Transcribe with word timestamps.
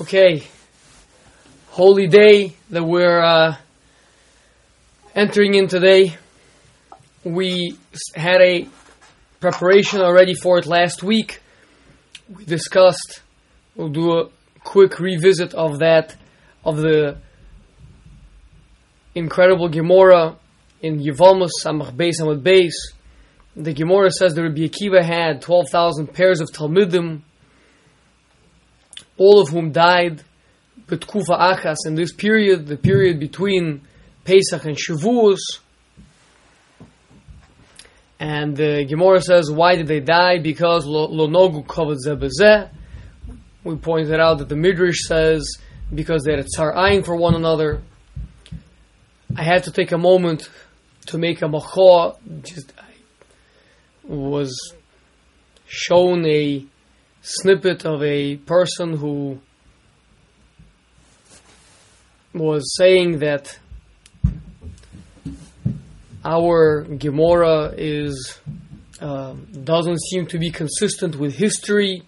Okay, 0.00 0.44
holy 1.68 2.06
day 2.06 2.54
that 2.70 2.82
we're 2.82 3.20
uh, 3.20 3.54
entering 5.14 5.52
in 5.52 5.68
today. 5.68 6.16
We 7.22 7.76
had 8.14 8.40
a 8.40 8.66
preparation 9.40 10.00
already 10.00 10.32
for 10.32 10.56
it 10.56 10.64
last 10.64 11.02
week. 11.02 11.42
We 12.34 12.46
discussed. 12.46 13.20
We'll 13.76 13.90
do 13.90 14.12
a 14.12 14.30
quick 14.64 14.98
revisit 15.00 15.52
of 15.52 15.80
that, 15.80 16.16
of 16.64 16.78
the 16.78 17.18
incredible 19.14 19.68
Gemara 19.68 20.38
in 20.80 21.00
Yevamos 21.00 21.50
Samach 21.62 21.92
Beis 21.92 22.22
Amud 22.22 22.40
Beis. 22.40 22.72
The 23.54 23.74
Gemara 23.74 24.10
says 24.10 24.32
that 24.32 24.42
Rabbi 24.42 24.62
Akiva 24.62 25.04
had 25.04 25.42
twelve 25.42 25.68
thousand 25.68 26.14
pairs 26.14 26.40
of 26.40 26.48
Talmudim 26.48 27.20
all 29.20 29.38
of 29.38 29.50
whom 29.50 29.70
died 29.70 30.22
Betkufa 30.86 31.38
Achas 31.38 31.76
in 31.84 31.94
this 31.94 32.10
period, 32.10 32.66
the 32.66 32.78
period 32.78 33.20
between 33.20 33.82
Pesach 34.24 34.64
and 34.64 34.76
Shavuos. 34.76 35.38
And 38.18 38.56
the 38.56 38.86
Gemara 38.88 39.20
says, 39.20 39.50
why 39.50 39.76
did 39.76 39.88
they 39.88 40.00
die? 40.00 40.38
Because 40.38 40.86
lo 40.86 41.04
lo 41.04 41.28
nogu 41.28 41.66
kavod 41.66 41.98
zeh. 42.06 42.70
We 43.62 43.76
pointed 43.76 44.18
out 44.18 44.38
that 44.38 44.48
the 44.48 44.56
Midrash 44.56 45.02
says 45.06 45.44
because 45.94 46.22
they 46.24 46.32
had 46.32 46.40
a 46.40 46.44
ayin 46.44 47.04
for 47.04 47.14
one 47.14 47.34
another. 47.34 47.82
I 49.36 49.42
had 49.42 49.64
to 49.64 49.70
take 49.70 49.92
a 49.92 49.98
moment 49.98 50.48
to 51.06 51.18
make 51.18 51.42
a 51.42 51.48
macho. 51.48 52.18
Just 52.42 52.72
I 52.78 52.92
was 54.06 54.74
shown 55.66 56.26
a 56.26 56.64
snippet 57.22 57.84
of 57.84 58.02
a 58.02 58.36
person 58.36 58.96
who 58.96 59.38
was 62.32 62.74
saying 62.76 63.18
that 63.18 63.58
our 66.24 66.82
Gemara 66.82 67.74
is 67.76 68.38
um 69.00 69.46
doesn't 69.64 70.00
seem 70.00 70.26
to 70.26 70.38
be 70.38 70.50
consistent 70.50 71.16
with 71.16 71.34
history, 71.34 72.02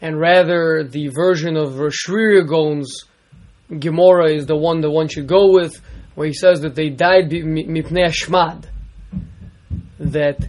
and 0.00 0.18
rather 0.18 0.82
the 0.84 1.08
version 1.08 1.56
of 1.56 1.76
Gaon's 1.76 3.04
Gemara 3.78 4.32
is 4.32 4.46
the 4.46 4.56
one 4.56 4.80
that 4.80 4.90
one 4.90 5.08
should 5.08 5.26
go 5.26 5.52
with, 5.52 5.80
where 6.14 6.26
he 6.26 6.32
says 6.34 6.60
that 6.60 6.74
they 6.74 6.90
died 6.90 7.30
mipnei 7.30 8.12
Shmad, 8.12 8.66
that 9.98 10.48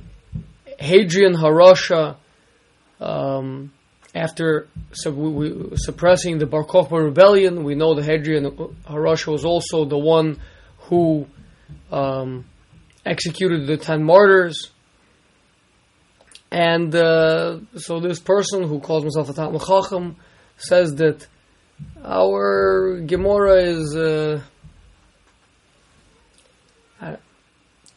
Hadrian 0.80 1.34
Harasha 1.34 2.18
um, 3.00 3.72
after 4.16 4.68
sub- 4.94 5.16
we, 5.16 5.76
suppressing 5.76 6.38
the 6.38 6.46
Bar 6.46 6.64
Kokhba 6.64 7.04
rebellion, 7.04 7.64
we 7.64 7.76
know 7.76 7.94
that 7.96 8.06
Hadrian 8.06 8.46
Harasha 8.88 9.32
was 9.32 9.44
also 9.44 9.86
the 9.86 9.98
one 9.98 10.40
who 10.88 11.28
um, 11.92 12.46
executed 13.06 13.68
the 13.68 13.78
ten 13.78 14.04
martyrs. 14.04 14.72
And 16.50 16.96
uh, 16.96 17.60
so 17.76 18.00
this 18.00 18.20
person 18.20 18.64
who 18.64 18.80
calls 18.80 19.04
himself 19.04 19.30
a 19.30 19.34
Talmud 19.34 19.62
Chacham 19.62 20.16
says 20.58 20.96
that 20.96 21.28
our 22.02 23.02
Gemara 23.06 23.64
is 23.64 23.96
uh, 23.96 24.42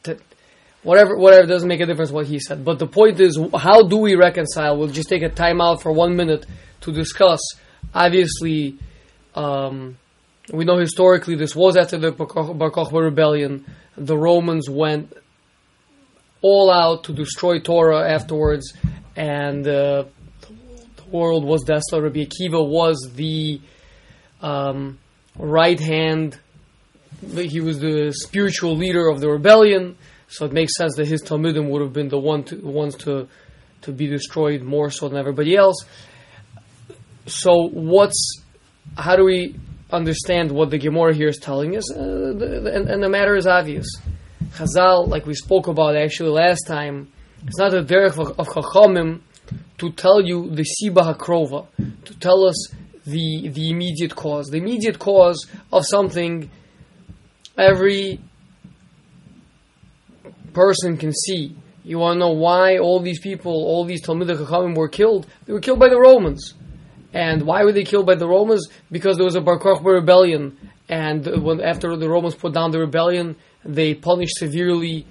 that 0.03 0.21
whatever 0.89 1.19
whatever 1.19 1.47
doesn't 1.47 1.69
make 1.69 1.81
a 1.81 1.87
difference 1.87 2.11
what 2.11 2.27
he 2.27 2.39
said. 2.41 2.65
But 2.65 2.79
the 2.79 2.87
point 2.87 3.21
is, 3.21 3.39
how 3.55 3.87
do 3.87 3.99
we 3.99 4.15
reconcile? 4.15 4.79
We'll 4.79 4.89
just 4.89 5.11
take 5.11 5.23
a 5.23 5.29
time 5.29 5.61
out 5.61 5.83
for 5.83 5.93
one 5.93 6.17
minute 6.17 6.47
to 6.81 6.93
discuss. 6.93 7.41
Obviously, 7.95 8.79
um, 9.35 9.99
we 10.51 10.65
know 10.65 10.79
historically 10.79 11.37
this 11.37 11.55
was 11.55 11.77
after 11.77 11.99
the 11.99 12.13
Bar 12.13 12.55
Bar 12.55 12.71
Kokhba 12.71 13.03
rebellion. 13.03 13.67
The 13.99 14.17
Romans 14.17 14.71
went 14.71 15.13
all 16.41 16.71
out 16.71 17.05
to 17.05 17.13
destroy 17.13 17.61
Torah 17.61 18.11
afterwards, 18.11 18.73
and 19.15 19.69
uh, 19.69 20.05
the 20.97 21.05
world 21.11 21.45
was 21.45 21.65
desolate. 21.65 22.05
Rabbi 22.05 22.25
Akiva 22.25 22.67
was 22.67 23.11
the 23.15 23.61
um, 24.41 24.99
right 25.37 25.79
hand. 25.79 26.39
He 27.21 27.61
was 27.61 27.79
the 27.79 28.11
spiritual 28.13 28.75
leader 28.75 29.09
of 29.09 29.21
the 29.21 29.29
rebellion. 29.29 29.99
So 30.29 30.45
it 30.45 30.53
makes 30.53 30.77
sense 30.77 30.95
that 30.97 31.07
his 31.07 31.23
Talmudim 31.23 31.69
would 31.71 31.83
have 31.83 31.93
been 31.93 32.09
the 32.09 32.19
one 32.19 32.45
to, 32.45 32.57
ones 32.57 32.95
to 32.97 33.29
to 33.83 33.93
be 33.93 34.07
destroyed 34.07 34.63
more 34.63 34.91
so 34.91 35.09
than 35.09 35.19
everybody 35.19 35.57
else. 35.57 35.77
So 37.27 37.69
what's 37.69 38.43
how 38.97 39.17
do 39.17 39.25
we 39.25 39.57
understand 39.91 40.51
what 40.51 40.71
the 40.71 40.79
Gemara 40.79 41.15
here 41.15 41.29
is 41.29 41.39
telling 41.39 41.77
us? 41.77 41.91
Uh, 41.93 42.35
the, 42.37 42.73
and, 42.75 42.89
and 42.89 43.03
the 43.03 43.09
matter 43.09 43.37
is 43.37 43.47
obvious. 43.47 43.87
Chazal, 44.57 45.09
like 45.09 45.27
we 45.27 45.35
spoke 45.35 45.67
about 45.69 45.97
actually 45.97 46.31
last 46.31 46.67
time, 46.67 47.09
it's 47.47 47.59
not 47.59 47.75
a 47.75 47.83
derech 47.83 48.19
of, 48.19 48.39
of 48.39 48.49
Chachamim 48.49 49.21
to 49.79 49.91
tell 49.93 50.21
you 50.21 50.51
the 50.51 50.65
Siba 50.65 51.15
Hakrova, 51.15 51.67
to 52.05 52.15
tell 52.19 52.45
us 52.45 52.71
the 53.07 53.49
the 53.49 53.71
immediate 53.71 54.15
cause. 54.15 54.49
The 54.49 54.59
immediate 54.59 54.99
cause 54.99 55.47
of 55.73 55.87
something 55.87 56.51
every 57.57 58.21
person 60.53 60.97
can 60.97 61.13
see. 61.13 61.57
You 61.85 61.99
want 61.99 62.17
to 62.17 62.19
know 62.19 62.33
why 62.33 62.79
all 62.79 63.01
these 63.01 63.21
people, 63.21 63.53
all 63.53 63.85
these 63.85 64.03
Talmud 64.03 64.29
Chachamim 64.29 64.77
were 64.77 64.89
killed? 64.89 65.27
They 65.47 65.53
were 65.53 65.61
killed 65.61 65.79
by 65.79 65.89
the 65.89 65.99
Romans. 65.99 66.55
And 67.15 67.43
why 67.43 67.65
were 67.65 67.73
they 67.73 67.85
killed 67.85 68.07
by 68.07 68.17
the 68.17 68.29
Romans? 68.29 68.69
Because 68.91 69.17
there 69.17 69.25
was 69.25 69.37
a 69.37 69.41
Bar 69.41 69.59
Kokhba 69.59 69.95
rebellion. 69.95 70.59
And 70.89 71.43
when, 71.43 71.61
after 71.61 71.97
the 71.97 72.09
Romans 72.09 72.35
put 72.35 72.53
down 72.53 72.71
the 72.71 72.79
rebellion, 72.79 73.37
they 73.65 73.95
punished 73.95 74.37
severely 74.37 75.07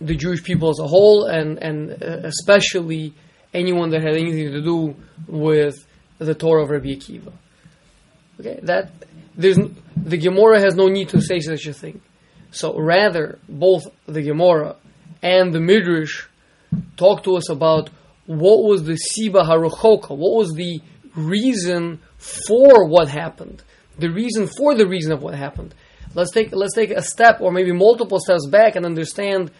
the 0.00 0.16
Jewish 0.16 0.42
people 0.42 0.70
as 0.70 0.78
a 0.78 0.86
whole, 0.86 1.26
and, 1.26 1.58
and 1.62 2.02
uh, 2.02 2.26
especially 2.26 3.12
anyone 3.52 3.90
that 3.90 4.02
had 4.02 4.14
anything 4.14 4.50
to 4.52 4.62
do 4.62 4.96
with 5.26 5.86
the 6.18 6.34
Torah 6.34 6.62
of 6.62 6.70
Rabbi 6.70 6.88
Akiva. 6.88 7.32
Okay, 8.40 8.60
that 8.62 8.90
there's 9.36 9.58
the 9.96 10.16
Gemara 10.16 10.60
has 10.60 10.74
no 10.74 10.86
need 10.86 11.10
to 11.10 11.20
say 11.20 11.40
such 11.40 11.66
a 11.66 11.74
thing. 11.74 12.00
So 12.50 12.78
rather, 12.78 13.38
both 13.48 13.84
the 14.06 14.22
Gemara 14.22 14.76
and 15.22 15.52
the 15.52 15.60
Midrash 15.60 16.24
talk 16.96 17.24
to 17.24 17.36
us 17.36 17.48
about 17.48 17.90
what 18.26 18.62
was 18.62 18.84
the 18.84 18.98
Siba 18.98 19.44
Haruchoka, 19.44 20.10
what 20.10 20.36
was 20.36 20.52
the 20.52 20.80
reason 21.14 22.00
for 22.16 22.86
what 22.86 23.08
happened, 23.08 23.62
the 23.98 24.10
reason 24.10 24.46
for 24.46 24.74
the 24.74 24.86
reason 24.86 25.12
of 25.12 25.22
what 25.22 25.34
happened. 25.34 25.74
Let's 26.14 26.32
take 26.32 26.52
let's 26.52 26.74
take 26.74 26.90
a 26.90 27.02
step 27.02 27.40
or 27.40 27.52
maybe 27.52 27.72
multiple 27.72 28.18
steps 28.18 28.46
back 28.46 28.74
and 28.74 28.84
understand 28.84 29.50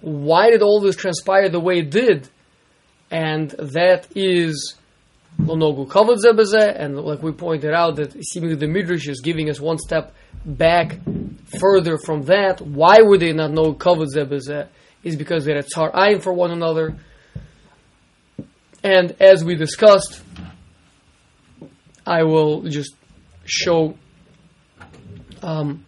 why 0.00 0.50
did 0.50 0.62
all 0.62 0.80
this 0.80 0.96
transpire 0.96 1.48
the 1.48 1.60
way 1.60 1.80
it 1.80 1.90
did, 1.90 2.28
and 3.10 3.50
that 3.50 4.06
is 4.14 4.76
Lonogu 5.40 5.86
kavod 5.86 6.18
Zebezeh, 6.24 6.74
and 6.78 6.98
like 6.98 7.22
we 7.22 7.32
pointed 7.32 7.72
out, 7.72 7.96
that 7.96 8.24
seemingly 8.24 8.56
the 8.56 8.66
Midrash 8.66 9.08
is 9.08 9.20
giving 9.20 9.50
us 9.50 9.60
one 9.60 9.78
step 9.78 10.14
back 10.44 10.98
further 11.60 11.98
from 11.98 12.22
that. 12.22 12.60
Why 12.60 12.98
would 13.00 13.20
they 13.20 13.32
not 13.32 13.50
know 13.50 13.74
kavod 13.74 14.08
Zebezeh? 14.14 14.68
Is 15.04 15.16
because 15.16 15.44
they 15.44 15.54
had 15.54 15.66
Tsar 15.66 16.18
for 16.20 16.32
one 16.32 16.50
another. 16.50 16.96
And 18.82 19.14
as 19.20 19.44
we 19.44 19.54
discussed, 19.54 20.22
I 22.06 22.22
will 22.22 22.62
just 22.62 22.94
show 23.44 23.96
um, 25.42 25.84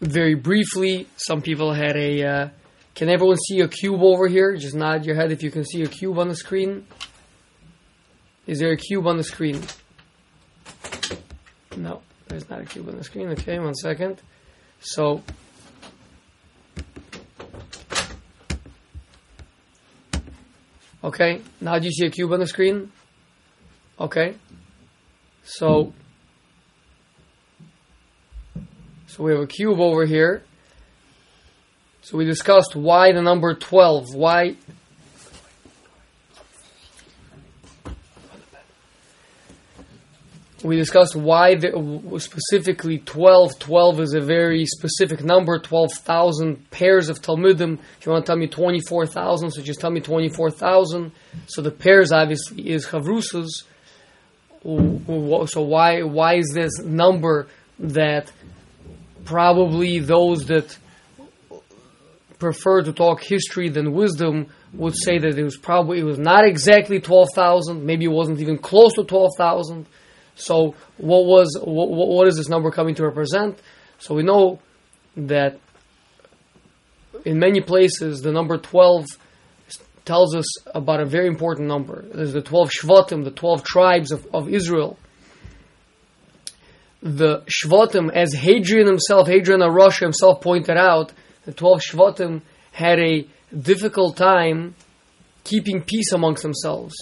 very 0.00 0.34
briefly. 0.34 1.06
Some 1.16 1.42
people 1.42 1.72
had 1.72 1.96
a. 1.96 2.22
Uh, 2.22 2.48
can 2.94 3.08
everyone 3.08 3.36
see 3.36 3.60
a 3.60 3.68
cube 3.68 4.02
over 4.02 4.26
here? 4.26 4.56
Just 4.56 4.74
nod 4.74 5.06
your 5.06 5.16
head 5.16 5.32
if 5.32 5.42
you 5.42 5.50
can 5.50 5.64
see 5.64 5.82
a 5.82 5.86
cube 5.86 6.18
on 6.18 6.28
the 6.28 6.34
screen. 6.34 6.86
Is 8.50 8.58
there 8.58 8.72
a 8.72 8.76
cube 8.76 9.06
on 9.06 9.16
the 9.16 9.22
screen? 9.22 9.62
No, 11.76 12.02
there's 12.26 12.50
not 12.50 12.60
a 12.60 12.64
cube 12.64 12.88
on 12.88 12.96
the 12.96 13.04
screen. 13.04 13.28
Okay, 13.28 13.60
one 13.60 13.76
second. 13.76 14.20
So, 14.80 15.22
okay, 21.04 21.42
now 21.60 21.78
do 21.78 21.84
you 21.84 21.92
see 21.92 22.06
a 22.06 22.10
cube 22.10 22.32
on 22.32 22.40
the 22.40 22.48
screen? 22.48 22.90
Okay, 24.00 24.34
so, 25.44 25.92
so 29.06 29.22
we 29.22 29.30
have 29.30 29.42
a 29.42 29.46
cube 29.46 29.78
over 29.78 30.04
here. 30.06 30.42
So 32.02 32.18
we 32.18 32.24
discussed 32.24 32.74
why 32.74 33.12
the 33.12 33.22
number 33.22 33.54
12, 33.54 34.06
why 34.12 34.56
we 40.62 40.76
discussed 40.76 41.16
why 41.16 41.54
the, 41.54 42.18
specifically 42.18 42.98
12. 42.98 43.58
12 43.58 44.00
is 44.00 44.14
a 44.14 44.20
very 44.20 44.66
specific 44.66 45.24
number, 45.24 45.58
12,000 45.58 46.70
pairs 46.70 47.08
of 47.08 47.20
Talmudim. 47.20 47.78
If 47.98 48.06
you 48.06 48.12
want 48.12 48.26
to 48.26 48.30
tell 48.30 48.36
me 48.36 48.46
24,000, 48.46 49.50
so 49.50 49.62
just 49.62 49.80
tell 49.80 49.90
me 49.90 50.00
24,000. 50.00 51.12
So 51.46 51.62
the 51.62 51.70
pairs 51.70 52.12
obviously 52.12 52.68
is 52.68 52.86
Chavrusas. 52.86 53.64
so 54.62 55.62
why 55.62 56.02
why 56.02 56.34
is 56.34 56.50
this 56.52 56.78
number 56.80 57.48
that 57.78 58.30
probably 59.24 59.98
those 59.98 60.46
that 60.46 60.76
prefer 62.38 62.82
to 62.82 62.92
talk 62.92 63.22
history 63.22 63.68
than 63.68 63.92
wisdom 63.92 64.48
would 64.74 64.94
say 65.04 65.18
that 65.18 65.38
it 65.38 65.42
was 65.42 65.56
probably 65.56 66.00
it 66.00 66.04
was 66.04 66.18
not 66.18 66.44
exactly 66.44 67.00
twelve 67.00 67.28
thousand, 67.34 67.84
maybe 67.84 68.04
it 68.04 68.12
wasn't 68.12 68.38
even 68.40 68.58
close 68.58 68.92
to 68.94 69.04
twelve 69.04 69.30
thousand. 69.38 69.86
So 70.34 70.74
what 70.96 71.24
was 71.26 71.58
what, 71.62 71.90
what 71.90 72.28
is 72.28 72.36
this 72.36 72.48
number 72.48 72.70
coming 72.70 72.94
to 72.96 73.04
represent? 73.04 73.58
So 73.98 74.14
we 74.14 74.22
know 74.22 74.60
that 75.16 75.58
in 77.24 77.38
many 77.38 77.60
places 77.60 78.22
the 78.22 78.32
number 78.32 78.56
twelve 78.58 79.06
tells 80.04 80.34
us 80.34 80.46
about 80.74 81.00
a 81.00 81.06
very 81.06 81.28
important 81.28 81.68
number. 81.68 82.04
There's 82.12 82.32
the 82.32 82.42
12 82.42 82.70
Shvatim, 82.70 83.22
the 83.22 83.30
12 83.30 83.62
tribes 83.62 84.10
of, 84.10 84.26
of 84.34 84.48
Israel. 84.48 84.98
The 87.02 87.42
Shvatim, 87.42 88.12
as 88.12 88.34
Hadrian 88.34 88.86
himself, 88.86 89.28
Hadrian 89.28 89.60
HaRasha 89.60 90.00
himself 90.00 90.40
pointed 90.40 90.76
out, 90.76 91.12
the 91.44 91.52
12 91.52 91.80
Shvatim 91.80 92.42
had 92.72 92.98
a 92.98 93.26
difficult 93.56 94.16
time 94.16 94.74
keeping 95.44 95.82
peace 95.82 96.12
amongst 96.12 96.42
themselves, 96.42 96.94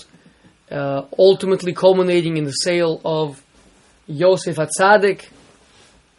uh, 0.70 1.02
ultimately 1.18 1.72
culminating 1.72 2.36
in 2.36 2.44
the 2.44 2.52
sale 2.52 3.00
of 3.04 3.42
Yosef 4.06 4.56
Atzadik, 4.56 5.28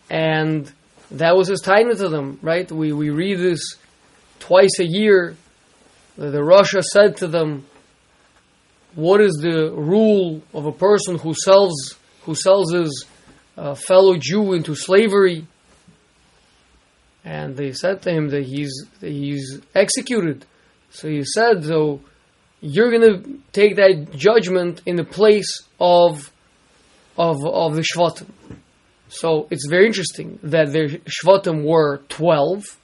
and 0.10 0.72
that 1.12 1.36
was 1.36 1.48
his 1.48 1.62
time 1.62 1.90
to 1.96 2.10
them, 2.10 2.40
right? 2.42 2.72
We, 2.72 2.94
we 2.94 3.10
read 3.10 3.40
this 3.40 3.62
twice 4.40 4.80
a 4.80 4.86
year 4.86 5.36
the, 6.20 6.40
Rasha 6.40 6.84
said 6.84 7.18
to 7.18 7.28
them, 7.28 7.66
"What 8.96 9.22
is 9.22 9.40
the 9.42 9.72
rule 9.72 10.42
of 10.54 10.66
a 10.66 10.72
person 10.72 11.18
who 11.18 11.34
sells 11.34 11.96
who 12.24 12.36
sells 12.36 12.74
his 12.74 13.06
uh, 13.58 13.74
fellow 13.76 14.18
Jew 14.18 14.54
into 14.54 14.76
slavery?" 14.76 15.48
And 17.24 17.56
they 17.56 17.72
said 17.72 18.02
to 18.02 18.12
him 18.12 18.30
that 18.30 18.44
he's 18.44 18.74
that 19.00 19.12
he's 19.12 19.62
executed. 19.74 20.46
So 20.92 21.08
he 21.08 21.24
said, 21.24 21.64
"So 21.64 22.02
you're 22.62 22.92
going 22.92 23.02
to 23.02 23.40
take 23.52 23.76
that 23.78 24.12
judgment 24.16 24.82
in 24.86 24.96
the 24.96 25.04
place 25.04 25.64
of 25.80 26.32
of 27.18 27.38
of 27.46 27.76
the 27.76 27.82
Shvatim." 27.82 28.30
So 29.10 29.48
it's 29.50 29.68
very 29.70 29.88
interesting 29.88 30.40
that 30.44 30.72
the 30.72 31.02
Shvatim 31.06 31.64
were 31.66 32.00
twelve. 32.10 32.78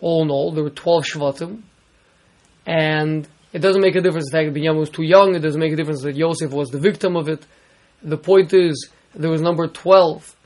All 0.00 0.22
in 0.22 0.30
all, 0.30 0.52
there 0.52 0.64
were 0.64 0.70
twelve 0.70 1.04
Shvatim 1.04 1.62
and 2.66 3.28
it 3.52 3.58
doesn't 3.58 3.82
make 3.82 3.96
a 3.96 4.00
difference 4.00 4.30
that 4.32 4.44
Binyamin 4.46 4.78
was 4.78 4.90
too 4.90 5.02
young. 5.02 5.34
It 5.34 5.40
doesn't 5.40 5.60
make 5.60 5.72
a 5.72 5.76
difference 5.76 6.02
that 6.02 6.16
Yosef 6.16 6.52
was 6.52 6.70
the 6.70 6.78
victim 6.78 7.16
of 7.16 7.28
it. 7.28 7.44
The 8.02 8.16
point 8.16 8.54
is, 8.54 8.90
there 9.14 9.30
was 9.30 9.42
number 9.42 9.66
12, 9.66 10.36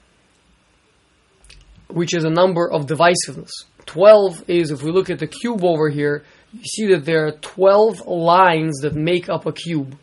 which 1.89 2.15
is 2.15 2.25
a 2.25 2.31
number 2.31 2.71
of 2.71 2.87
divisiveness. 2.87 3.51
12 3.87 4.45
is, 4.49 4.71
if 4.71 4.83
we 4.83 4.91
look 4.91 5.09
at 5.09 5.21
the 5.21 5.27
cube 5.27 5.65
over 5.65 5.89
here, 5.89 6.25
you 6.59 6.65
see 6.65 6.87
that 6.89 7.05
there 7.05 7.27
are 7.27 7.33
12 7.33 8.07
lines 8.07 8.81
that 8.81 8.95
make 8.95 9.29
up 9.29 9.47
a 9.47 9.53
cube. 9.53 9.97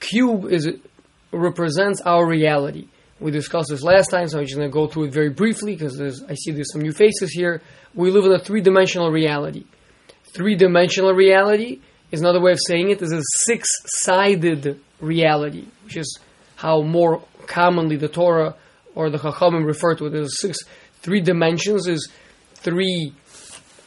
Cube 0.00 0.46
is 0.50 0.68
represents 1.32 2.00
our 2.02 2.26
reality. 2.26 2.88
We 3.20 3.30
discussed 3.30 3.68
this 3.70 3.82
last 3.82 4.10
time, 4.10 4.28
so 4.28 4.38
I'm 4.38 4.44
just 4.44 4.56
going 4.56 4.68
to 4.68 4.72
go 4.72 4.86
through 4.86 5.04
it 5.04 5.12
very 5.12 5.30
briefly 5.30 5.74
because 5.74 6.00
I 6.28 6.34
see 6.34 6.52
there's 6.52 6.72
some 6.72 6.82
new 6.82 6.92
faces 6.92 7.32
here. 7.32 7.60
We 7.94 8.10
live 8.10 8.24
in 8.24 8.32
a 8.32 8.38
three 8.38 8.60
dimensional 8.60 9.10
reality 9.10 9.64
three 10.32 10.54
dimensional 10.54 11.12
reality 11.12 11.80
is 12.10 12.20
another 12.20 12.40
way 12.40 12.52
of 12.52 12.58
saying 12.66 12.90
it 12.90 13.02
is 13.02 13.12
a 13.12 13.22
six 13.44 13.68
sided 13.86 14.80
reality, 15.00 15.66
which 15.84 15.96
is 15.96 16.18
how 16.56 16.82
more 16.82 17.22
commonly 17.46 17.96
the 17.96 18.08
Torah 18.08 18.54
or 18.94 19.10
the 19.10 19.18
Chachamim 19.18 19.64
refer 19.66 19.94
to 19.96 20.06
it 20.06 20.14
as 20.14 20.40
six. 20.40 20.58
Three 21.02 21.20
dimensions 21.20 21.86
is 21.86 22.10
three 22.54 23.12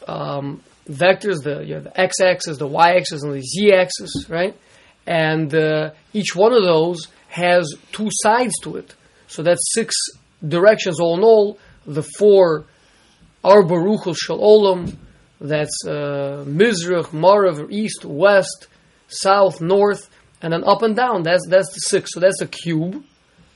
um, 0.08 0.62
vectors 0.88 1.42
the, 1.42 1.64
you 1.64 1.80
the 1.80 2.00
x 2.00 2.20
axis, 2.20 2.58
the 2.58 2.66
y 2.66 2.96
axis, 2.96 3.22
and 3.22 3.32
the 3.32 3.42
z 3.42 3.72
axis, 3.72 4.28
right? 4.28 4.56
And 5.06 5.54
uh, 5.54 5.90
each 6.12 6.34
one 6.36 6.52
of 6.52 6.62
those 6.62 7.08
has 7.28 7.74
two 7.92 8.08
sides 8.10 8.54
to 8.62 8.76
it. 8.76 8.94
So 9.26 9.42
that's 9.42 9.72
six 9.72 9.94
directions 10.46 11.00
all 11.00 11.16
in 11.16 11.24
all. 11.24 11.58
The 11.86 12.02
four 12.02 12.66
are 13.42 13.64
Baruch 13.64 14.16
Shel 14.16 14.38
Olam, 14.38 14.96
that's 15.40 15.84
uh, 15.84 16.44
Mizrach, 16.46 17.06
Marav, 17.06 17.70
East, 17.72 18.04
West, 18.04 18.68
South, 19.08 19.60
North, 19.60 20.08
and 20.40 20.52
then 20.52 20.62
up 20.64 20.82
and 20.82 20.94
down. 20.94 21.24
That's 21.24 21.46
that's 21.48 21.72
the 21.72 21.80
six. 21.80 22.10
So 22.12 22.20
that's 22.20 22.40
a 22.40 22.46
cube, 22.46 23.04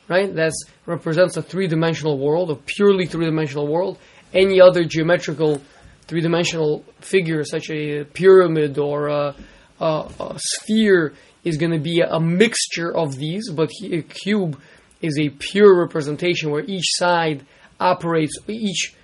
right? 0.08 0.34
That 0.34 0.52
represents 0.84 1.36
a 1.36 1.42
three-dimensional 1.42 2.18
world, 2.18 2.50
a 2.50 2.56
purely 2.56 3.06
three-dimensional 3.06 3.68
world. 3.68 3.98
Any 4.34 4.60
other 4.60 4.84
geometrical 4.84 5.62
three-dimensional 6.06 6.84
figure, 7.00 7.44
such 7.44 7.70
a 7.70 8.04
pyramid 8.04 8.78
or 8.78 9.08
a, 9.08 9.34
a, 9.80 9.84
a 10.20 10.38
sphere, 10.38 11.14
is 11.44 11.56
going 11.56 11.72
to 11.72 11.78
be 11.78 12.00
a, 12.00 12.10
a, 12.10 12.20
mixture 12.20 12.94
of 12.94 13.16
these. 13.16 13.50
But 13.50 13.70
a 13.82 14.02
cube 14.02 14.60
is 15.00 15.18
a 15.18 15.28
pure 15.30 15.80
representation 15.80 16.50
where 16.50 16.64
each 16.64 16.86
side 16.96 17.44
operates 17.78 18.34
each 18.48 18.94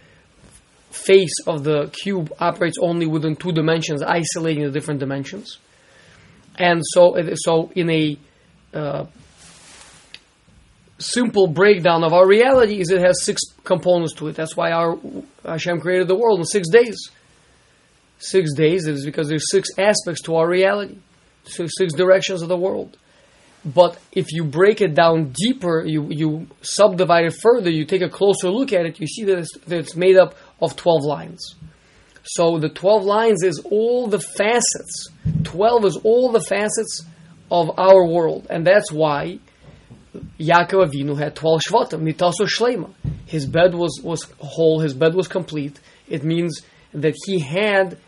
face 0.91 1.35
of 1.47 1.65
the 1.65 1.91
cube 2.03 2.33
operates 2.39 2.77
only 2.81 3.07
within 3.07 3.37
two 3.37 3.53
dimensions, 3.53 4.03
isolating 4.03 4.65
the 4.65 4.71
different 4.71 5.01
dimensions. 5.01 5.59
And 6.59 6.83
so, 6.85 7.17
so 7.35 7.73
in 7.75 7.91
a 7.91 8.19
uh, 8.75 9.07
simple 11.03 11.47
breakdown 11.47 12.05
of 12.05 12.13
our 12.13 12.27
reality, 12.27 12.81
is 12.81 12.91
it 12.91 13.01
has 13.01 13.25
six 13.25 13.43
components 13.65 14.15
to 14.15 14.29
it. 14.29 14.37
That's 14.37 14.57
why 14.57 14.73
our 14.73 14.99
Hashem 15.45 15.81
created 15.81 16.09
the 16.09 16.15
world 16.15 16.39
in 16.39 16.45
six 16.45 16.69
days. 16.69 16.97
Six 18.19 18.55
days 18.55 18.87
is 18.87 19.05
because 19.05 19.29
there's 19.29 19.51
six 19.51 19.69
aspects 19.79 20.23
to 20.23 20.37
our 20.37 20.49
reality, 20.49 20.99
six, 21.45 21.73
six 21.77 21.93
directions 21.93 22.43
of 22.43 22.49
the 22.49 22.57
world. 22.57 22.97
But 23.65 23.99
if 24.11 24.33
you 24.33 24.45
break 24.45 24.81
it 24.81 24.95
down 24.95 25.33
deeper, 25.33 25.85
you, 25.87 26.09
you 26.11 26.49
subdivide 26.63 27.27
it 27.27 27.35
further, 27.41 27.71
you 27.71 27.85
take 27.85 28.03
a 28.03 28.09
closer 28.09 28.51
look 28.51 28.73
at 28.73 28.87
it, 28.87 29.01
you 29.01 29.07
see 29.07 29.25
that 29.25 29.39
it's, 29.39 29.59
that 29.67 29.79
it's 29.79 29.97
made 29.97 30.17
up 30.17 30.35
of 30.61 30.75
12 30.77 31.03
lines. 31.05 31.55
So 32.25 32.59
the 32.59 32.69
12 32.69 33.05
lines 33.05 33.43
is 33.43 33.61
all 33.65 34.07
the 34.07 34.21
facets. 34.21 35.09
12 35.45 35.85
is 35.85 35.97
all 36.05 36.33
the 36.33 36.41
facets 36.41 37.05
of 37.51 37.79
our 37.79 38.07
world. 38.07 38.47
And 38.51 38.67
that's 38.67 38.91
why 38.91 39.39
Yaakov 40.15 40.91
Avinu 40.91 41.19
had 41.19 41.35
12 41.35 41.61
Shvatim, 41.69 42.03
Nitaso 42.03 42.47
Shlema. 42.47 42.91
His 43.27 43.47
bed 43.47 43.75
was, 43.75 44.01
was 44.03 44.31
whole, 44.39 44.81
his 44.81 44.95
bed 44.95 45.15
was 45.15 45.29
complete. 45.29 45.81
It 46.09 46.25
means 46.25 46.63
that 46.93 47.15
he 47.27 47.41
had, 47.41 47.99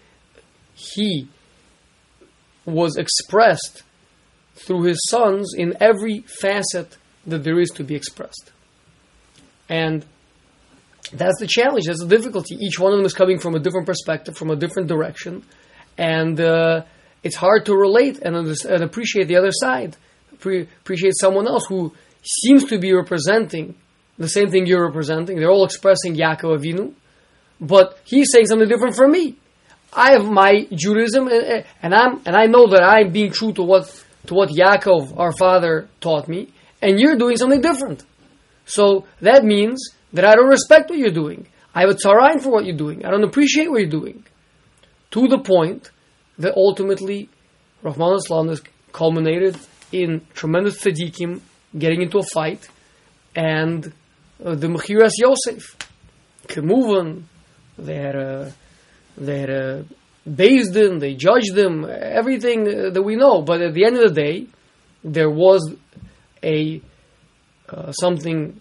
he 0.75 1.29
was 2.67 2.97
expressed 2.97 3.83
through 4.55 4.85
his 4.85 4.99
sons 5.09 5.55
in 5.57 5.75
every 5.81 6.21
facet 6.21 6.97
that 7.27 7.43
there 7.43 7.59
is 7.59 7.71
to 7.71 7.85
be 7.85 7.95
expressed. 7.95 8.53
And 9.69 10.05
that's 11.13 11.39
the 11.41 11.47
challenge, 11.47 11.87
that's 11.87 12.01
the 12.01 12.09
difficulty. 12.09 12.57
Each 12.57 12.79
one 12.79 12.93
of 12.93 12.99
them 12.99 13.07
is 13.07 13.15
coming 13.15 13.39
from 13.39 13.55
a 13.55 13.59
different 13.59 13.87
perspective, 13.87 14.37
from 14.37 14.51
a 14.51 14.57
different 14.57 14.89
direction. 14.89 15.45
And 15.97 16.41
uh, 16.41 16.85
it's 17.23 17.37
hard 17.37 17.67
to 17.67 17.75
relate 17.75 18.19
and, 18.19 18.37
and 18.37 18.83
appreciate 18.83 19.29
the 19.29 19.37
other 19.37 19.53
side, 19.53 19.97
Pre- 20.45 20.69
appreciate 20.83 21.15
someone 21.19 21.47
else 21.49 21.65
who 21.67 21.95
seems 22.23 22.65
to 22.67 22.79
be 22.79 22.93
representing 22.93 23.75
the 24.19 24.29
same 24.29 24.51
thing 24.51 24.67
you're 24.67 24.87
representing. 24.87 25.39
They're 25.39 25.51
all 25.51 25.65
expressing 25.65 26.15
Yaakov 26.15 26.59
Avinu, 26.59 26.93
but 27.63 27.99
he's 28.05 28.31
saying 28.31 28.49
something 28.49 28.69
different 28.69 28.95
from 28.95 29.11
me. 29.11 29.39
I 29.91 30.13
have 30.13 30.27
my 30.27 30.67
Judaism, 30.71 31.29
and, 31.29 31.65
and 31.83 31.95
I'm 31.95 32.21
and 32.27 32.37
I 32.37 32.45
know 32.45 32.69
that 32.73 32.83
I'm 32.83 33.11
being 33.11 33.33
true 33.33 33.55
to 33.55 33.63
what 33.63 33.85
to 34.27 34.35
what 34.35 34.51
Yaakov, 34.51 35.19
our 35.19 35.33
father, 35.33 35.89
taught 36.03 36.29
me, 36.29 36.53
and 36.83 37.01
you're 37.01 37.17
doing 37.17 37.39
something 37.39 37.63
different. 37.63 38.05
So 38.67 39.07
that 39.23 39.45
means 39.45 39.79
that 40.13 40.27
I 40.27 40.35
don't 40.35 40.49
respect 40.59 40.91
what 40.91 40.99
you're 40.99 41.19
doing. 41.23 41.47
I 41.75 41.81
have 41.81 41.91
a 41.91 41.95
tzarain 41.95 42.43
for 42.43 42.51
what 42.51 42.67
you're 42.67 42.77
doing. 42.77 43.07
I 43.07 43.11
don't 43.11 43.25
appreciate 43.25 43.71
what 43.71 43.81
you're 43.81 43.99
doing. 44.01 44.25
To 45.13 45.27
the 45.27 45.39
point 45.39 45.91
that 46.39 46.55
ultimately, 46.55 47.31
Rachmana 47.83 48.19
litzlan 48.19 48.51
has 48.51 48.61
culminated 48.93 49.57
in 50.03 50.27
tremendous 50.35 50.83
tzaddikim 50.83 51.41
getting 51.79 52.03
into 52.03 52.19
a 52.19 52.23
fight, 52.23 52.69
and 53.35 53.93
uh, 54.45 54.55
the 54.55 54.67
Mechiras 54.67 55.13
Yosef, 55.19 55.77
Kemuvan, 56.49 57.23
they 57.79 57.97
had 57.97 58.17
a 58.17 59.85
based 60.27 60.73
them, 60.73 60.99
they 60.99 61.15
judged 61.15 61.55
them, 61.55 61.87
everything 61.89 62.65
that 62.65 63.03
we 63.03 63.15
know. 63.17 63.43
But 63.43 63.61
at 63.61 63.75
the 63.75 63.85
end 63.85 63.97
of 63.97 64.15
the 64.15 64.21
day, 64.21 64.47
there 65.05 65.31
was 65.31 65.75
a 66.43 66.81
uh, 67.69 67.93
something 67.93 68.61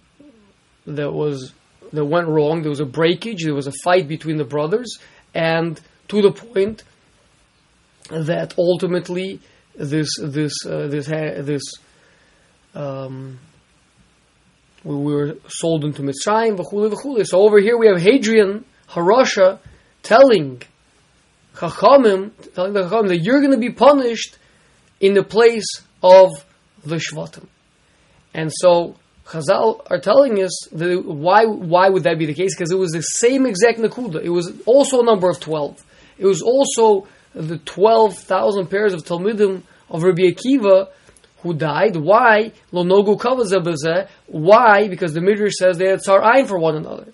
that 0.85 1.11
was 1.11 1.53
that 1.91 2.05
went 2.05 2.27
wrong. 2.27 2.61
There 2.61 2.69
was 2.69 2.79
a 2.79 2.85
breakage. 2.85 3.43
There 3.43 3.55
was 3.55 3.67
a 3.67 3.73
fight 3.83 4.07
between 4.07 4.37
the 4.37 4.45
brothers, 4.45 4.99
and 5.33 5.79
to 6.09 6.21
the 6.21 6.31
point 6.31 6.83
that 8.09 8.53
ultimately 8.57 9.39
this 9.75 10.09
this 10.21 10.53
uh, 10.65 10.87
this 10.87 11.07
this 11.07 11.63
um, 12.75 13.39
we 14.83 14.95
were 14.95 15.37
sold 15.47 15.85
into 15.85 16.01
Mitzrayim, 16.01 16.57
v'chule 16.57 16.91
v'chule. 16.91 17.25
So 17.25 17.39
over 17.39 17.59
here 17.59 17.77
we 17.77 17.87
have 17.87 18.01
Hadrian, 18.01 18.65
Harasha, 18.89 19.59
telling 20.01 20.61
Chachamim, 21.55 22.31
telling 22.53 22.73
the 22.73 22.83
Chachamim 22.83 23.07
that 23.09 23.19
you're 23.19 23.39
going 23.39 23.51
to 23.51 23.57
be 23.57 23.71
punished 23.71 24.37
in 24.99 25.13
the 25.13 25.23
place 25.23 25.81
of 26.01 26.31
the 26.83 26.95
Shvatim. 26.95 27.47
And 28.33 28.51
so 28.53 28.97
Chazal 29.25 29.85
are 29.89 29.99
telling 29.99 30.43
us 30.43 30.67
that 30.71 31.05
why 31.05 31.45
why 31.45 31.89
would 31.89 32.03
that 32.03 32.19
be 32.19 32.25
the 32.25 32.33
case? 32.33 32.55
Because 32.55 32.71
it 32.71 32.77
was 32.77 32.91
the 32.91 33.01
same 33.01 33.45
exact 33.45 33.79
Nakuda. 33.79 34.21
It 34.21 34.29
was 34.29 34.51
also 34.65 35.01
a 35.01 35.05
number 35.05 35.29
of 35.29 35.39
twelve. 35.39 35.81
It 36.17 36.25
was 36.25 36.41
also 36.41 37.07
the 37.33 37.57
twelve 37.59 38.17
thousand 38.17 38.69
pairs 38.69 38.93
of 38.93 39.03
Talmudim 39.03 39.63
of 39.89 40.03
Rabbi 40.03 40.23
Akiva 40.23 40.89
who 41.43 41.53
died. 41.53 41.95
Why? 41.97 42.51
Why? 42.71 42.87
Because 44.87 45.13
the 45.13 45.21
Midrash 45.21 45.53
says 45.59 45.77
they 45.77 45.89
had 45.89 46.01
tsar 46.01 46.21
ayin 46.21 46.47
for 46.47 46.57
one 46.57 46.77
another. 46.77 47.13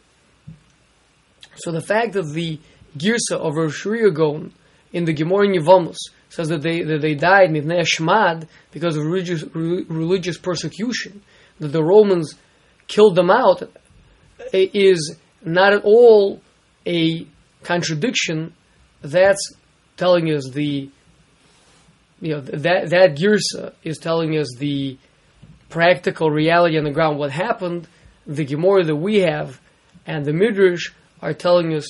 So 1.55 1.71
the 1.71 1.81
fact 1.81 2.13
that 2.13 2.31
the 2.31 2.59
Girsa 2.97 3.33
of 3.33 3.55
Rosh 3.55 3.85
Gon 4.13 4.53
in 4.93 5.03
the 5.05 5.13
Gemara 5.13 5.47
Yevamos 5.47 5.97
says 6.29 6.49
that 6.49 6.61
they 6.61 6.83
that 6.83 7.01
they 7.01 7.15
died 7.15 7.49
mipnei 7.49 7.81
shmad 7.81 8.47
because 8.71 8.95
of 8.95 9.03
religious 9.03 9.43
religious 9.53 10.37
persecution, 10.37 11.23
that 11.59 11.69
the 11.69 11.83
Romans 11.83 12.35
killed 12.87 13.15
them 13.15 13.31
out, 13.31 13.63
is 14.53 15.15
not 15.43 15.73
at 15.73 15.83
all 15.83 16.39
a 16.85 17.25
contradiction. 17.63 18.53
That's 19.01 19.55
telling 19.99 20.31
us 20.31 20.49
the 20.49 20.89
you 22.21 22.33
know 22.33 22.41
that 22.41 22.89
that 22.89 23.17
girsa 23.17 23.67
uh, 23.67 23.71
is 23.83 23.97
telling 23.97 24.37
us 24.37 24.47
the 24.57 24.97
practical 25.69 26.31
reality 26.31 26.77
on 26.77 26.85
the 26.85 26.91
ground. 26.91 27.19
What 27.19 27.31
happened? 27.31 27.87
The 28.25 28.45
Gemara 28.45 28.83
that 28.85 28.95
we 28.95 29.19
have 29.19 29.59
and 30.05 30.25
the 30.25 30.33
Midrash 30.33 30.91
are 31.21 31.33
telling 31.33 31.73
us 31.73 31.87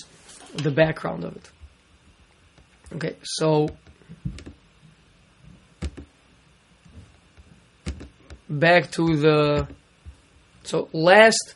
the 0.56 0.72
background 0.72 1.24
of 1.24 1.36
it. 1.36 1.50
Okay, 2.96 3.16
so 3.24 3.70
back 8.50 8.90
to 8.92 9.16
the 9.18 9.68
so 10.64 10.90
last 10.92 11.54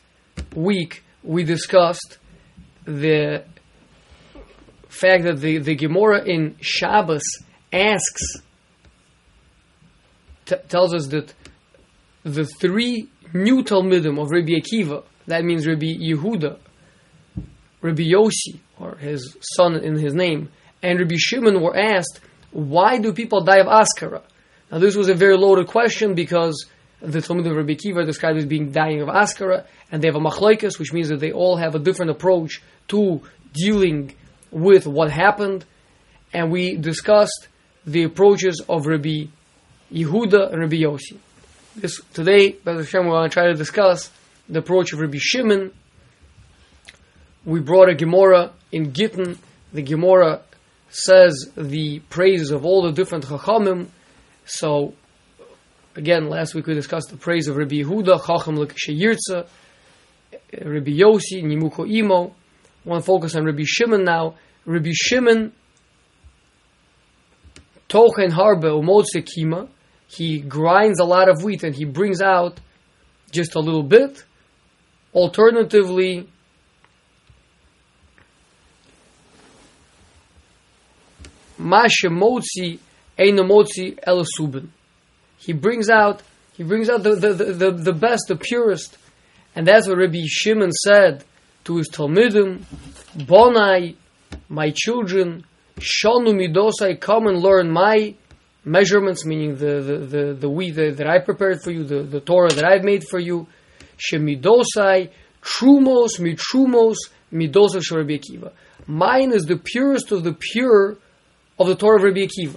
week 0.54 1.02
we 1.24 1.42
discussed 1.42 2.18
the 2.84 3.44
fact 4.94 5.24
that 5.24 5.40
the, 5.40 5.58
the 5.58 5.74
Gemara 5.74 6.24
in 6.24 6.56
Shabbos 6.60 7.22
asks 7.72 8.42
t- 10.46 10.56
tells 10.68 10.94
us 10.94 11.06
that 11.08 11.34
the 12.22 12.44
three 12.44 13.08
new 13.32 13.62
Talmudim 13.62 14.20
of 14.20 14.30
Rabbi 14.30 14.52
Akiva, 14.52 15.04
that 15.26 15.44
means 15.44 15.66
Rabbi 15.66 15.96
Yehuda, 16.00 16.58
Rabbi 17.82 18.02
Yossi, 18.02 18.58
or 18.78 18.96
his 18.96 19.36
son 19.40 19.76
in 19.76 19.96
his 19.96 20.14
name, 20.14 20.50
and 20.82 20.98
Rabbi 20.98 21.16
Shimon 21.18 21.60
were 21.60 21.76
asked, 21.76 22.20
why 22.52 22.98
do 22.98 23.12
people 23.12 23.42
die 23.42 23.58
of 23.58 23.66
Askara? 23.66 24.22
Now 24.70 24.78
this 24.78 24.96
was 24.96 25.08
a 25.08 25.14
very 25.14 25.36
loaded 25.36 25.66
question 25.66 26.14
because 26.14 26.66
the 27.00 27.20
Talmud 27.20 27.46
of 27.46 27.56
Rabbi 27.56 27.74
Kiva 27.74 28.04
described 28.04 28.38
as 28.38 28.46
being 28.46 28.70
dying 28.70 29.02
of 29.02 29.08
Askara, 29.08 29.66
and 29.90 30.00
they 30.00 30.08
have 30.08 30.16
a 30.16 30.20
machlaikas, 30.20 30.78
which 30.78 30.92
means 30.92 31.08
that 31.08 31.20
they 31.20 31.32
all 31.32 31.56
have 31.56 31.74
a 31.74 31.78
different 31.78 32.10
approach 32.10 32.62
to 32.88 33.20
dealing 33.52 34.14
with 34.54 34.86
what 34.86 35.10
happened. 35.10 35.66
And 36.32 36.50
we 36.50 36.76
discussed 36.76 37.48
the 37.86 38.04
approaches 38.04 38.62
of 38.68 38.86
Rabbi 38.86 39.26
Yehuda 39.92 40.52
and 40.52 40.60
Rabbi 40.60 40.76
Yossi. 40.76 41.18
This, 41.76 42.00
today, 42.12 42.52
Be'ez 42.52 42.86
Hashem, 42.86 43.04
we 43.04 43.10
want 43.10 43.30
to 43.30 43.34
try 43.34 43.46
to 43.46 43.54
discuss 43.54 44.10
the 44.48 44.60
approach 44.60 44.92
of 44.92 45.00
Rabbi 45.00 45.18
Shimon. 45.20 45.72
We 47.44 47.60
brought 47.60 47.88
a 47.88 47.94
Gemara 47.94 48.52
in 48.72 48.92
Gittin. 48.92 49.38
The 49.72 49.82
Gemara 49.82 50.42
says 50.88 51.50
the 51.56 51.98
praises 52.08 52.50
of 52.52 52.64
all 52.64 52.82
the 52.82 52.92
different 52.92 53.24
Chachamim. 53.24 53.88
So, 54.46 54.94
again, 55.96 56.28
last 56.28 56.54
week 56.54 56.66
we 56.66 56.74
discussed 56.74 57.10
the 57.10 57.16
praise 57.16 57.48
of 57.48 57.56
Rabbi 57.56 57.76
Yehuda, 57.76 58.24
Chacham 58.26 58.56
L'Ksheyirtza, 58.56 59.46
Rabbi 60.62 60.92
Yossi, 60.92 61.42
Nimuko 61.42 61.90
Imo. 61.90 62.34
Want 62.84 63.02
to 63.02 63.06
focus 63.06 63.34
on 63.34 63.44
Rabbi 63.44 63.64
Shimon 63.64 64.04
now. 64.04 64.34
Rabbi 64.66 64.90
Shimon, 64.92 65.52
Tochen 67.88 68.30
Harbe 68.30 68.64
Umotze 68.64 69.22
Kima, 69.22 69.68
he 70.06 70.40
grinds 70.40 71.00
a 71.00 71.04
lot 71.04 71.28
of 71.28 71.42
wheat 71.42 71.62
and 71.62 71.74
he 71.74 71.84
brings 71.84 72.20
out 72.20 72.60
just 73.30 73.54
a 73.54 73.60
little 73.60 73.82
bit. 73.82 74.24
Alternatively, 75.14 76.28
Masha 81.58 82.08
Motzi 82.08 82.78
Motzi 83.18 83.98
El 84.02 84.24
Subin. 84.38 84.68
He 85.38 85.52
brings 85.52 85.88
out 85.88 86.22
he 86.56 86.62
brings 86.62 86.88
out 86.88 87.02
the, 87.02 87.16
the, 87.16 87.32
the, 87.32 87.70
the, 87.72 87.92
best, 87.92 88.24
the 88.28 88.36
purest. 88.36 88.96
And 89.56 89.66
that's 89.66 89.88
what 89.88 89.98
Rabbi 89.98 90.22
Shimon 90.26 90.70
said 90.70 91.24
to 91.64 91.76
his 91.76 91.88
Talmudim, 91.88 92.62
Bonai, 93.16 93.96
my 94.48 94.70
children, 94.74 95.44
Shonu 95.78 96.34
Midosai, 96.34 97.00
come 97.00 97.26
and 97.26 97.38
learn 97.38 97.70
my 97.70 98.14
measurements, 98.64 99.24
meaning 99.24 99.56
the, 99.56 99.80
the, 99.80 99.98
the, 99.98 100.34
the 100.34 100.48
wheat 100.48 100.72
that, 100.72 100.96
that 100.98 101.08
I 101.08 101.18
prepared 101.18 101.62
for 101.62 101.70
you, 101.70 101.84
the, 101.84 102.02
the 102.02 102.20
Torah 102.20 102.50
that 102.50 102.64
I've 102.64 102.84
made 102.84 103.04
for 103.08 103.18
you. 103.18 103.46
Shemidosai, 103.98 105.10
Trumos, 105.42 106.18
Mitrumos, 106.18 106.96
Midosai 107.32 107.90
Rabbi 107.90 108.18
Akiva. 108.18 108.52
Mine 108.86 109.32
is 109.32 109.44
the 109.44 109.56
purest 109.56 110.12
of 110.12 110.24
the 110.24 110.32
pure 110.32 110.96
of 111.58 111.66
the 111.66 111.74
Torah 111.74 111.98
of 111.98 112.02
Rabbi 112.02 112.26
Akiva. 112.26 112.56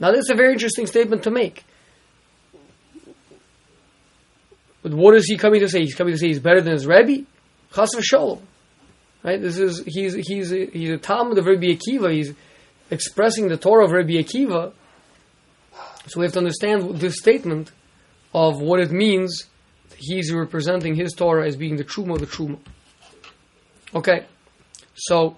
Now, 0.00 0.12
that's 0.12 0.30
a 0.30 0.34
very 0.34 0.52
interesting 0.52 0.86
statement 0.86 1.22
to 1.24 1.30
make. 1.30 1.64
But 4.82 4.94
what 4.94 5.14
is 5.14 5.26
he 5.26 5.36
coming 5.36 5.60
to 5.60 5.68
say? 5.68 5.80
He's 5.80 5.94
coming 5.94 6.12
to 6.12 6.18
say 6.18 6.26
he's 6.26 6.40
better 6.40 6.60
than 6.60 6.72
his 6.72 6.86
Rebbe? 6.86 7.24
Chas 7.74 7.90
v'sholom. 7.94 8.40
Right? 9.22 9.40
This 9.40 9.58
is 9.58 9.82
he's 9.86 10.14
he's 10.14 10.52
a, 10.52 10.66
he's 10.66 10.90
a 10.90 10.98
Talmud 10.98 11.38
of 11.38 11.46
Rabbi 11.46 11.66
Akiva. 11.66 12.12
He's 12.12 12.32
expressing 12.90 13.48
the 13.48 13.56
Torah 13.56 13.84
of 13.84 13.92
Rabbi 13.92 14.14
Akiva. 14.14 14.72
So 16.06 16.20
we 16.20 16.26
have 16.26 16.32
to 16.32 16.40
understand 16.40 16.96
this 16.98 17.18
statement 17.18 17.70
of 18.34 18.60
what 18.60 18.80
it 18.80 18.90
means. 18.90 19.44
He's 19.96 20.32
representing 20.32 20.96
his 20.96 21.12
Torah 21.12 21.46
as 21.46 21.56
being 21.56 21.76
the 21.76 21.84
truma, 21.84 22.18
the 22.18 22.26
truma. 22.26 22.58
Okay, 23.94 24.26
so 24.94 25.36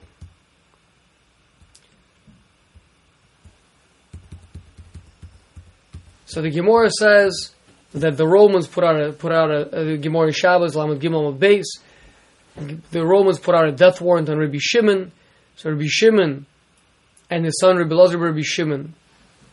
So 6.34 6.42
the 6.42 6.50
Gemara 6.50 6.90
says 6.90 7.52
that 7.92 8.16
the 8.16 8.26
Romans 8.26 8.66
put 8.66 8.82
out 8.82 9.00
a, 9.00 9.12
put 9.12 9.30
out 9.30 9.52
a, 9.52 9.92
a 9.92 9.96
Gemara 9.96 10.32
Shabbos, 10.32 10.74
Lamed 10.74 11.00
Gimel 11.00 11.38
Beis. 11.38 11.62
The 12.56 13.04
Romans 13.04 13.38
put 13.38 13.54
out 13.54 13.68
a 13.68 13.72
death 13.72 14.00
warrant 14.00 14.28
on 14.28 14.38
Rabbi 14.38 14.58
Shimon. 14.60 15.12
So 15.56 15.70
Rabbi 15.70 15.86
Shimon 15.86 16.46
and 17.30 17.44
his 17.44 17.58
son 17.58 17.76
Rabbi 17.76 17.94
Elazar 17.94 18.20
Rabbi 18.20 18.42
Shimon 18.42 18.94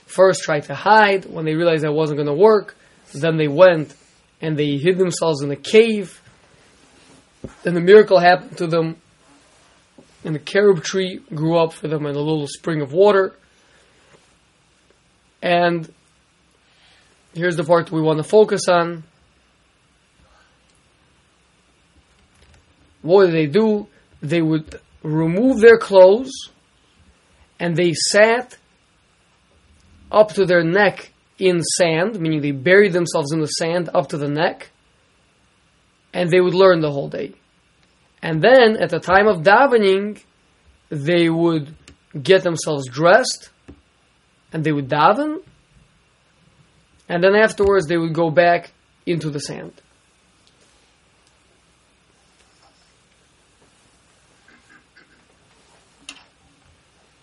first 0.05 0.43
tried 0.43 0.65
to 0.65 0.75
hide 0.75 1.25
when 1.25 1.45
they 1.45 1.55
realized 1.55 1.83
that 1.83 1.93
wasn't 1.93 2.17
going 2.17 2.27
to 2.27 2.33
work. 2.33 2.75
Then 3.13 3.37
they 3.37 3.47
went 3.47 3.95
and 4.41 4.57
they 4.57 4.77
hid 4.77 4.97
themselves 4.97 5.41
in 5.41 5.51
a 5.51 5.55
cave. 5.55 6.21
Then 7.63 7.73
the 7.73 7.81
miracle 7.81 8.19
happened 8.19 8.57
to 8.59 8.67
them, 8.67 8.97
and 10.23 10.35
the 10.35 10.39
carob 10.39 10.83
tree 10.83 11.21
grew 11.33 11.57
up 11.57 11.73
for 11.73 11.87
them 11.87 12.05
in 12.05 12.15
a 12.15 12.19
little 12.19 12.47
spring 12.47 12.81
of 12.81 12.93
water. 12.93 13.35
And 15.41 15.91
Here's 17.33 17.55
the 17.55 17.63
part 17.63 17.91
we 17.91 18.01
want 18.01 18.17
to 18.17 18.23
focus 18.23 18.67
on. 18.67 19.03
What 23.01 23.25
did 23.25 23.35
they 23.35 23.47
do? 23.47 23.87
They 24.21 24.41
would 24.41 24.79
remove 25.03 25.59
their 25.59 25.77
clothes 25.77 26.31
and 27.59 27.75
they 27.75 27.93
sat 27.93 28.57
up 30.11 30.33
to 30.33 30.45
their 30.45 30.63
neck 30.63 31.11
in 31.39 31.61
sand, 31.63 32.19
meaning 32.19 32.41
they 32.41 32.51
buried 32.51 32.93
themselves 32.93 33.31
in 33.31 33.39
the 33.39 33.47
sand 33.47 33.89
up 33.93 34.09
to 34.09 34.17
the 34.17 34.27
neck, 34.27 34.69
and 36.13 36.29
they 36.29 36.39
would 36.39 36.53
learn 36.53 36.81
the 36.81 36.91
whole 36.91 37.09
day. 37.09 37.33
And 38.21 38.41
then 38.41 38.77
at 38.77 38.89
the 38.89 38.99
time 38.99 39.27
of 39.27 39.41
davening, 39.41 40.21
they 40.89 41.29
would 41.29 41.73
get 42.21 42.43
themselves 42.43 42.87
dressed 42.87 43.49
and 44.51 44.63
they 44.63 44.71
would 44.71 44.89
daven 44.89 45.41
and 47.07 47.23
then 47.23 47.35
afterwards 47.35 47.87
they 47.87 47.97
would 47.97 48.13
go 48.13 48.29
back 48.29 48.71
into 49.05 49.29
the 49.29 49.39
sand. 49.39 49.73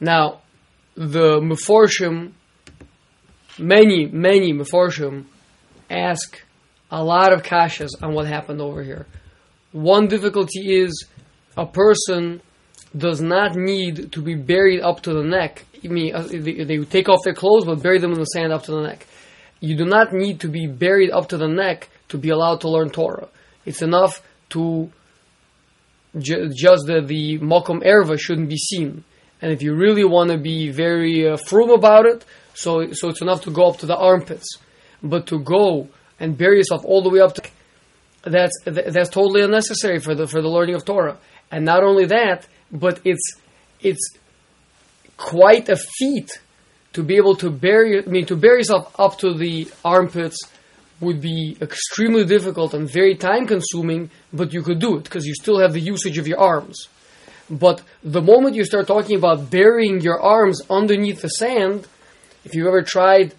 Now, 0.00 0.40
the 0.95 1.40
Meforshim, 1.40 2.33
many, 3.59 4.07
many 4.07 4.52
Meforshim 4.52 5.25
ask 5.90 6.43
a 6.90 7.02
lot 7.02 7.33
of 7.33 7.43
kashas 7.43 7.90
on 8.02 8.14
what 8.14 8.26
happened 8.26 8.61
over 8.61 8.83
here. 8.83 9.07
One 9.73 10.09
difficulty 10.09 10.76
is 10.76 11.07
a 11.57 11.67
person 11.67 12.40
does 12.97 13.21
not 13.21 13.55
need 13.55 14.12
to 14.12 14.23
be 14.23 14.35
buried 14.35 14.81
up 14.81 15.02
to 15.02 15.12
the 15.12 15.23
neck. 15.23 15.64
I 15.85 15.88
mean, 15.88 16.14
uh, 16.14 16.23
they, 16.23 16.78
take 16.85 17.09
off 17.09 17.23
their 17.25 17.35
clothes 17.35 17.64
but 17.67 17.83
bury 17.83 17.99
them 17.99 18.12
in 18.12 18.19
the 18.19 18.25
sand 18.25 18.52
up 18.52 18.64
to 18.64 18.73
the 18.73 18.83
neck. 18.83 19.07
You 19.61 19.76
do 19.76 19.85
not 19.85 20.12
need 20.12 20.40
to 20.40 20.49
be 20.49 20.67
buried 20.67 21.11
up 21.11 21.28
to 21.28 21.37
the 21.37 21.49
neck 21.49 21.88
to 22.09 22.19
be 22.19 22.31
allowed 22.31 22.61
to 22.62 22.69
learn 22.69 22.90
Torah. 22.90 23.28
It's 23.67 23.83
enough 23.83 24.23
to 24.50 24.90
ju- 26.19 26.50
just 26.55 26.87
that 26.87 27.07
the 27.09 27.38
Mokum 27.38 27.83
Erva 27.85 28.19
shouldn't 28.19 28.49
be 28.49 28.57
seen. 28.57 29.05
And 29.40 29.52
if 29.52 29.62
you 29.62 29.75
really 29.75 30.04
want 30.04 30.30
to 30.30 30.38
be 30.38 30.71
very 30.71 31.28
uh, 31.28 31.37
frum 31.37 31.71
about 31.71 32.07
it, 32.07 32.25
so, 32.54 32.92
so 32.92 33.09
it's 33.09 33.23
enough 33.23 33.42
to 33.42 33.50
go 33.50 33.68
up 33.68 33.78
to 33.78 33.87
the 33.87 33.97
armpits. 33.97 34.59
But 35.02 35.26
to 35.28 35.38
go 35.38 35.88
and 36.18 36.37
bury 36.37 36.57
yourself 36.59 36.85
all 36.85 37.02
the 37.02 37.11
way 37.11 37.21
up 37.21 37.35
to 37.35 37.42
that's 38.23 38.52
that's 38.64 39.11
totally 39.11 39.42
unnecessary 39.42 40.00
for 40.00 40.14
the 40.14 40.26
for 40.26 40.42
the 40.42 40.49
learning 40.49 40.75
of 40.75 40.85
Torah. 40.85 41.18
And 41.50 41.64
not 41.64 41.83
only 41.83 42.07
that, 42.07 42.47
but 42.71 43.00
it's 43.04 43.35
it's 43.80 44.16
quite 45.16 45.68
a 45.68 45.76
feat 45.76 46.40
to 46.92 47.02
be 47.02 47.16
able 47.16 47.37
to 47.37 47.50
bury 47.50 48.02
I 48.02 48.07
mean 48.07 48.26
to 48.26 48.37
bury 48.37 48.59
yourself 48.59 48.95
up 48.99 49.18
to 49.18 49.35
the 49.35 49.71
armpits 49.85 50.38
would 51.00 51.21
be 51.21 51.57
extremely 51.62 52.25
difficult 52.25 52.75
and 52.75 52.90
very 52.90 53.14
time 53.14 53.47
consuming, 53.47 54.11
but 54.33 54.52
you 54.52 54.62
could 54.62 54.80
do 54.80 54.97
it 54.97 55.04
because 55.04 55.25
you 55.25 55.35
still 55.35 55.61
have 55.61 55.73
the 55.73 55.80
usage 55.80 56.18
of 56.18 56.26
your 56.26 56.40
arms. 56.40 56.88
But 57.50 57.83
the 58.02 58.21
moment 58.21 58.57
you 58.57 58.64
start 58.64 58.87
talking 58.87 59.17
about 59.17 59.50
burying 59.50 60.00
your 60.00 60.21
arms 60.21 60.61
underneath 60.69 61.23
the 61.23 61.28
sand, 61.28 61.87
if 62.45 62.55
you've 62.55 62.67
ever 62.67 62.83
tried 62.83 63.35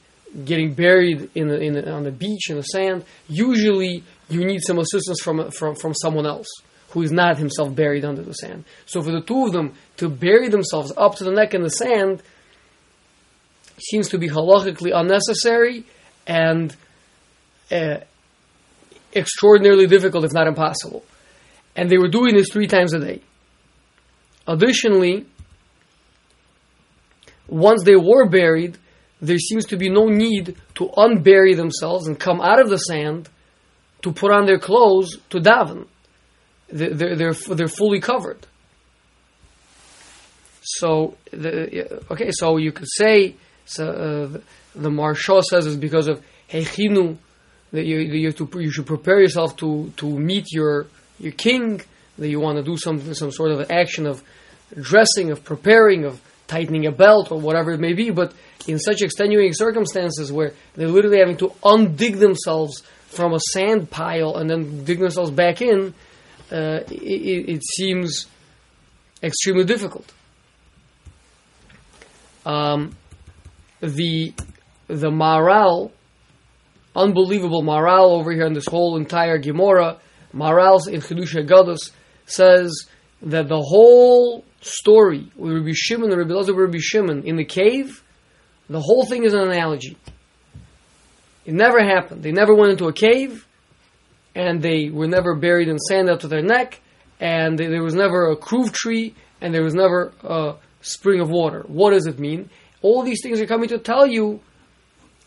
getting 0.45 0.73
buried 0.73 1.29
in, 1.35 1.47
the, 1.47 1.59
in 1.59 1.73
the, 1.73 1.91
on 1.91 2.03
the 2.03 2.11
beach 2.11 2.49
in 2.49 2.57
the 2.57 2.63
sand, 2.63 3.03
usually 3.27 4.03
you 4.29 4.45
need 4.45 4.61
some 4.63 4.79
assistance 4.79 5.19
from, 5.21 5.51
from, 5.51 5.75
from 5.75 5.93
someone 5.93 6.25
else 6.25 6.47
who 6.91 7.01
is 7.03 7.11
not 7.11 7.37
himself 7.37 7.75
buried 7.75 8.03
under 8.03 8.23
the 8.23 8.33
sand. 8.33 8.63
So 8.85 9.01
for 9.01 9.11
the 9.11 9.21
two 9.21 9.45
of 9.45 9.53
them 9.53 9.73
to 9.97 10.09
bury 10.09 10.49
themselves 10.49 10.91
up 10.97 11.15
to 11.15 11.23
the 11.23 11.31
neck 11.31 11.53
in 11.53 11.61
the 11.61 11.69
sand 11.69 12.23
seems 13.79 14.09
to 14.09 14.17
be 14.17 14.27
halachically 14.27 14.91
unnecessary 14.93 15.85
and 16.25 16.75
uh, 17.71 17.97
extraordinarily 19.15 19.87
difficult, 19.87 20.25
if 20.25 20.33
not 20.33 20.47
impossible. 20.47 21.03
And 21.75 21.89
they 21.89 21.97
were 21.97 22.09
doing 22.09 22.35
this 22.35 22.49
three 22.51 22.67
times 22.67 22.93
a 22.93 22.99
day. 22.99 23.21
Additionally, 24.49 25.27
once 27.47 27.83
they 27.83 27.95
were 27.95 28.27
buried, 28.27 28.79
there 29.21 29.37
seems 29.37 29.65
to 29.65 29.77
be 29.77 29.89
no 29.89 30.07
need 30.07 30.55
to 30.73 30.87
unbury 30.97 31.55
themselves 31.55 32.07
and 32.07 32.19
come 32.19 32.41
out 32.41 32.59
of 32.59 32.67
the 32.67 32.77
sand 32.77 33.29
to 34.01 34.11
put 34.11 34.31
on 34.31 34.47
their 34.47 34.57
clothes 34.57 35.17
to 35.29 35.37
daven. 35.37 35.85
They're, 36.69 37.15
they're, 37.15 37.33
they're 37.33 37.67
fully 37.67 37.99
covered. 37.99 38.47
So, 40.63 41.15
the, 41.31 42.03
okay, 42.09 42.31
so 42.31 42.57
you 42.57 42.71
could 42.71 42.87
say, 42.89 43.35
so, 43.65 43.87
uh, 43.87 44.39
the 44.73 44.89
Maharsha 44.89 45.43
says 45.43 45.67
it's 45.67 45.75
because 45.75 46.07
of 46.07 46.23
Hechinu, 46.49 47.17
that 47.71 47.85
you, 47.85 47.99
you, 47.99 48.27
have 48.27 48.35
to, 48.37 48.49
you 48.59 48.71
should 48.71 48.87
prepare 48.87 49.19
yourself 49.19 49.55
to, 49.57 49.93
to 49.97 50.07
meet 50.07 50.51
your, 50.51 50.87
your 51.19 51.33
king, 51.33 51.81
that 52.17 52.29
you 52.29 52.39
want 52.39 52.57
to 52.57 52.63
do 52.63 52.77
something, 52.77 53.13
some 53.13 53.31
sort 53.31 53.51
of 53.51 53.69
action 53.69 54.07
of 54.07 54.23
dressing, 54.75 55.31
of 55.31 55.43
preparing, 55.43 56.05
of 56.05 56.21
tightening 56.47 56.85
a 56.85 56.91
belt 56.91 57.31
or 57.31 57.39
whatever 57.39 57.71
it 57.71 57.79
may 57.79 57.93
be, 57.93 58.09
but 58.09 58.33
in 58.67 58.79
such 58.79 59.01
extenuating 59.01 59.53
circumstances 59.53 60.31
where 60.31 60.53
they're 60.75 60.87
literally 60.87 61.19
having 61.19 61.37
to 61.37 61.49
undig 61.63 62.19
themselves 62.19 62.83
from 63.07 63.33
a 63.33 63.39
sand 63.39 63.89
pile 63.89 64.35
and 64.35 64.49
then 64.49 64.83
dig 64.83 64.99
themselves 64.99 65.31
back 65.31 65.61
in, 65.61 65.93
uh, 66.51 66.81
it, 66.89 67.49
it, 67.49 67.63
seems 67.63 68.27
extremely 69.21 69.63
difficult. 69.63 70.11
Um, 72.45 72.95
the 73.81 74.33
the 74.87 75.11
Maharal, 75.11 75.91
unbelievable 76.95 77.61
Maharal 77.61 78.19
over 78.19 78.31
here 78.31 78.45
in 78.45 78.53
this 78.53 78.65
whole 78.65 78.97
entire 78.97 79.37
Gemara, 79.37 79.97
Maharal's 80.33 80.87
in 80.87 81.01
Chidushei 81.01 81.47
Aggados 81.47 81.91
says 82.25 82.87
that 83.21 83.47
the 83.47 83.61
whole 83.61 84.45
story 84.61 85.31
with 85.35 85.53
Rabbi 85.53 85.71
Shimon 85.73 86.11
and 86.11 86.17
Rabbi 86.17 86.31
Elazar 86.31 86.55
Rabbi 86.55 86.77
Shimon 86.79 87.23
in 87.23 87.35
the 87.35 87.45
cave, 87.45 88.03
the 88.69 88.81
whole 88.81 89.05
thing 89.05 89.23
is 89.23 89.33
an 89.33 89.41
analogy. 89.41 89.97
It 91.45 91.53
never 91.53 91.83
happened. 91.83 92.23
They 92.23 92.31
never 92.31 92.53
went 92.53 92.71
into 92.71 92.87
a 92.87 92.93
cave, 92.93 93.47
and 94.35 94.61
they 94.61 94.89
were 94.89 95.07
never 95.07 95.35
buried 95.35 95.67
in 95.67 95.79
sand 95.79 96.09
up 96.09 96.19
to 96.21 96.27
their 96.27 96.43
neck, 96.43 96.79
and 97.19 97.57
they, 97.57 97.67
there 97.67 97.83
was 97.83 97.95
never 97.95 98.31
a 98.31 98.37
kruv 98.37 98.71
tree, 98.71 99.15
and 99.41 99.53
there 99.53 99.63
was 99.63 99.73
never 99.73 100.13
a 100.23 100.55
spring 100.81 101.19
of 101.19 101.29
water. 101.29 101.63
What 101.67 101.91
does 101.91 102.05
it 102.05 102.19
mean? 102.19 102.49
All 102.81 103.03
these 103.03 103.21
things 103.21 103.41
are 103.41 103.47
coming 103.47 103.69
to 103.69 103.79
tell 103.79 104.05
you 104.05 104.41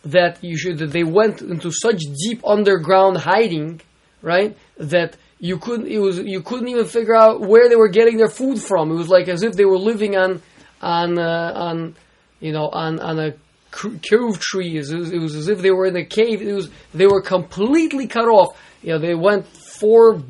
that 0.05 0.43
you 0.43 0.57
should 0.57 0.79
that 0.79 0.93
they 0.93 1.05
went 1.05 1.43
into 1.43 1.71
such 1.71 2.01
deep 2.25 2.41
underground 2.45 3.19
hiding, 3.19 3.81
right? 4.21 4.57
That 4.79 5.17
you 5.43 5.59
couldn't 5.59 5.89
it 5.89 5.99
was 5.99 6.19
you 6.19 6.41
couldn't 6.41 6.69
even 6.69 6.87
figure 6.87 7.17
out 7.17 7.41
where 7.41 7.69
they 7.69 7.75
were 7.75 7.89
getting 7.89 8.17
their 8.17 8.29
food 8.29 8.63
from. 8.63 8.93
It 8.93 8.95
was 8.95 9.09
like 9.09 9.27
as 9.27 9.43
if 9.43 9.55
they 9.55 9.65
were 9.65 9.77
living 9.77 10.17
on 10.17 10.41
on 10.81 11.19
uh, 11.19 11.53
on 11.57 11.97
you 12.39 12.53
know 12.53 12.69
on 12.69 13.01
on 13.01 13.19
a 13.19 13.35
curve 13.73 14.39
tree. 14.39 14.77
It 14.77 14.89
was, 14.93 15.11
it 15.11 15.19
was 15.19 15.35
as 15.35 15.49
if 15.49 15.61
they 15.61 15.73
were 15.73 15.87
in 15.87 15.97
a 15.97 16.05
cave. 16.05 16.43
It 16.43 16.53
was 16.53 16.71
they 16.95 17.09
were 17.09 17.21
completely 17.21 18.07
cut 18.07 18.29
off. 18.29 18.57
You 18.83 18.93
know 18.93 18.99
they 19.01 19.17
went 19.17 19.49
four 19.49 20.23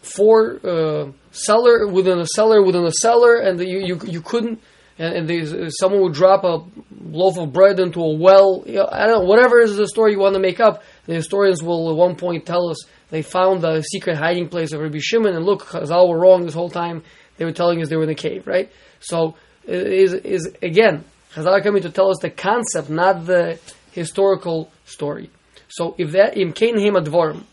four 0.00 0.58
uh, 0.64 1.12
cellar 1.32 1.86
within 1.86 2.18
a 2.18 2.26
cellar 2.26 2.62
within 2.62 2.86
a 2.86 2.92
cellar, 2.92 3.36
and 3.36 3.60
you 3.60 3.80
you, 3.80 4.00
you 4.06 4.22
couldn't. 4.22 4.62
And, 4.98 5.30
and 5.30 5.72
someone 5.72 6.02
would 6.02 6.12
drop 6.12 6.44
a 6.44 6.64
loaf 7.02 7.36
of 7.36 7.52
bread 7.52 7.80
into 7.80 8.00
a 8.00 8.14
well. 8.16 8.62
You 8.66 8.76
know, 8.76 8.88
I 8.90 9.06
don't 9.06 9.22
know, 9.22 9.28
whatever 9.28 9.60
is 9.60 9.76
the 9.76 9.88
story 9.88 10.12
you 10.12 10.18
want 10.18 10.34
to 10.34 10.40
make 10.40 10.60
up. 10.60 10.82
The 11.06 11.14
historians 11.14 11.62
will 11.62 11.90
at 11.90 11.96
one 11.96 12.16
point 12.16 12.46
tell 12.46 12.68
us 12.68 12.84
they 13.10 13.22
found 13.22 13.62
the 13.62 13.82
secret 13.82 14.16
hiding 14.16 14.48
place 14.48 14.72
of 14.72 14.80
Rabbi 14.80 14.98
Shimon, 15.00 15.34
and 15.34 15.44
look, 15.44 15.66
Chazal 15.66 16.08
were 16.08 16.18
wrong 16.18 16.44
this 16.44 16.54
whole 16.54 16.70
time. 16.70 17.02
They 17.36 17.44
were 17.44 17.52
telling 17.52 17.82
us 17.82 17.88
they 17.88 17.96
were 17.96 18.04
in 18.04 18.10
a 18.10 18.14
cave, 18.14 18.46
right? 18.46 18.70
So, 19.00 19.36
is 19.66 20.12
is 20.12 20.54
again, 20.62 21.04
Chazal 21.34 21.62
coming 21.62 21.82
to 21.82 21.90
tell 21.90 22.10
us 22.10 22.18
the 22.20 22.30
concept, 22.30 22.88
not 22.88 23.26
the 23.26 23.58
historical 23.90 24.70
story. 24.84 25.30
So, 25.68 25.94
if 25.98 26.12
that 26.12 26.36
im 26.36 26.52
kain 26.52 26.78
him 26.78 26.94
advarim. 26.94 27.44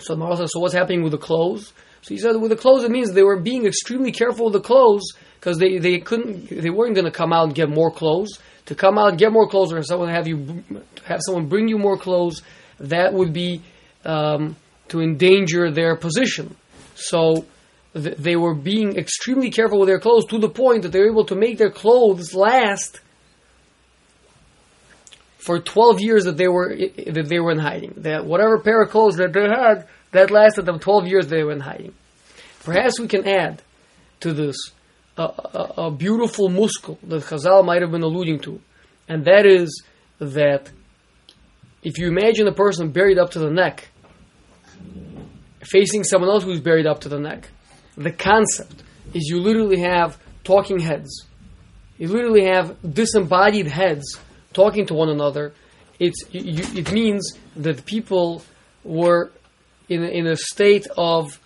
So 0.00 0.14
the 0.14 0.36
says, 0.36 0.52
so 0.52 0.60
what's 0.60 0.74
happening 0.74 1.02
with 1.02 1.12
the 1.12 1.18
clothes? 1.18 1.72
So 2.02 2.14
he 2.14 2.18
said, 2.18 2.36
with 2.36 2.50
the 2.50 2.56
clothes, 2.56 2.84
it 2.84 2.90
means 2.90 3.12
they 3.12 3.22
were 3.22 3.38
being 3.38 3.66
extremely 3.66 4.12
careful 4.12 4.46
with 4.46 4.54
the 4.54 4.60
clothes 4.60 5.12
because 5.34 5.58
they, 5.58 5.78
they 5.78 5.98
couldn't, 5.98 6.48
they 6.48 6.70
weren't 6.70 6.94
going 6.94 7.04
to 7.04 7.10
come 7.10 7.32
out 7.32 7.44
and 7.44 7.54
get 7.54 7.68
more 7.68 7.90
clothes. 7.90 8.38
To 8.66 8.74
come 8.74 8.98
out 8.98 9.16
get 9.16 9.32
more 9.32 9.48
clothes, 9.48 9.72
or 9.72 9.82
someone 9.82 10.10
have 10.10 10.28
you 10.28 10.64
have 11.04 11.20
someone 11.22 11.46
bring 11.46 11.68
you 11.68 11.78
more 11.78 11.96
clothes, 11.96 12.42
that 12.78 13.12
would 13.12 13.32
be 13.32 13.62
um, 14.04 14.56
to 14.88 15.00
endanger 15.00 15.70
their 15.70 15.96
position. 15.96 16.56
So 16.94 17.46
th- 17.94 18.16
they 18.16 18.36
were 18.36 18.54
being 18.54 18.96
extremely 18.96 19.50
careful 19.50 19.80
with 19.80 19.88
their 19.88 20.00
clothes 20.00 20.26
to 20.26 20.38
the 20.38 20.48
point 20.48 20.82
that 20.82 20.92
they 20.92 21.00
were 21.00 21.10
able 21.10 21.26
to 21.26 21.34
make 21.34 21.58
their 21.58 21.70
clothes 21.70 22.34
last 22.34 23.00
for 25.38 25.58
12 25.58 26.00
years 26.00 26.24
that 26.24 26.36
they 26.36 26.48
were 26.48 26.76
that 26.76 27.26
they 27.28 27.40
were 27.40 27.52
in 27.52 27.58
hiding. 27.58 27.94
That 27.98 28.26
whatever 28.26 28.58
pair 28.58 28.82
of 28.82 28.90
clothes 28.90 29.16
that 29.16 29.32
they 29.32 29.40
had, 29.40 29.88
that 30.12 30.30
lasted 30.30 30.66
them 30.66 30.78
12 30.78 31.06
years 31.06 31.26
they 31.28 31.42
were 31.42 31.52
in 31.52 31.60
hiding. 31.60 31.94
Perhaps 32.62 33.00
we 33.00 33.08
can 33.08 33.26
add 33.26 33.62
to 34.20 34.32
this 34.32 34.56
a, 35.16 35.22
a, 35.22 35.74
a 35.86 35.90
beautiful 35.90 36.48
mashal 36.48 36.98
that 37.02 37.22
Chazal 37.22 37.64
might 37.64 37.82
have 37.82 37.90
been 37.90 38.02
alluding 38.02 38.40
to, 38.40 38.60
and 39.08 39.24
that 39.24 39.46
is 39.46 39.82
that 40.18 40.70
if 41.82 41.98
you 41.98 42.08
imagine 42.08 42.46
a 42.46 42.52
person 42.52 42.90
buried 42.90 43.18
up 43.18 43.30
to 43.30 43.38
the 43.38 43.50
neck, 43.50 43.88
facing 45.62 46.04
someone 46.04 46.30
else 46.30 46.44
who's 46.44 46.60
buried 46.60 46.86
up 46.86 47.00
to 47.00 47.08
the 47.08 47.18
neck, 47.18 47.48
the 47.96 48.12
concept 48.12 48.82
is 49.14 49.28
you 49.28 49.40
literally 49.40 49.80
have 49.80 50.18
talking 50.44 50.78
heads. 50.78 51.26
You 51.98 52.08
literally 52.08 52.44
have 52.44 52.76
disembodied 52.94 53.66
heads 53.66 54.18
talking 54.52 54.86
to 54.86 54.94
one 54.94 55.08
another. 55.08 55.52
It's, 55.98 56.24
you, 56.32 56.64
it 56.78 56.92
means 56.92 57.38
that 57.56 57.84
people 57.84 58.42
were 58.84 59.32
in, 59.88 60.04
in 60.04 60.26
a 60.26 60.36
state 60.36 60.86
of 60.96 61.39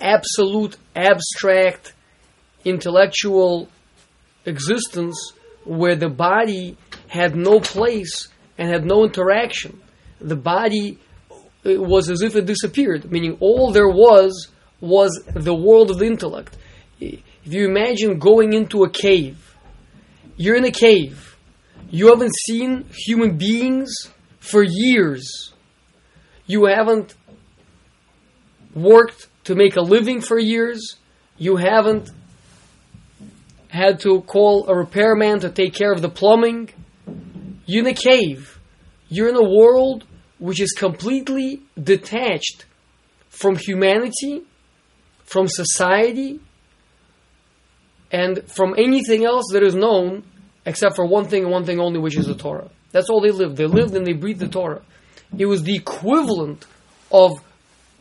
absolute, 0.00 0.76
abstract, 0.94 1.94
intellectual 2.64 3.68
existence 4.44 5.32
where 5.64 5.96
the 5.96 6.08
body 6.08 6.76
had 7.08 7.36
no 7.36 7.60
place 7.60 8.28
and 8.56 8.68
had 8.68 8.84
no 8.84 9.04
interaction. 9.04 9.80
The 10.20 10.36
body 10.36 10.98
was 11.64 12.10
as 12.10 12.22
if 12.22 12.36
it 12.36 12.46
disappeared, 12.46 13.10
meaning 13.10 13.36
all 13.40 13.72
there 13.72 13.88
was 13.88 14.48
was 14.80 15.22
the 15.34 15.54
world 15.54 15.90
of 15.90 15.98
the 15.98 16.06
intellect. 16.06 16.56
If 17.00 17.22
you 17.44 17.66
imagine 17.66 18.18
going 18.18 18.52
into 18.52 18.84
a 18.84 18.90
cave, 18.90 19.56
you're 20.36 20.56
in 20.56 20.64
a 20.64 20.70
cave, 20.70 21.36
you 21.90 22.08
haven't 22.08 22.34
seen 22.34 22.86
human 22.92 23.36
beings 23.36 23.90
for 24.38 24.62
years. 24.62 25.52
You 26.46 26.66
haven't 26.66 27.14
worked 28.74 29.28
to 29.48 29.54
make 29.54 29.76
a 29.76 29.80
living 29.80 30.20
for 30.20 30.38
years. 30.38 30.96
You 31.38 31.56
haven't 31.56 32.10
had 33.68 34.00
to 34.00 34.20
call 34.20 34.68
a 34.68 34.76
repairman 34.76 35.40
to 35.40 35.48
take 35.48 35.72
care 35.72 35.90
of 35.90 36.02
the 36.02 36.10
plumbing. 36.10 36.68
You're 37.64 37.86
in 37.86 37.86
a 37.86 37.94
cave. 37.94 38.60
You're 39.08 39.30
in 39.30 39.36
a 39.36 39.42
world 39.42 40.04
which 40.38 40.60
is 40.60 40.72
completely 40.72 41.62
detached 41.82 42.66
from 43.30 43.56
humanity, 43.56 44.42
from 45.24 45.48
society, 45.48 46.40
and 48.12 48.42
from 48.54 48.74
anything 48.76 49.24
else 49.24 49.46
that 49.54 49.62
is 49.62 49.74
known 49.74 50.24
except 50.66 50.94
for 50.94 51.06
one 51.06 51.24
thing 51.24 51.44
and 51.44 51.50
one 51.50 51.64
thing 51.64 51.80
only, 51.80 51.98
which 51.98 52.18
is 52.18 52.26
the 52.26 52.34
Torah. 52.34 52.68
That's 52.92 53.08
all 53.08 53.22
they 53.22 53.30
lived. 53.30 53.56
They 53.56 53.66
lived 53.66 53.94
and 53.94 54.06
they 54.06 54.12
breathed 54.12 54.40
the 54.40 54.48
Torah. 54.48 54.82
It 55.38 55.46
was 55.46 55.62
the 55.62 55.74
equivalent 55.74 56.66
of 57.10 57.32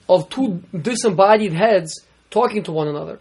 of 0.09 0.29
two 0.29 0.63
disembodied 0.79 1.53
heads 1.53 2.03
talking 2.29 2.63
to 2.63 2.71
one 2.71 2.87
another. 2.87 3.19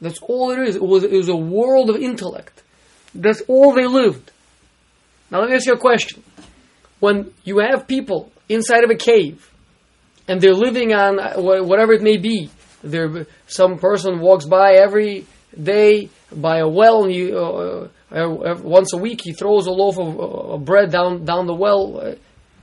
That's 0.00 0.20
all 0.20 0.50
it 0.50 0.58
is. 0.68 0.76
It 0.76 0.82
was, 0.82 1.04
it 1.04 1.12
was 1.12 1.28
a 1.28 1.36
world 1.36 1.90
of 1.90 1.96
intellect. 1.96 2.62
That's 3.14 3.42
all 3.42 3.72
they 3.72 3.86
lived. 3.86 4.30
Now 5.30 5.40
let 5.40 5.50
me 5.50 5.56
ask 5.56 5.66
you 5.66 5.74
a 5.74 5.78
question. 5.78 6.22
When 7.00 7.32
you 7.44 7.58
have 7.58 7.86
people 7.86 8.32
inside 8.48 8.84
of 8.84 8.90
a 8.90 8.96
cave, 8.96 9.48
and 10.28 10.40
they're 10.40 10.54
living 10.54 10.94
on 10.94 11.18
whatever 11.42 11.92
it 11.92 12.02
may 12.02 12.16
be, 12.16 12.50
there 12.82 13.26
some 13.46 13.78
person 13.78 14.20
walks 14.20 14.44
by 14.44 14.74
every 14.74 15.26
day 15.60 16.08
by 16.34 16.58
a 16.58 16.68
well, 16.68 17.04
and 17.04 17.14
you, 17.14 17.36
uh, 17.36 17.88
uh, 18.14 18.56
once 18.62 18.92
a 18.92 18.96
week 18.96 19.20
he 19.22 19.32
throws 19.32 19.66
a 19.66 19.70
loaf 19.70 19.98
of 19.98 20.20
uh, 20.20 20.56
bread 20.58 20.90
down 20.90 21.24
down 21.24 21.46
the 21.46 21.54
well. 21.54 22.00
Uh, 22.00 22.14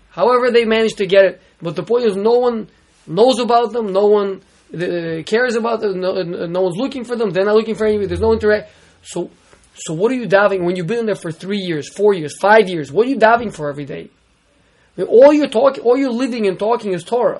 however, 0.09 0.51
they 0.51 0.65
manage 0.65 0.93
to 0.95 1.05
get 1.05 1.25
it. 1.25 1.41
But 1.61 1.75
the 1.75 1.83
point 1.83 2.05
is, 2.05 2.15
no 2.15 2.39
one 2.39 2.69
knows 3.09 3.39
about 3.39 3.73
them. 3.73 3.91
No 3.91 4.05
one 4.05 4.41
uh, 4.73 5.23
cares 5.25 5.55
about 5.55 5.81
them. 5.81 5.99
No, 5.99 6.21
no, 6.21 6.61
one's 6.61 6.77
looking 6.77 7.03
for 7.03 7.15
them. 7.15 7.31
They're 7.31 7.45
not 7.45 7.55
looking 7.55 7.75
for 7.75 7.85
anybody. 7.85 8.07
There's 8.07 8.21
no 8.21 8.33
interact. 8.33 8.71
So, 9.01 9.29
so 9.73 9.93
what 9.93 10.11
are 10.11 10.15
you 10.15 10.27
davening 10.27 10.63
when 10.63 10.75
you've 10.75 10.87
been 10.87 11.05
there 11.05 11.15
for 11.15 11.31
three 11.31 11.57
years, 11.57 11.89
four 11.93 12.13
years, 12.13 12.37
five 12.39 12.69
years? 12.69 12.91
What 12.91 13.07
are 13.07 13.09
you 13.09 13.17
davening 13.17 13.53
for 13.53 13.69
every 13.69 13.85
day? 13.85 14.09
I 14.97 15.01
mean, 15.01 15.07
all 15.07 15.33
you're 15.33 15.49
talking, 15.49 15.83
all 15.83 15.97
you're 15.97 16.11
living 16.11 16.47
and 16.47 16.59
talking 16.59 16.93
is 16.93 17.03
Torah. 17.03 17.39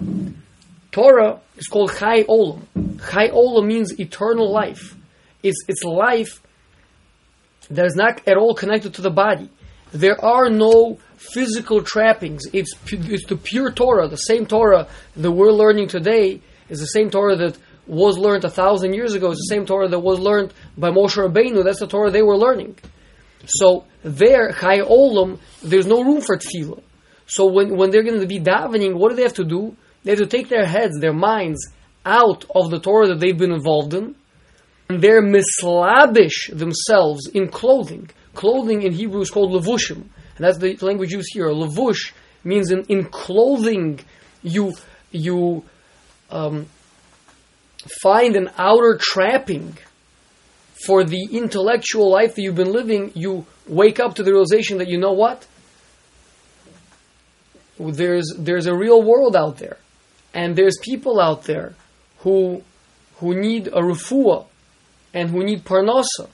Torah 0.92 1.40
is 1.58 1.68
called 1.68 1.96
Chai 1.96 2.24
Olam. 2.24 2.64
Chai 3.12 3.30
Olam 3.30 3.66
means 3.66 4.00
eternal 4.00 4.52
life. 4.52 4.96
It's 5.44 5.64
it's 5.68 5.84
life 5.84 6.42
that 7.70 7.86
is 7.86 7.96
not 7.96 8.28
at 8.28 8.38
all 8.38 8.56
connected 8.56 8.96
to 8.96 9.02
the 9.02 9.12
body. 9.12 9.50
There 9.92 10.24
are 10.24 10.50
no 10.50 11.00
physical 11.20 11.84
trappings. 11.84 12.44
It's, 12.54 12.74
it's 12.92 13.26
the 13.26 13.36
pure 13.36 13.72
Torah, 13.72 14.08
the 14.08 14.16
same 14.16 14.46
Torah 14.46 14.88
that 15.18 15.32
we're 15.32 15.52
learning 15.52 15.90
today 15.90 16.42
is 16.70 16.80
the 16.80 16.88
same 16.88 17.10
Torah 17.10 17.36
that 17.36 17.58
was 17.86 18.18
learned 18.18 18.46
a 18.46 18.50
thousand 18.50 18.94
years 18.94 19.14
ago. 19.14 19.32
It's 19.32 19.48
the 19.50 19.56
same 19.56 19.66
Torah 19.66 19.90
that 19.90 20.00
was 20.00 20.20
learned 20.20 20.54
by 20.78 20.90
Moshe 20.90 21.18
Rabbeinu. 21.18 21.64
That's 21.64 21.80
the 21.80 21.88
Torah 21.88 22.10
they 22.10 22.22
were 22.22 22.38
learning. 22.38 22.78
So 23.46 23.86
there, 24.04 24.52
Chai 24.54 24.80
Olam, 24.80 25.40
there's 25.62 25.88
no 25.88 26.04
room 26.04 26.22
for 26.22 26.38
tefillah. 26.38 26.82
So 27.26 27.46
when, 27.48 27.76
when 27.76 27.90
they're 27.90 28.04
going 28.04 28.22
to 28.22 28.28
be 28.28 28.40
davening, 28.40 28.96
what 28.96 29.10
do 29.10 29.16
they 29.16 29.24
have 29.24 29.34
to 29.36 29.44
do? 29.44 29.76
They 30.04 30.12
have 30.12 30.20
to 30.20 30.28
take 30.28 30.50
their 30.50 30.66
heads, 30.66 31.00
their 31.00 31.14
minds, 31.14 31.68
out 32.06 32.46
of 32.56 32.72
the 32.72 32.80
Torah 32.80 33.08
that 33.08 33.20
they've 33.20 33.38
been 33.38 33.52
involved 33.52 33.94
in, 33.94 34.16
and 34.88 35.02
they're 35.02 35.22
mislabish 35.22 36.50
themselves 36.54 37.28
in 37.28 37.50
clothing. 37.50 38.10
Clothing 38.34 38.84
in 38.84 38.94
Hebrew 38.94 39.22
is 39.22 39.30
called 39.30 39.52
levushim. 39.52 40.06
And 40.40 40.48
that's 40.48 40.58
the 40.58 40.78
language 40.78 41.12
used 41.12 41.34
here. 41.34 41.50
Levush 41.50 42.14
means 42.46 42.72
in, 42.72 42.84
in 42.84 43.04
clothing 43.04 44.00
you 44.42 44.74
you 45.12 45.66
um, 46.32 46.68
find 48.02 48.38
an 48.38 48.50
outer 48.58 48.98
trapping 48.98 49.78
for 50.86 51.04
the 51.04 51.28
intellectual 51.34 52.10
life 52.10 52.36
that 52.36 52.42
you've 52.42 52.56
been 52.56 52.72
living, 52.72 53.12
you 53.16 53.46
wake 53.68 54.00
up 54.00 54.16
to 54.16 54.24
the 54.24 54.32
realization 54.32 54.78
that 54.78 54.88
you 54.88 54.98
know 54.98 55.12
what? 55.12 55.46
There's 57.78 58.34
there's 58.38 58.66
a 58.66 58.74
real 58.74 59.02
world 59.02 59.36
out 59.36 59.58
there. 59.58 59.78
And 60.34 60.56
there's 60.56 60.78
people 60.82 61.20
out 61.20 61.44
there 61.44 61.76
who 62.20 62.64
who 63.18 63.36
need 63.36 63.68
a 63.68 63.82
refuah 63.82 64.46
and 65.14 65.32
who 65.32 65.44
need 65.44 65.66
parnasa 65.66 66.30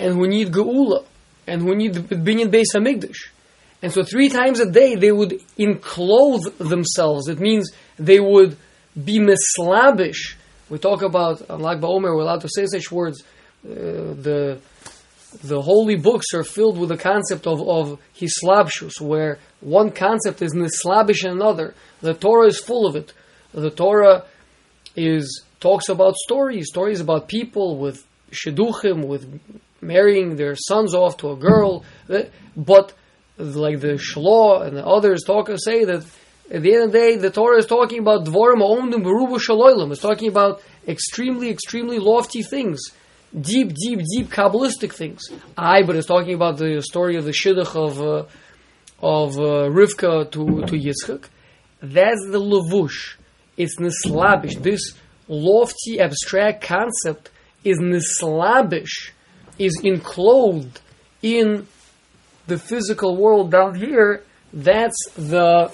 and 0.00 0.14
who 0.14 0.26
need 0.26 0.50
geula 0.50 1.04
and 1.46 1.62
who 1.62 1.74
need 1.74 1.94
binyan 1.94 2.50
beis 2.50 2.74
hamikdash. 2.74 3.28
And 3.82 3.92
so 3.92 4.02
three 4.02 4.28
times 4.28 4.60
a 4.60 4.70
day 4.70 4.94
they 4.94 5.12
would 5.12 5.40
enclothe 5.58 6.58
themselves. 6.58 7.28
It 7.28 7.38
means 7.38 7.70
they 7.98 8.20
would 8.20 8.56
be 9.02 9.18
mislabish. 9.18 10.36
We 10.70 10.78
talk 10.78 11.02
about 11.02 11.48
on 11.50 11.60
Lag 11.60 11.80
BaOmer, 11.80 12.14
we're 12.14 12.22
allowed 12.22 12.40
to 12.42 12.48
say 12.48 12.66
such 12.66 12.90
words. 12.90 13.22
Uh, 13.64 14.14
the 14.28 14.58
the 15.42 15.60
holy 15.60 15.96
books 15.96 16.26
are 16.32 16.44
filled 16.44 16.78
with 16.78 16.90
the 16.90 16.96
concept 16.96 17.46
of, 17.46 17.60
of 17.68 17.98
hislabshus, 18.16 19.00
where 19.00 19.38
one 19.60 19.90
concept 19.90 20.42
is 20.42 20.52
nislabish 20.54 21.24
another. 21.24 21.74
The 22.00 22.14
Torah 22.14 22.46
is 22.46 22.60
full 22.60 22.86
of 22.86 22.94
it. 22.94 23.12
The 23.52 23.70
Torah 23.70 24.24
is 24.96 25.42
talks 25.60 25.88
about 25.88 26.14
stories, 26.16 26.68
stories 26.68 27.00
about 27.00 27.28
people 27.28 27.78
with 27.78 28.06
shidduchim, 28.30 29.06
with 29.06 29.40
marrying 29.84 30.36
their 30.36 30.56
sons 30.56 30.94
off 30.94 31.16
to 31.18 31.30
a 31.30 31.36
girl. 31.36 31.84
But 32.56 32.92
like 33.38 33.80
the 33.80 33.94
Shloh 33.94 34.66
and 34.66 34.76
the 34.76 34.86
others 34.86 35.22
talk 35.24 35.50
say 35.56 35.84
that 35.84 36.04
at 36.50 36.62
the 36.62 36.74
end 36.74 36.84
of 36.84 36.92
the 36.92 36.98
day, 36.98 37.16
the 37.16 37.30
Torah 37.30 37.58
is 37.58 37.66
talking 37.66 38.00
about 38.00 38.24
dvorim 38.26 38.60
omdim 38.60 39.02
berubu 39.02 39.38
shaloilim. 39.38 39.90
It's 39.92 40.00
talking 40.00 40.28
about 40.28 40.62
extremely, 40.86 41.50
extremely 41.50 41.98
lofty 41.98 42.42
things, 42.42 42.80
deep, 43.38 43.72
deep, 43.74 44.00
deep 44.14 44.28
kabbalistic 44.28 44.92
things. 44.92 45.22
I, 45.56 45.82
but 45.82 45.96
it's 45.96 46.06
talking 46.06 46.34
about 46.34 46.58
the 46.58 46.82
story 46.82 47.16
of 47.16 47.24
the 47.24 47.32
shidduch 47.32 47.74
of 47.74 48.00
uh, 48.00 48.26
of 49.02 49.36
uh, 49.38 49.68
Rivka 49.70 50.30
to 50.32 50.66
to 50.66 50.74
Yitzchak. 50.76 51.24
That's 51.82 52.26
the 52.30 52.40
levush. 52.40 53.16
It's 53.56 53.78
nislabish. 53.78 54.62
This 54.62 54.80
lofty, 55.28 56.00
abstract 56.00 56.62
concept 56.62 57.30
is 57.62 57.78
nislabish, 57.78 59.12
is 59.58 59.80
enclosed 59.82 60.80
in 61.22 61.66
the 62.46 62.58
physical 62.58 63.16
world 63.16 63.50
down 63.50 63.74
here. 63.74 64.22
That's 64.52 64.96
the 65.16 65.72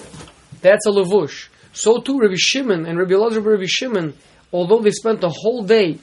that's 0.62 0.86
a 0.86 0.90
levush. 0.90 1.48
So 1.72 2.00
too, 2.00 2.18
Rabbi 2.18 2.34
Shimon 2.36 2.86
and 2.86 2.98
Rabbi 2.98 3.12
Elazar 3.12 3.44
Rabbi 3.44 3.66
Shimon, 3.66 4.14
although 4.52 4.80
they 4.80 4.90
spent 4.90 5.20
the 5.20 5.28
whole 5.28 5.62
day 5.62 5.98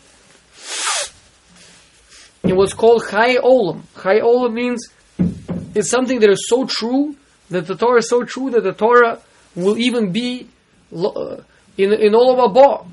in 2.44 2.56
what's 2.56 2.74
called 2.74 3.04
Chai 3.10 3.36
Olam. 3.36 3.82
Chai 4.02 4.20
Olam 4.20 4.54
means 4.54 4.88
it's 5.76 5.90
something 5.90 6.20
that 6.20 6.30
is 6.30 6.48
so 6.48 6.66
true 6.66 7.16
that 7.50 7.68
the 7.68 7.76
Torah 7.76 8.00
is 8.00 8.10
so 8.10 8.24
true 8.24 8.50
that 8.52 8.64
the 8.64 8.74
Torah 8.74 9.20
will 9.56 9.78
even 9.78 10.12
be 10.12 10.48
uh, 10.96 11.38
in 11.78 11.94
in 11.94 12.14
Olam 12.14 12.54
Haba. 12.54 12.88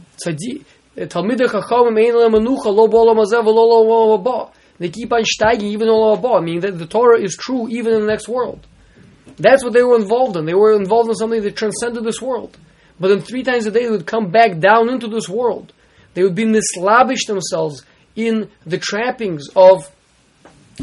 Talmidei 0.96 1.48
Chachamim 1.48 1.98
Ein 1.98 2.14
Lo 2.14 2.88
Olam 2.88 4.24
Haba. 4.24 4.52
They 4.78 4.88
keep 4.88 5.12
on 5.12 5.22
steiging 5.22 5.62
even 5.62 5.88
Olam 5.88 6.20
Haba, 6.20 6.42
meaning 6.42 6.60
that 6.60 6.78
the 6.78 6.86
Torah 6.86 7.20
is 7.20 7.36
true 7.36 7.68
even 7.68 7.94
in 7.94 8.00
the 8.00 8.06
next 8.06 8.28
world. 8.28 8.66
That's 9.36 9.64
what 9.64 9.72
they 9.72 9.82
were 9.82 9.96
involved 9.96 10.36
in. 10.36 10.44
They 10.44 10.54
were 10.54 10.74
involved 10.74 11.08
in 11.08 11.14
something 11.16 11.42
that 11.42 11.56
transcended 11.56 12.04
this 12.04 12.20
world. 12.20 12.56
But 13.00 13.08
then 13.08 13.20
three 13.20 13.42
times 13.42 13.66
a 13.66 13.70
day 13.70 13.84
they 13.84 13.90
would 13.90 14.06
come 14.06 14.30
back 14.30 14.58
down 14.58 14.88
into 14.88 15.08
this 15.08 15.28
world. 15.28 15.72
They 16.14 16.22
would 16.22 16.34
be 16.34 16.44
mislabish 16.44 17.26
themselves 17.26 17.84
in 18.14 18.50
the 18.64 18.78
trappings 18.78 19.48
of 19.56 19.90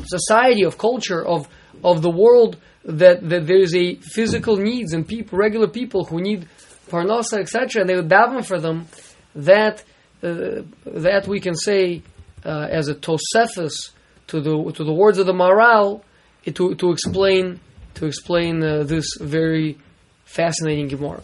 society, 0.05 0.63
of 0.63 0.77
culture, 0.77 1.25
of 1.25 1.47
of 1.83 2.01
the 2.01 2.09
world 2.09 2.57
that, 2.85 3.27
that 3.29 3.47
there 3.47 3.59
is 3.59 3.75
a 3.75 3.95
physical 3.95 4.57
needs 4.57 4.93
and 4.93 5.07
people, 5.07 5.37
regular 5.37 5.67
people 5.67 6.05
who 6.05 6.21
need 6.21 6.47
parnasa, 6.89 7.39
etc. 7.39 7.81
And 7.81 7.89
they 7.89 7.95
would 7.95 8.09
daven 8.09 8.45
for 8.45 8.59
them. 8.59 8.87
That 9.35 9.83
uh, 10.21 10.63
that 10.85 11.25
we 11.27 11.39
can 11.39 11.55
say 11.55 12.03
uh, 12.45 12.67
as 12.69 12.87
a 12.87 12.95
tosefus 12.95 13.91
to 14.27 14.41
the 14.41 14.71
to 14.71 14.83
the 14.83 14.93
words 14.93 15.17
of 15.17 15.25
the 15.25 15.33
Maharal 15.33 16.03
to 16.45 16.75
to 16.75 16.91
explain 16.91 17.59
to 17.95 18.05
explain 18.05 18.63
uh, 18.63 18.83
this 18.83 19.05
very 19.19 19.77
fascinating 20.25 20.87
Gemara. 20.87 21.21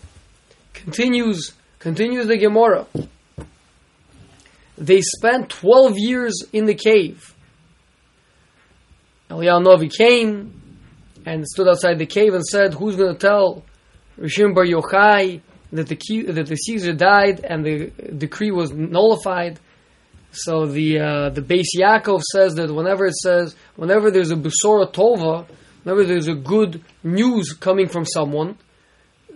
Continues, 0.74 1.54
continues 1.80 2.28
the 2.28 2.38
Gemara. 2.38 2.86
They 4.78 5.02
spent 5.02 5.50
12 5.50 5.94
years 5.98 6.44
in 6.54 6.66
the 6.66 6.76
cave. 6.76 7.34
Eliyahu 9.30 9.64
Novi 9.64 9.90
came 9.90 10.62
and 11.26 11.48
stood 11.48 11.68
outside 11.68 11.98
the 11.98 12.06
cave 12.06 12.34
and 12.34 12.46
said, 12.46 12.74
Who's 12.76 12.96
going 12.96 13.14
to 13.14 13.20
tell 13.20 13.64
Rishim 14.20 14.54
Bar 14.54 14.66
Yochai 14.66 15.42
that 15.72 15.88
the, 15.88 16.24
that 16.32 16.46
the 16.48 16.56
Caesar 16.56 16.94
died 16.94 17.42
and 17.44 17.66
the 17.66 17.88
decree 18.18 18.52
was 18.52 18.72
nullified? 18.72 19.60
So 20.44 20.66
the 20.66 21.00
uh, 21.00 21.30
the 21.30 21.42
Beis 21.42 21.68
Yaakov 21.78 22.22
says 22.32 22.56
that 22.56 22.74
whenever 22.74 23.06
it 23.06 23.16
says, 23.16 23.56
whenever 23.76 24.12
there's 24.12 24.32
a 24.32 24.36
Busora 24.36 24.92
Tova, 24.92 25.48
whenever 25.84 26.04
there's 26.04 26.28
a 26.28 26.36
good 26.36 26.84
news 27.04 27.54
coming 27.54 27.88
from 27.88 28.06
someone, 28.06 28.58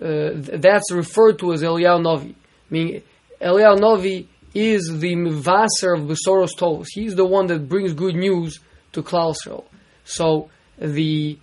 uh, 0.01 0.31
th- 0.31 0.61
that's 0.61 0.91
referred 0.91 1.39
to 1.39 1.53
as 1.53 1.63
Eliyahu 1.63 2.01
Navi. 2.01 2.35
Meaning, 2.69 3.01
Eliyahu 3.41 3.79
Navi 3.79 4.27
is 4.53 4.99
the 4.99 5.15
Mvaser 5.15 5.97
of 5.97 6.07
Besoros 6.07 6.55
Tovos. 6.57 6.87
He's 6.93 7.15
the 7.15 7.25
one 7.25 7.47
that 7.47 7.67
brings 7.69 7.93
good 7.93 8.15
news 8.15 8.59
to 8.93 9.01
Klal 9.01 9.33
Yisrael. 9.33 9.65
So 10.03 10.49
the, 10.77 11.37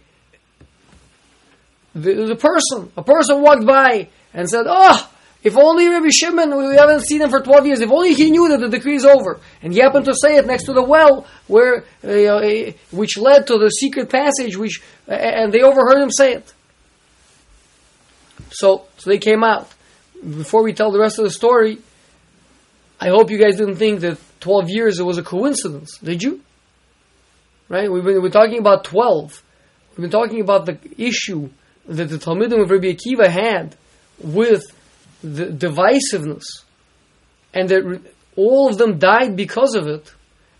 the 1.94 2.12
the 2.26 2.36
person, 2.36 2.92
a 2.96 3.02
person 3.02 3.40
walked 3.40 3.66
by 3.66 4.08
and 4.34 4.48
said, 4.48 4.66
"Oh, 4.66 5.10
if 5.48 5.56
only 5.56 5.88
Rabbi 5.88 6.10
Shimon, 6.10 6.54
we 6.56 6.76
haven't 6.76 7.06
seen 7.06 7.22
him 7.22 7.30
for 7.30 7.40
12 7.40 7.66
years, 7.66 7.80
if 7.80 7.90
only 7.90 8.12
he 8.12 8.30
knew 8.30 8.48
that 8.50 8.60
the 8.60 8.68
decree 8.68 8.96
is 8.96 9.06
over. 9.06 9.40
And 9.62 9.72
he 9.72 9.80
happened 9.80 10.04
to 10.04 10.14
say 10.14 10.36
it 10.36 10.46
next 10.46 10.64
to 10.64 10.74
the 10.74 10.82
well, 10.82 11.26
where, 11.46 11.84
uh, 12.04 12.72
which 12.90 13.16
led 13.16 13.46
to 13.46 13.56
the 13.56 13.70
secret 13.70 14.10
passage, 14.10 14.58
which, 14.58 14.82
uh, 15.08 15.12
and 15.12 15.50
they 15.50 15.62
overheard 15.62 16.02
him 16.02 16.10
say 16.10 16.34
it. 16.34 16.52
So, 18.50 18.84
so 18.98 19.08
they 19.08 19.16
came 19.16 19.42
out. 19.42 19.72
Before 20.22 20.62
we 20.62 20.74
tell 20.74 20.92
the 20.92 20.98
rest 20.98 21.18
of 21.18 21.24
the 21.24 21.30
story, 21.30 21.78
I 23.00 23.08
hope 23.08 23.30
you 23.30 23.38
guys 23.38 23.56
didn't 23.56 23.76
think 23.76 24.00
that 24.00 24.18
12 24.40 24.68
years 24.68 24.98
it 24.98 25.04
was 25.04 25.16
a 25.16 25.22
coincidence, 25.22 25.96
did 25.98 26.22
you? 26.22 26.42
Right? 27.70 27.90
We've 27.90 28.04
been, 28.04 28.20
we're 28.20 28.28
talking 28.28 28.58
about 28.58 28.84
12. 28.84 29.42
We've 29.92 30.02
been 30.02 30.10
talking 30.10 30.42
about 30.42 30.66
the 30.66 30.78
issue 30.98 31.48
that 31.86 32.10
the 32.10 32.18
Talmudim 32.18 32.62
of 32.62 32.70
Rabbi 32.70 32.92
Akiva 32.92 33.28
had 33.28 33.76
with 34.18 34.64
the 35.22 35.46
divisiveness, 35.46 36.44
and 37.52 37.68
that 37.68 38.02
all 38.36 38.68
of 38.68 38.78
them 38.78 38.98
died 38.98 39.36
because 39.36 39.74
of 39.74 39.86
it. 39.86 40.12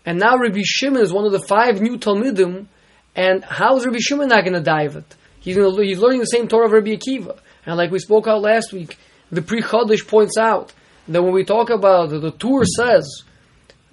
And 0.05 0.19
now 0.19 0.37
Rabbi 0.37 0.63
Shimon 0.65 1.03
is 1.03 1.13
one 1.13 1.27
of 1.27 1.33
the 1.33 1.41
five 1.41 1.81
new 1.81 1.99
Talmudim, 1.99 2.67
and 3.15 3.45
how 3.45 3.77
is 3.77 3.85
Rabbi 3.85 3.99
Shimon 4.01 4.29
not 4.29 4.43
going 4.45 4.55
to 4.55 4.61
die 4.61 4.85
of 4.85 4.97
it? 4.97 5.17
He's, 5.41 5.57
gonna, 5.57 5.83
he's 5.83 5.99
learning 5.99 6.21
the 6.21 6.27
same 6.27 6.49
Torah 6.49 6.67
of 6.67 6.73
Rabbi 6.73 6.97
Akiva. 6.97 7.39
And 7.65 7.77
like 7.77 7.91
we 7.91 7.99
spoke 7.99 8.27
out 8.27 8.43
last 8.43 8.73
week, 8.73 8.99
the 9.31 9.43
Pri 9.43 9.61
Chadash 9.61 10.07
points 10.09 10.37
out 10.39 10.73
that 11.07 11.23
when 11.23 11.33
we 11.33 11.45
talk 11.45 11.71
about 11.71 12.11
the, 12.11 12.31
Tur 12.31 12.65
says, 12.65 13.23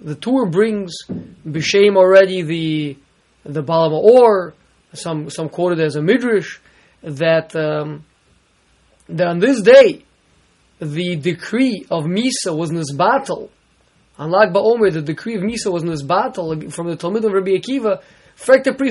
the 0.00 0.14
Tur 0.14 0.46
brings 0.46 0.94
B'Shem 1.46 1.96
already 1.96 2.42
the 2.42 2.96
the 3.44 3.62
Baal 3.62 3.94
Or, 3.94 4.54
some 4.92 5.30
some 5.30 5.48
quoted 5.48 5.80
as 5.80 5.96
a 5.96 6.02
midrash 6.02 6.58
that 7.02 7.54
um, 7.54 8.04
that 9.08 9.26
on 9.28 9.38
this 9.38 9.62
day 9.62 10.04
the 10.78 11.16
decree 11.16 11.86
of 11.90 12.04
Misa 12.04 12.56
was 12.56 12.70
Nisbatal. 12.70 13.48
On 14.18 14.30
Lag 14.30 14.52
BaOmer, 14.52 14.92
the 14.92 15.02
decree 15.02 15.36
of 15.36 15.42
Misa 15.42 15.70
was 15.72 15.82
Nisbatal 15.82 16.72
from 16.72 16.88
the 16.88 16.96
Talmud 16.96 17.24
of 17.24 17.32
Rabbi 17.32 17.52
Akiva. 17.52 18.02
Frekta 18.36 18.76
Pri 18.76 18.90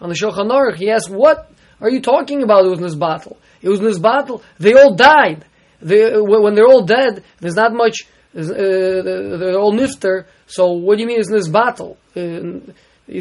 on 0.00 0.08
the 0.08 0.14
Shulchan 0.14 0.50
Aruch. 0.50 0.76
He 0.76 0.90
asked, 0.90 1.10
"What 1.10 1.50
are 1.80 1.90
you 1.90 2.00
talking 2.00 2.42
about? 2.42 2.64
It 2.64 2.70
was 2.70 2.80
Nisbatal. 2.80 3.36
It 3.62 3.68
was 3.68 3.80
Nisbatal. 3.80 4.42
They 4.58 4.74
all 4.74 4.94
died. 4.94 5.44
They, 5.80 6.16
when 6.16 6.54
they're 6.54 6.66
all 6.66 6.84
dead, 6.84 7.22
there's 7.38 7.54
not 7.54 7.72
much. 7.72 8.06
Uh, 8.36 8.42
they're 8.42 9.58
all 9.58 9.72
nifter. 9.72 10.26
So 10.46 10.72
what 10.72 10.96
do 10.96 11.02
you 11.02 11.08
mean 11.08 11.20
it's 11.20 11.30
Nisbatal? 11.30 11.96
Uh, 12.16 12.72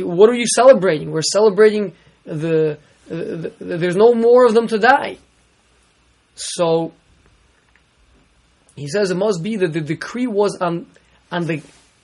what 0.05 0.29
are 0.29 0.33
you 0.35 0.47
celebrating? 0.47 1.11
We're 1.11 1.21
celebrating 1.21 1.93
the, 2.25 2.73
uh, 2.73 2.77
the. 3.09 3.53
There's 3.59 3.95
no 3.95 4.13
more 4.13 4.45
of 4.45 4.53
them 4.53 4.67
to 4.67 4.79
die. 4.79 5.17
So 6.35 6.93
he 8.77 8.87
says 8.87 9.09
it 9.09 9.15
must 9.15 9.41
be 9.41 9.57
that 9.57 9.73
the 9.73 9.81
decree 9.81 10.27
was 10.27 10.55
on, 10.61 10.85
on 11.31 11.47
the 11.47 11.61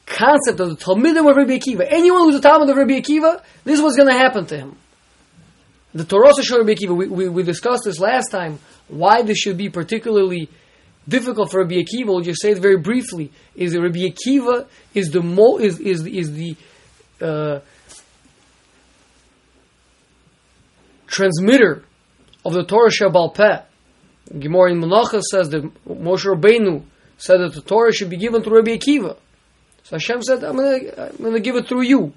concept 0.07 0.59
of 0.59 0.69
the 0.69 0.75
Talmudim 0.75 1.29
of 1.29 1.37
Rabbi 1.37 1.59
Akiva. 1.59 1.85
Anyone 1.87 2.23
who's 2.23 2.35
a 2.35 2.41
Talmud 2.41 2.67
of 2.67 2.75
Rabbi 2.75 2.99
Akiva, 2.99 3.43
this 3.63 3.79
was 3.79 3.95
going 3.95 4.09
to 4.09 4.17
happen 4.17 4.47
to 4.47 4.57
him. 4.57 4.75
The 5.93 6.03
Torah 6.03 6.29
of 6.29 6.49
Rabbi 6.49 6.73
Akiva, 6.73 6.97
we, 6.97 7.07
we, 7.07 7.29
we, 7.29 7.43
discussed 7.43 7.83
this 7.85 7.99
last 7.99 8.31
time, 8.31 8.57
why 8.87 9.21
this 9.21 9.37
should 9.37 9.55
be 9.55 9.69
particularly 9.69 10.49
difficult 11.07 11.51
for 11.51 11.61
Rabbi 11.61 11.75
Akiva, 11.75 12.07
we'll 12.07 12.21
just 12.21 12.41
say 12.41 12.51
it 12.51 12.57
very 12.57 12.77
briefly, 12.77 13.31
is 13.55 13.73
that 13.73 13.81
Rabbi 13.81 14.09
Akiva 14.09 14.65
is 14.95 15.11
the 15.11 15.21
mo, 15.21 15.59
is, 15.59 15.79
is, 15.79 16.03
is 16.07 16.33
the 16.33 16.55
uh, 17.21 17.59
transmitter 21.05 21.83
of 22.43 22.53
the 22.53 22.63
Torah 22.63 22.89
Shabbal 22.89 23.35
Peh. 23.35 23.61
Gemara 24.37 24.71
in 24.71 24.81
Menachos 24.81 25.23
says 25.23 25.49
that 25.49 25.63
Moshe 25.85 26.25
Rabbeinu 26.25 26.83
said 27.17 27.37
that 27.37 27.53
the 27.53 27.61
Torah 27.61 27.93
should 27.93 28.09
be 28.09 28.17
given 28.17 28.41
through 28.41 28.57
Rabbi 28.57 28.77
Akiva. 28.77 29.17
So 29.83 29.95
Hashem 29.95 30.21
said, 30.23 30.43
I'm 30.43 30.57
going 30.57 31.33
to 31.33 31.39
give 31.39 31.55
it 31.55 31.67
through 31.67 31.83
you. 31.83 32.13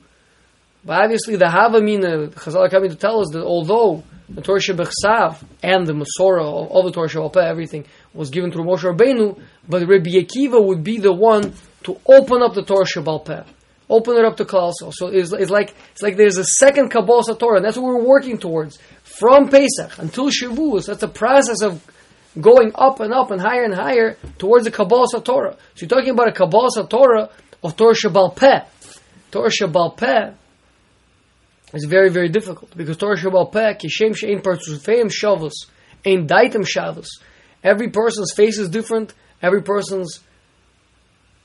But 0.84 1.02
obviously 1.02 1.36
the 1.36 1.46
Havamina, 1.46 2.32
Chazal 2.32 2.66
are 2.66 2.68
coming 2.68 2.90
to 2.90 2.96
tell 2.96 3.20
us 3.20 3.30
that 3.32 3.42
although 3.42 4.04
the 4.28 4.40
Torah 4.40 4.60
Shebechsav 4.60 5.42
and 5.62 5.86
the 5.86 5.92
Masorah 5.92 6.44
all 6.44 6.82
the 6.84 6.92
Torah 6.92 7.08
Shabbat, 7.08 7.44
everything 7.44 7.84
was 8.14 8.30
given 8.30 8.52
through 8.52 8.64
Moshe 8.64 8.82
Rabbeinu, 8.82 9.40
but 9.68 9.86
Rabbi 9.86 10.10
Akiva 10.10 10.64
would 10.64 10.84
be 10.84 10.98
the 10.98 11.12
one 11.12 11.54
to 11.84 12.00
open 12.06 12.42
up 12.42 12.54
the 12.54 12.62
Torah 12.62 12.84
Shabbat, 12.84 13.46
open 13.90 14.16
it 14.16 14.24
up 14.24 14.36
to 14.36 14.44
Klal. 14.44 14.72
So 14.72 15.08
it's, 15.08 15.32
it's, 15.32 15.50
like 15.50 15.74
it's 15.92 16.02
like 16.02 16.16
there's 16.16 16.38
a 16.38 16.44
second 16.44 16.90
Kabbalah 16.90 17.36
Torah, 17.36 17.56
and 17.56 17.64
that's 17.64 17.76
what 17.76 17.86
we're 17.86 18.06
working 18.06 18.38
towards 18.38 18.78
from 19.02 19.48
Pesach 19.48 19.98
until 19.98 20.30
Shavuos. 20.30 20.86
That's 20.86 21.02
a 21.02 21.08
process 21.08 21.62
of 21.62 21.84
going 22.40 22.72
up 22.74 23.00
and 23.00 23.12
up 23.12 23.30
and 23.30 23.40
higher 23.40 23.64
and 23.64 23.74
higher 23.74 24.16
towards 24.38 24.64
the 24.64 24.70
Kabbalah 24.70 25.22
Torah. 25.22 25.56
So 25.74 25.82
you're 25.82 25.88
talking 25.88 26.10
about 26.10 26.28
a 26.28 26.32
Kabbalah 26.32 26.86
Torah 26.88 27.30
of 27.62 27.76
Torah 27.76 27.94
Shabbal 27.94 28.36
Peh. 28.36 28.60
Torah 29.30 29.50
Shabbal 29.50 29.96
Peh 29.96 30.32
is 31.74 31.84
very, 31.84 32.10
very 32.10 32.28
difficult 32.28 32.76
because 32.76 32.96
Torah 32.96 33.16
Shabbal 33.16 33.52
Peh, 33.52 33.74
Kishem 33.74 34.14
Shein 34.14 34.42
Partzufeim 34.42 35.10
Shavos, 35.10 35.66
Ein 36.04 36.26
Daitem 36.26 36.66
Shavos. 36.66 37.06
Every 37.62 37.90
person's 37.90 38.32
face 38.34 38.58
is 38.58 38.68
different, 38.68 39.14
every 39.42 39.62
person's 39.62 40.20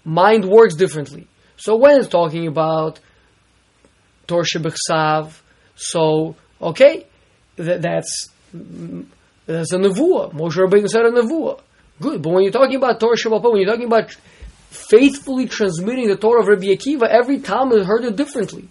mind 0.03 0.45
works 0.45 0.75
differently. 0.75 1.27
So 1.57 1.77
when 1.77 1.99
it's 1.99 2.09
talking 2.09 2.47
about 2.47 2.99
Torah 4.27 4.45
Shabbat 4.45 5.33
so, 5.75 6.35
okay, 6.61 7.07
that, 7.55 7.81
that's 7.81 8.29
that's 9.45 9.73
a 9.73 9.77
nevuah. 9.77 10.33
Moshe 10.33 10.55
Rabbeinu 10.55 10.87
said 10.87 11.05
a 11.05 11.11
nevuah. 11.11 11.59
Good, 11.99 12.21
but 12.21 12.31
when 12.31 12.43
you're 12.43 12.51
talking 12.51 12.75
about 12.75 12.99
Torah 12.99 13.15
Shabbat, 13.15 13.43
when 13.43 13.61
you're 13.61 13.71
talking 13.71 13.87
about 13.87 14.15
faithfully 14.69 15.47
transmitting 15.47 16.07
the 16.07 16.15
Torah 16.15 16.41
of 16.41 16.47
Rabbi 16.47 16.67
Akiva, 16.67 17.03
every 17.03 17.39
Talmud 17.39 17.85
heard 17.85 18.05
it 18.05 18.15
differently. 18.15 18.69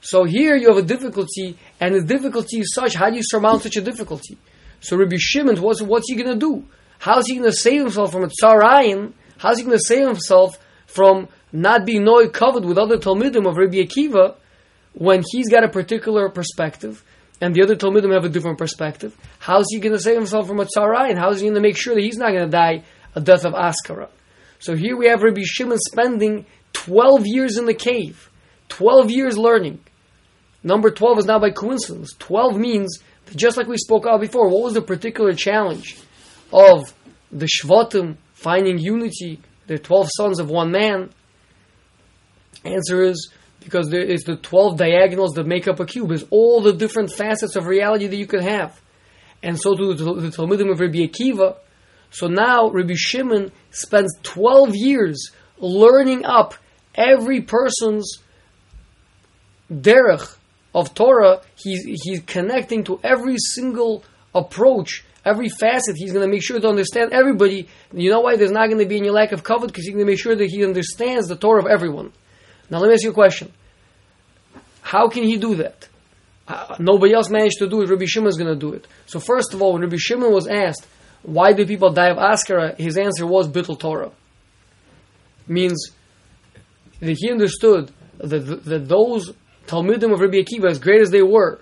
So 0.00 0.24
here 0.24 0.56
you 0.56 0.68
have 0.68 0.78
a 0.78 0.82
difficulty, 0.82 1.58
and 1.80 1.94
the 1.94 2.02
difficulty 2.02 2.60
is 2.60 2.74
such. 2.74 2.94
How 2.94 3.10
do 3.10 3.16
you 3.16 3.22
surmount 3.24 3.62
such 3.62 3.76
a 3.76 3.80
difficulty? 3.80 4.36
So 4.80 4.96
Rabbi 4.96 5.16
Shimon, 5.18 5.60
what's, 5.60 5.82
what's 5.82 6.08
he 6.08 6.16
going 6.16 6.32
to 6.32 6.38
do? 6.38 6.64
How's 6.98 7.26
he 7.26 7.36
going 7.36 7.50
to 7.50 7.56
save 7.56 7.82
himself 7.82 8.12
from 8.12 8.24
a 8.24 8.28
tzarayin? 8.28 9.12
How's 9.38 9.58
he 9.58 9.64
going 9.64 9.76
to 9.76 9.84
save 9.84 10.06
himself 10.06 10.56
from 10.86 11.28
not 11.52 11.84
being 11.84 12.04
no 12.04 12.26
covered 12.28 12.64
with 12.64 12.78
other 12.78 12.98
Talmudim 12.98 13.48
of 13.48 13.56
Rabbi 13.56 13.76
Akiva 13.78 14.36
when 14.94 15.22
he's 15.30 15.48
got 15.48 15.64
a 15.64 15.68
particular 15.68 16.28
perspective? 16.28 17.04
and 17.42 17.56
the 17.56 17.62
other 17.62 17.74
Talmudim 17.74 18.14
have 18.14 18.24
a 18.24 18.28
different 18.28 18.56
perspective. 18.56 19.16
How's 19.42 19.66
he 19.70 19.80
going 19.80 19.92
to 19.92 19.98
save 19.98 20.14
himself 20.14 20.46
from 20.46 20.60
a 20.60 20.66
tzara, 20.66 21.10
and 21.10 21.18
how's 21.18 21.40
he 21.40 21.46
going 21.46 21.56
to 21.56 21.60
make 21.60 21.76
sure 21.76 21.96
that 21.96 22.00
he's 22.00 22.16
not 22.16 22.30
going 22.30 22.44
to 22.44 22.56
die 22.56 22.84
a 23.16 23.20
death 23.20 23.44
of 23.44 23.54
askara? 23.54 24.08
So 24.60 24.76
here 24.76 24.96
we 24.96 25.08
have 25.08 25.24
Rabbi 25.24 25.40
Shimon 25.42 25.78
spending 25.78 26.46
12 26.74 27.26
years 27.26 27.58
in 27.58 27.66
the 27.66 27.74
cave, 27.74 28.30
12 28.68 29.10
years 29.10 29.36
learning. 29.36 29.80
Number 30.62 30.92
12 30.92 31.18
is 31.18 31.24
not 31.24 31.40
by 31.40 31.50
coincidence. 31.50 32.14
12 32.20 32.56
means, 32.56 33.00
just 33.34 33.56
like 33.56 33.66
we 33.66 33.78
spoke 33.78 34.04
about 34.04 34.20
before, 34.20 34.48
what 34.48 34.62
was 34.62 34.74
the 34.74 34.80
particular 34.80 35.32
challenge 35.32 35.96
of 36.52 36.94
the 37.32 37.46
Shvatim 37.46 38.18
finding 38.34 38.78
unity, 38.78 39.40
the 39.66 39.76
12 39.76 40.08
sons 40.16 40.38
of 40.38 40.50
one 40.50 40.70
man? 40.70 41.10
Answer 42.64 43.02
is 43.02 43.32
because 43.58 43.88
there 43.88 44.04
is 44.04 44.22
the 44.22 44.36
12 44.36 44.76
diagonals 44.76 45.32
that 45.32 45.48
make 45.48 45.66
up 45.66 45.80
a 45.80 45.84
cube. 45.84 46.10
There's 46.10 46.26
all 46.30 46.60
the 46.60 46.72
different 46.72 47.10
facets 47.10 47.56
of 47.56 47.66
reality 47.66 48.06
that 48.06 48.16
you 48.16 48.28
can 48.28 48.42
have. 48.42 48.80
And 49.42 49.60
so 49.60 49.74
to 49.74 49.94
the, 49.94 50.14
the 50.14 50.28
Talmudim 50.28 50.70
of 50.70 50.80
Rabbi 50.80 50.98
Akiva. 50.98 51.56
So 52.10 52.28
now 52.28 52.70
Rabbi 52.70 52.94
Shimon 52.96 53.50
spends 53.70 54.14
12 54.22 54.76
years 54.76 55.30
learning 55.58 56.24
up 56.24 56.54
every 56.94 57.40
person's 57.40 58.18
derech 59.72 60.36
of 60.74 60.94
Torah. 60.94 61.40
He's, 61.56 61.84
he's 61.84 62.20
connecting 62.20 62.84
to 62.84 63.00
every 63.02 63.36
single 63.38 64.04
approach, 64.34 65.04
every 65.24 65.48
facet. 65.48 65.96
He's 65.96 66.12
going 66.12 66.24
to 66.24 66.30
make 66.30 66.42
sure 66.42 66.60
to 66.60 66.68
understand 66.68 67.12
everybody. 67.12 67.68
You 67.92 68.10
know 68.10 68.20
why 68.20 68.36
there's 68.36 68.50
not 68.50 68.66
going 68.66 68.78
to 68.78 68.86
be 68.86 68.98
any 68.98 69.10
lack 69.10 69.32
of 69.32 69.42
covet? 69.42 69.68
Because 69.68 69.84
he's 69.84 69.94
going 69.94 70.06
to 70.06 70.10
make 70.10 70.20
sure 70.20 70.34
that 70.34 70.50
he 70.50 70.64
understands 70.64 71.28
the 71.28 71.36
Torah 71.36 71.62
of 71.62 71.66
everyone. 71.66 72.12
Now 72.70 72.78
let 72.78 72.88
me 72.88 72.94
ask 72.94 73.02
you 73.02 73.10
a 73.10 73.14
question. 73.14 73.52
How 74.82 75.08
can 75.08 75.24
he 75.24 75.36
do 75.36 75.56
that? 75.56 75.88
Nobody 76.78 77.14
else 77.14 77.30
managed 77.30 77.58
to 77.58 77.68
do 77.68 77.82
it. 77.82 77.88
Rabbi 77.88 78.06
Shimon 78.06 78.28
is 78.28 78.36
going 78.36 78.52
to 78.52 78.58
do 78.58 78.72
it. 78.72 78.86
So 79.06 79.20
first 79.20 79.54
of 79.54 79.62
all, 79.62 79.72
when 79.72 79.82
Rabbi 79.82 79.96
Shimon 79.98 80.32
was 80.32 80.46
asked, 80.46 80.86
why 81.22 81.52
do 81.52 81.66
people 81.66 81.92
die 81.92 82.10
of 82.10 82.16
Askara? 82.18 82.76
His 82.76 82.96
answer 82.96 83.26
was 83.26 83.48
Bittul 83.48 83.78
Torah. 83.78 84.10
Means 85.46 85.90
that 87.00 87.16
he 87.18 87.30
understood 87.30 87.92
that, 88.18 88.64
that 88.64 88.88
those 88.88 89.32
Talmudim 89.66 90.12
of 90.12 90.20
Rabbi 90.20 90.38
Akiva, 90.38 90.70
as 90.70 90.78
great 90.78 91.00
as 91.00 91.10
they 91.10 91.22
were, 91.22 91.60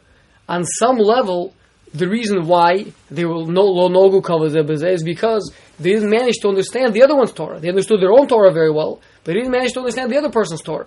on 0.48 0.64
some 0.64 0.96
level, 0.96 1.54
the 1.92 2.08
reason 2.08 2.46
why 2.46 2.92
they 3.10 3.24
will 3.24 3.46
no 3.46 3.62
lo 3.62 3.88
nogu 3.88 4.22
covers 4.22 4.54
is 4.54 5.02
because 5.02 5.52
they 5.78 5.92
didn't 5.92 6.10
manage 6.10 6.36
to 6.38 6.48
understand 6.48 6.94
the 6.94 7.02
other 7.02 7.16
one's 7.16 7.32
Torah. 7.32 7.58
They 7.58 7.68
understood 7.68 8.00
their 8.00 8.12
own 8.12 8.28
Torah 8.28 8.52
very 8.52 8.70
well, 8.70 9.00
but 9.24 9.32
they 9.32 9.34
didn't 9.34 9.50
manage 9.50 9.72
to 9.72 9.80
understand 9.80 10.10
the 10.10 10.18
other 10.18 10.30
person's 10.30 10.62
Torah, 10.62 10.86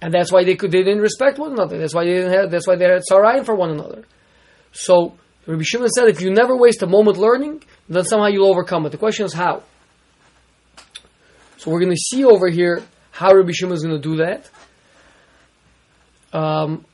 and 0.00 0.12
that's 0.12 0.30
why 0.30 0.44
they 0.44 0.56
could 0.56 0.70
they 0.70 0.82
didn't 0.82 1.00
respect 1.00 1.38
one 1.38 1.52
another. 1.52 1.78
That's 1.78 1.94
why 1.94 2.04
they 2.04 2.12
didn't 2.12 2.32
have. 2.32 2.50
That's 2.50 2.66
why 2.66 2.76
they 2.76 2.84
had 2.84 3.02
tzarayin 3.10 3.44
for 3.44 3.54
one 3.54 3.70
another. 3.70 4.04
So 4.72 5.14
Rabbi 5.46 5.62
Shimon 5.62 5.88
said, 5.88 6.08
if 6.08 6.20
you 6.20 6.30
never 6.30 6.56
waste 6.56 6.82
a 6.82 6.86
moment 6.86 7.16
learning, 7.16 7.62
then 7.88 8.04
somehow 8.04 8.26
you'll 8.26 8.48
overcome 8.48 8.84
it. 8.86 8.90
The 8.90 8.98
question 8.98 9.24
is 9.26 9.32
how. 9.32 9.62
So 11.58 11.70
we're 11.70 11.80
going 11.80 11.92
to 11.92 11.96
see 11.96 12.24
over 12.24 12.48
here 12.48 12.82
how 13.12 13.32
Rabbi 13.32 13.52
Shimon 13.52 13.74
is 13.74 13.82
going 13.82 14.00
to 14.00 14.08
do 14.08 14.16
that. 14.16 14.50
Um, 16.32 16.84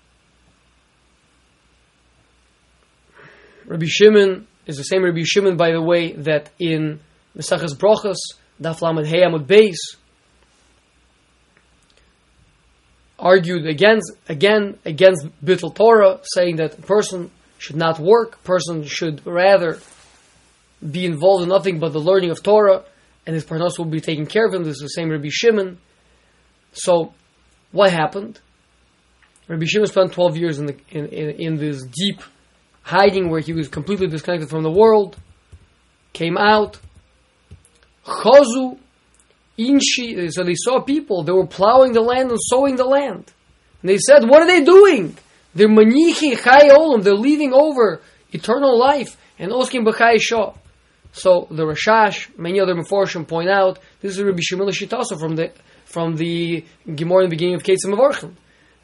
Rabbi 3.66 3.86
Shimon 3.88 4.46
is 4.66 4.76
the 4.76 4.84
same 4.84 5.02
Rabbi 5.02 5.22
Shimon, 5.24 5.56
by 5.56 5.72
the 5.72 5.82
way, 5.82 6.12
that 6.12 6.50
in 6.58 7.00
Mesachas 7.36 7.74
Brochas, 7.74 8.18
Daf 8.60 8.82
Lamed 8.82 9.06
Hey 9.06 9.22
Beis, 9.22 9.96
argued 13.22 13.66
against 13.66 14.12
again 14.28 14.76
against 14.84 15.26
Bittul 15.42 15.74
Torah, 15.74 16.20
saying 16.34 16.56
that 16.56 16.78
a 16.78 16.82
person 16.82 17.30
should 17.58 17.76
not 17.76 17.98
work, 17.98 18.42
person 18.42 18.84
should 18.84 19.24
rather 19.24 19.78
be 20.90 21.06
involved 21.06 21.44
in 21.44 21.48
nothing 21.48 21.78
but 21.78 21.92
the 21.92 22.00
learning 22.00 22.30
of 22.30 22.42
Torah, 22.42 22.82
and 23.24 23.34
his 23.34 23.44
parnos 23.44 23.78
will 23.78 23.84
be 23.84 24.00
taken 24.00 24.26
care 24.26 24.46
of 24.46 24.52
him. 24.52 24.64
This 24.64 24.76
is 24.76 24.82
the 24.82 24.88
same 24.88 25.08
Rabbi 25.10 25.28
Shimon. 25.30 25.78
So, 26.72 27.14
what 27.70 27.92
happened? 27.92 28.40
Rabbi 29.46 29.64
Shimon 29.66 29.86
spent 29.86 30.12
12 30.12 30.36
years 30.36 30.58
in, 30.58 30.66
the, 30.66 30.76
in, 30.90 31.06
in, 31.06 31.30
in 31.40 31.56
this 31.56 31.84
deep 31.84 32.20
hiding 32.82 33.30
where 33.30 33.40
he 33.40 33.52
was 33.52 33.68
completely 33.68 34.08
disconnected 34.08 34.50
from 34.50 34.64
the 34.64 34.70
world, 34.70 35.16
came 36.12 36.36
out, 36.36 36.78
Chozu, 38.04 38.78
Inshi, 39.70 40.26
uh, 40.26 40.30
so 40.30 40.44
they 40.44 40.54
saw 40.54 40.80
people, 40.80 41.22
they 41.22 41.32
were 41.32 41.46
plowing 41.46 41.92
the 41.92 42.00
land 42.00 42.30
and 42.30 42.38
sowing 42.40 42.76
the 42.76 42.84
land. 42.84 43.32
And 43.82 43.90
they 43.90 43.98
said, 43.98 44.28
what 44.28 44.42
are 44.42 44.46
they 44.46 44.64
doing? 44.64 45.16
They're 45.54 45.68
manichi 45.68 46.38
chai 46.38 46.68
olam, 46.70 47.02
they're 47.02 47.14
leaving 47.14 47.52
over 47.52 48.00
eternal 48.32 48.78
life 48.78 49.16
and 49.38 49.52
oskim 49.52 49.86
b'chai 49.86 50.20
shah. 50.20 50.54
So 51.12 51.46
the 51.50 51.64
Rashash, 51.64 52.36
many 52.38 52.58
other 52.58 52.74
Meforshim 52.74 53.28
point 53.28 53.50
out, 53.50 53.78
this 54.00 54.12
is 54.12 54.22
Rabbi 54.22 54.40
Shimon 54.40 54.68
Shitasa 54.68 55.20
from 55.20 55.36
the 55.36 55.52
from 55.84 56.16
the 56.16 56.64
Gemara 56.86 57.24
in 57.24 57.28
the 57.28 57.36
beginning 57.36 57.56
of 57.56 57.62
Keitzad 57.62 57.92
Mevarchin, 57.92 58.32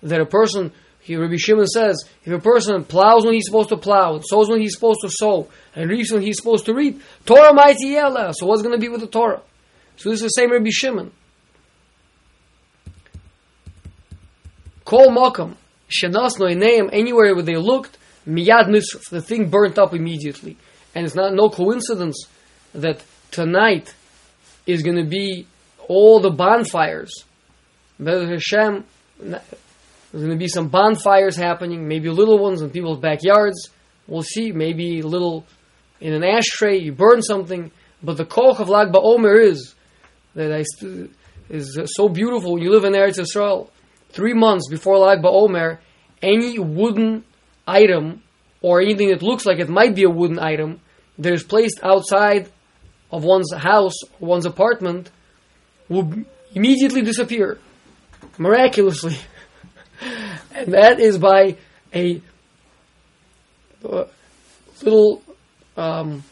that 0.03 0.21
a 0.21 0.27
person 0.27 0.73
he, 1.01 1.17
Rabbi 1.17 1.37
Shimon 1.37 1.67
says, 1.67 2.05
if 2.25 2.33
a 2.35 2.39
person 2.39 2.85
plows 2.85 3.25
when 3.25 3.33
he's 3.33 3.47
supposed 3.47 3.71
to 3.71 3.79
plow, 3.79 4.21
sows 4.21 4.51
when 4.51 4.61
he's 4.61 4.75
supposed 4.75 5.01
to 5.01 5.09
sow, 5.11 5.49
and 5.75 5.89
reaps 5.89 6.13
when 6.13 6.21
he's 6.21 6.37
supposed 6.37 6.67
to 6.67 6.75
reap, 6.75 7.01
Torah 7.25 7.55
mighty 7.55 7.89
yella. 7.89 8.35
So 8.35 8.45
what's 8.45 8.61
going 8.61 8.75
to 8.75 8.81
be 8.81 8.91
with 8.91 9.01
the 9.01 9.07
Torah? 9.07 9.41
So 9.99 10.11
this 10.11 10.23
is 10.23 10.23
the 10.23 10.29
same 10.29 10.53
Rabbi 10.53 10.71
Shimon. 10.71 11.11
Kol 14.85 15.09
makam 15.09 15.57
shenas 15.91 16.39
no 16.39 16.47
anywhere 16.47 17.35
where 17.35 17.43
they 17.43 17.57
looked 17.57 17.99
miyad 18.27 18.71
the 19.11 19.21
thing 19.21 19.51
burnt 19.51 19.77
up 19.77 19.93
immediately, 19.93 20.57
and 20.95 21.05
it's 21.05 21.15
not 21.15 21.35
no 21.35 21.51
coincidence 21.51 22.27
that 22.75 23.03
tonight 23.31 23.95
is 24.67 24.83
going 24.83 24.97
to 24.97 25.09
be 25.09 25.47
all 25.89 26.21
the 26.21 26.31
bonfires. 26.31 27.13
Hashem 27.99 28.85
there's 29.19 30.25
going 30.25 30.31
to 30.31 30.43
be 30.43 30.49
some 30.49 30.69
bonfires 30.69 31.37
happening, 31.37 31.87
maybe 31.87 32.09
little 32.09 32.39
ones 32.39 32.63
in 32.63 32.71
people's 32.71 33.01
backyards. 33.01 33.69
We'll 34.07 34.23
see, 34.23 34.53
maybe 34.53 35.03
little 35.03 35.45
in 36.01 36.15
an 36.15 36.25
ashtray, 36.25 36.79
you 36.79 36.93
burn 36.93 37.21
something. 37.21 37.71
But 38.03 38.17
the 38.17 38.25
koch 38.25 38.61
of 38.61 38.69
Lag 38.69 38.93
BaOmer 38.93 39.45
is 39.45 39.75
that 40.39 41.09
is 41.51 41.81
so 41.97 42.09
beautiful 42.09 42.63
you 42.63 42.71
live 42.71 42.85
in 42.85 42.93
Eretz 42.93 43.19
Yisrael. 43.19 43.69
Three 44.11 44.35
months 44.35 44.69
before 44.71 44.97
Lag 44.99 45.21
BaOmer, 45.21 45.79
any 46.23 46.59
wooden 46.59 47.25
item 47.67 48.23
or 48.63 48.81
anything 48.81 49.09
that 49.09 49.23
looks 49.23 49.45
like 49.45 49.59
it 49.59 49.69
might 49.69 49.95
be 49.97 50.05
a 50.05 50.11
wooden 50.11 50.39
item 50.39 50.81
that 51.19 51.33
is 51.33 51.43
placed 51.43 51.81
outside 51.83 52.51
of 53.11 53.25
one's 53.25 53.53
house, 53.53 53.95
or 54.21 54.29
one's 54.29 54.47
apartment, 54.47 55.11
will 55.89 56.13
immediately 56.55 57.03
disappear 57.03 57.59
miraculously. 58.39 59.17
and 60.55 60.73
that 60.73 61.01
is 61.01 61.19
by 61.19 61.57
a 61.93 62.23
uh, 63.85 64.05
little 64.83 65.23
um, 65.77 66.23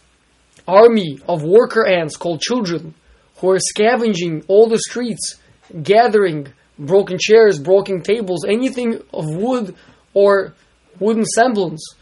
army 0.68 1.18
of 1.28 1.42
worker 1.42 1.84
ants 1.84 2.16
called 2.16 2.40
children 2.40 2.94
who 3.38 3.50
are 3.50 3.58
scavenging 3.58 4.44
all 4.48 4.68
the 4.68 4.78
streets, 4.78 5.36
gathering 5.82 6.52
broken 6.78 7.18
chairs, 7.18 7.58
broken 7.58 8.02
tables, 8.02 8.44
anything 8.46 9.02
of 9.12 9.24
wood 9.34 9.74
or 10.14 10.54
wooden 10.98 11.24
semblance 11.24 11.94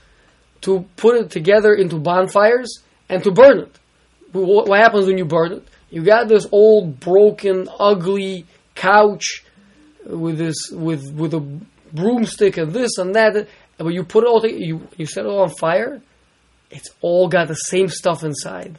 to 0.61 0.85
put 0.97 1.16
it 1.16 1.31
together 1.31 1.75
into 1.75 1.99
bonfires 1.99 2.83
and 3.09 3.23
to 3.23 3.31
burn 3.31 3.59
it. 3.59 3.79
What 4.33 4.79
happens 4.79 5.07
when 5.07 5.18
you 5.18 5.25
burn 5.25 5.53
it? 5.53 5.68
You 5.90 6.03
got 6.03 6.29
this 6.29 6.47
old, 6.51 6.99
broken, 6.99 7.68
ugly 7.79 8.47
couch 8.75 9.44
with 10.05 10.38
this 10.38 10.70
with 10.73 11.12
with 11.12 11.35
a 11.35 11.40
broomstick 11.92 12.57
and 12.57 12.73
this 12.73 12.99
and 12.99 13.14
that. 13.14 13.47
But 13.79 13.94
you 13.94 14.05
put 14.05 14.25
it 14.25 14.27
all, 14.27 14.44
you 14.44 14.88
you 14.97 15.07
set 15.07 15.25
it 15.25 15.29
all 15.29 15.42
on 15.42 15.51
fire, 15.51 16.01
it's 16.70 16.90
all 17.01 17.29
got 17.29 17.49
the 17.49 17.55
same 17.55 17.88
stuff 17.88 18.25
inside. 18.25 18.79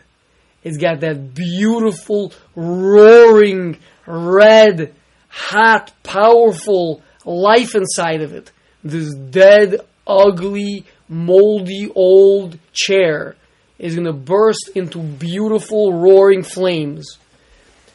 It's 0.65 0.77
got 0.77 1.01
that 1.01 1.35
beautiful, 1.35 2.33
roaring, 2.55 3.77
red, 4.07 4.95
hot, 5.29 5.93
powerful 6.01 7.03
life 7.23 7.75
inside 7.75 8.23
of 8.23 8.33
it. 8.33 8.51
This 8.83 9.13
dead, 9.13 9.81
ugly, 10.07 10.85
moldy 11.07 11.91
old 11.93 12.57
chair 12.73 13.35
is 13.77 13.93
going 13.93 14.07
to 14.07 14.13
burst 14.13 14.71
into 14.73 14.97
beautiful, 14.97 15.93
roaring 15.93 16.41
flames. 16.41 17.19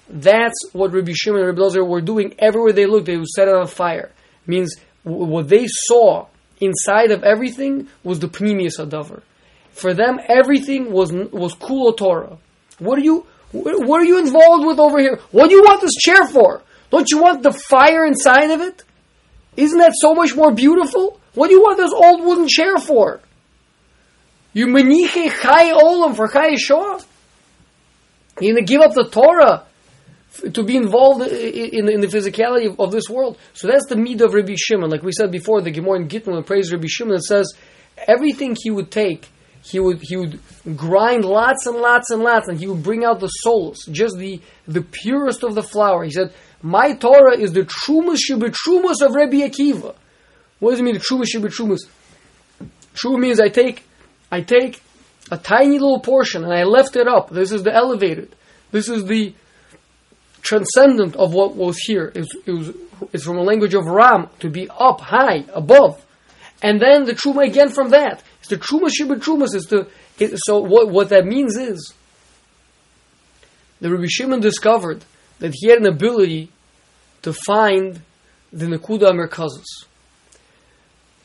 That's 0.09 0.55
what 0.73 0.93
Rabbi 0.93 1.13
Shimon 1.13 1.41
and 1.41 1.49
Rabbi 1.49 1.61
Elazar 1.61 1.87
were 1.87 2.01
doing 2.01 2.37
everywhere 2.39 2.73
they 2.73 2.87
looked. 2.87 3.07
They 3.07 3.17
would 3.17 3.27
set 3.27 3.49
it 3.49 3.55
on 3.55 3.67
fire. 3.67 4.13
It 4.45 4.49
means 4.49 4.77
what 5.03 5.49
they 5.49 5.67
saw 5.67 6.27
inside 6.61 7.11
of 7.11 7.25
everything 7.25 7.89
was 8.05 8.21
the 8.21 8.29
pnimius 8.29 8.79
adavar. 8.79 9.23
For 9.73 9.93
them, 9.93 10.21
everything 10.29 10.93
was 10.93 11.13
was 11.13 11.55
kula 11.55 11.97
Torah. 11.97 12.39
What 12.81 12.99
are 12.99 13.03
you? 13.03 13.27
What 13.53 14.01
are 14.01 14.05
you 14.05 14.19
involved 14.19 14.67
with 14.67 14.79
over 14.79 14.99
here? 14.99 15.21
What 15.31 15.49
do 15.49 15.57
you 15.57 15.63
want 15.63 15.81
this 15.81 15.95
chair 15.95 16.27
for? 16.27 16.63
Don't 16.91 17.11
you 17.11 17.21
want 17.21 17.43
the 17.43 17.53
fire 17.53 18.05
inside 18.05 18.51
of 18.51 18.61
it? 18.61 18.85
Isn't 19.57 19.79
that 19.79 19.93
so 19.95 20.15
much 20.15 20.35
more 20.37 20.53
beautiful? 20.53 21.21
What 21.35 21.49
do 21.49 21.55
you 21.55 21.61
want 21.61 21.79
this 21.79 21.93
old 21.93 22.25
wooden 22.25 22.49
chair 22.49 22.79
for? 22.79 23.21
You 24.53 24.67
meniche 24.67 25.31
chai 25.41 25.73
olam 25.73 26.17
for 26.17 26.29
chai 26.29 26.57
shoah? 26.57 27.01
You're 28.41 28.55
going 28.55 28.67
to 28.67 28.73
give 28.73 28.81
up 28.81 28.95
the 28.95 29.09
Torah 29.09 29.65
to 30.53 30.63
be 30.63 30.77
involved 30.77 31.23
in, 31.23 31.89
in, 31.89 32.01
the 32.01 32.07
physicality 32.07 32.71
of, 32.71 32.81
of, 32.81 32.93
this 32.93 33.09
world. 33.09 33.37
So 33.53 33.67
that's 33.67 33.87
the 33.87 33.97
meat 33.97 34.21
of 34.21 34.33
Rabbi 34.33 34.55
Shimon. 34.57 34.91
Like 34.91 35.03
we 35.03 35.13
said 35.13 35.31
before, 35.31 35.61
the 35.61 35.71
Gemara 35.71 36.01
in 36.01 36.09
Gittin 36.09 36.43
praise 36.45 36.73
Rabbi 36.73 36.87
Shimon. 36.89 37.17
It 37.17 37.25
says 37.25 37.53
everything 38.09 38.57
he 38.59 38.71
would 38.71 38.91
take, 38.91 39.29
he 39.63 39.79
would 39.79 40.01
he 40.03 40.17
would 40.17 40.41
grind 40.77 41.25
lots 41.25 41.67
and 41.67 41.77
lots 41.77 42.11
and 42.11 42.23
lots, 42.23 42.49
and 42.49 42.59
he 42.59 42.67
would 42.67 42.83
bring 42.83 43.05
out 43.05 43.21
the 43.21 43.29
souls, 43.29 43.79
just 43.91 44.17
the 44.19 44.41
the 44.67 44.83
purest 44.83 45.43
of 45.43 45.55
the 45.55 45.63
flour. 45.63 46.05
He 46.05 46.11
said, 46.11 46.33
"My 46.63 46.95
Torah 46.95 47.39
is 47.39 47.53
the 47.53 47.63
trumas 47.63 48.19
shebetrumas 48.29 49.03
of 49.03 49.15
Rabbi 49.15 49.39
Akiva." 49.49 49.95
What 50.59 50.73
does 50.73 50.81
it 50.81 50.83
mean, 50.83 50.95
the 50.95 51.01
trumas 51.01 51.29
shebetrumas? 51.35 51.81
True 52.95 53.19
means 53.19 53.41
I 53.41 53.49
take 53.49 53.85
I 54.31 54.41
take 54.43 54.83
a 55.31 55.37
tiny 55.37 55.79
little 55.79 56.01
portion 56.01 56.45
and 56.45 56.53
I 56.53 56.65
lift 56.65 56.97
it 56.97 57.07
up. 57.07 57.31
This 57.31 57.53
is 57.53 57.63
the 57.63 57.75
elevated. 57.75 58.35
This 58.71 58.89
is 58.89 59.05
the 59.07 59.35
transcendent 60.43 61.17
of 61.17 61.35
what 61.35 61.55
was 61.55 61.79
here. 61.79 62.13
It 62.15 62.21
was, 62.21 62.37
it 62.47 62.53
was, 62.53 62.73
it's 63.13 63.25
from 63.25 63.39
a 63.39 63.43
language 63.43 63.75
of 63.75 63.87
Ram, 63.87 64.29
to 64.41 64.49
be 64.49 64.69
up, 64.71 65.01
high, 65.01 65.45
above. 65.53 66.05
And 66.63 66.81
then 66.81 67.05
the 67.05 67.13
Truma 67.13 67.47
again 67.47 67.71
from 67.71 67.91
that. 67.91 68.23
The 68.51 68.57
Truma 68.57 68.91
Shibba 68.91 69.21
Trumas. 69.21 69.55
It's 69.55 69.67
the, 69.67 69.87
it, 70.19 70.33
so 70.45 70.59
what, 70.59 70.91
what 70.91 71.11
that 71.11 71.25
means 71.25 71.57
is, 71.57 71.95
the 73.81 73.91
Rabbi 73.91 74.07
Shimon 74.09 74.41
discovered 74.41 75.05
that 75.39 75.55
he 75.55 75.69
had 75.69 75.79
an 75.79 75.87
ability 75.87 76.51
to 77.23 77.33
find 77.33 78.03
the 78.53 78.67
Nakuda 78.67 79.13
Merkazos. 79.13 79.87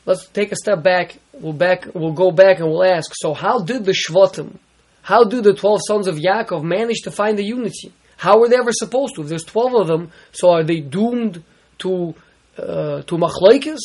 Let's 0.04 0.28
take 0.28 0.52
a 0.52 0.56
step 0.56 0.84
back. 0.84 1.18
We'll 1.32 1.52
back. 1.52 1.88
We'll 1.94 2.12
go 2.12 2.30
back 2.30 2.60
and 2.60 2.68
we'll 2.68 2.84
ask. 2.84 3.10
So, 3.16 3.34
how 3.34 3.58
did 3.58 3.84
the 3.84 3.92
Shvatim, 3.92 4.58
how 5.02 5.24
did 5.24 5.42
the 5.42 5.52
twelve 5.52 5.80
sons 5.84 6.06
of 6.06 6.18
Yaakov 6.18 6.62
manage 6.62 7.00
to 7.02 7.10
find 7.10 7.36
the 7.36 7.44
unity? 7.44 7.92
How 8.16 8.38
were 8.38 8.48
they 8.48 8.56
ever 8.56 8.70
supposed 8.72 9.16
to? 9.16 9.22
If 9.22 9.28
there's 9.28 9.44
12 9.44 9.74
of 9.74 9.86
them, 9.88 10.12
so 10.30 10.50
are 10.50 10.62
they 10.62 10.78
doomed 10.78 11.42
to 11.78 12.14
uh, 12.56 13.02
to 13.02 13.18
machlaikis, 13.18 13.80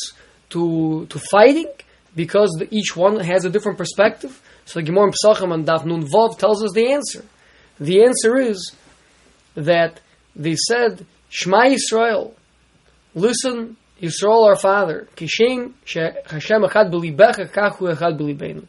to 0.50 1.06
to 1.06 1.18
fighting? 1.18 1.66
Because 2.14 2.50
the, 2.58 2.68
each 2.74 2.96
one 2.96 3.20
has 3.20 3.44
a 3.44 3.50
different 3.50 3.78
perspective. 3.78 4.40
So 4.64 4.80
the 4.80 4.86
Gemara 4.86 5.10
Pesachim 5.10 5.52
and 5.52 5.66
Daf 5.66 5.84
Nun 5.84 6.06
Vav 6.06 6.38
tells 6.38 6.62
us 6.62 6.72
the 6.72 6.92
answer. 6.92 7.24
The 7.80 8.04
answer 8.04 8.36
is 8.36 8.72
that 9.54 10.00
they 10.36 10.56
said, 10.56 11.06
Shema 11.28 11.64
Yisrael, 11.64 12.32
listen, 13.14 13.76
Yisrael 14.00 14.46
our 14.46 14.56
father, 14.56 15.08
Kishem 15.16 15.72
Hashem 15.86 16.62
Echad 16.62 16.90
B'libecha 16.92 17.50
Kachu 17.50 17.94
Echad 17.94 18.18
B'libeinu. 18.18 18.66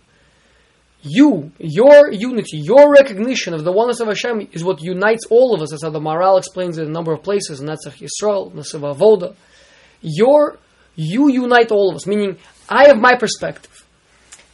You, 1.06 1.52
your 1.60 2.12
unity, 2.14 2.60
your 2.60 2.94
recognition 2.94 3.54
of 3.54 3.66
the 3.66 3.74
oneness 3.74 4.00
of 4.00 4.08
Hashem 4.08 4.48
is 4.54 4.64
what 4.64 4.82
unites 4.82 5.26
all 5.30 5.54
of 5.54 5.62
us, 5.62 5.74
as 5.74 5.82
the 5.82 5.92
Maharal 6.00 6.38
explains 6.38 6.78
in 6.78 6.88
a 6.88 6.90
number 6.90 7.12
of 7.12 7.22
places, 7.24 7.60
Netzach 7.60 8.02
Yisrael, 8.02 8.54
Nesev 8.54 8.96
Avoda. 8.96 9.36
Your, 10.02 10.60
you 10.96 11.30
unite 11.30 11.72
all 11.72 11.90
of 11.90 11.96
us, 11.98 12.08
meaning 12.08 12.38
I 12.74 12.88
have 12.88 13.00
my 13.00 13.16
perspective. 13.16 13.86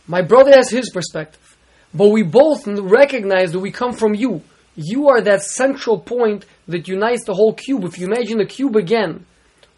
My 0.05 0.21
brother 0.21 0.51
has 0.51 0.69
his 0.69 0.89
perspective. 0.89 1.55
But 1.93 2.09
we 2.09 2.21
both 2.21 2.67
recognize 2.67 3.53
that 3.53 3.59
we 3.59 3.71
come 3.71 3.93
from 3.93 4.13
you. 4.13 4.43
You 4.75 5.07
are 5.07 5.21
that 5.21 5.41
central 5.41 5.97
point 5.97 6.45
that 6.67 6.89
unites 6.89 7.23
the 7.25 7.33
whole 7.33 7.53
cube. 7.53 7.85
If 7.85 7.97
you 7.97 8.07
imagine 8.07 8.39
the 8.39 8.45
cube 8.45 8.75
again, 8.75 9.25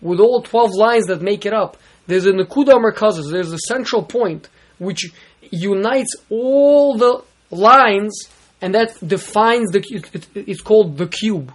with 0.02 0.20
all 0.20 0.42
12 0.42 0.72
lines 0.74 1.06
that 1.06 1.22
make 1.22 1.46
it 1.46 1.54
up, 1.54 1.78
there's 2.08 2.26
a 2.26 2.32
Nakuda 2.32 2.74
Merkazas, 2.84 3.32
there's 3.32 3.54
a 3.54 3.60
central 3.60 4.04
point 4.04 4.50
which 4.80 5.12
unites 5.52 6.16
all 6.30 6.98
the 6.98 7.24
lines 7.52 8.28
and 8.60 8.74
that 8.74 8.96
defines 9.08 9.70
the 9.72 9.84
it, 9.90 10.28
it's 10.34 10.62
called 10.62 10.98
the 10.98 11.08
cube. 11.08 11.54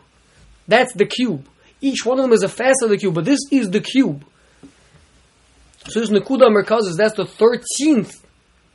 That's 0.68 0.92
the 0.94 1.06
cube. 1.06 1.48
Each 1.80 2.06
one 2.06 2.18
of 2.18 2.24
them 2.24 2.32
is 2.32 2.44
a 2.44 2.48
facet 2.48 2.84
of 2.84 2.90
the 2.90 2.98
cube, 2.98 3.14
but 3.14 3.24
this 3.24 3.40
is 3.50 3.70
the 3.70 3.80
cube. 3.80 4.24
So 5.88 6.00
this 6.00 6.10
Nakuda 6.10 6.48
Merkazas, 6.48 6.96
that's 6.96 7.14
the 7.14 7.24
13th 7.24 8.22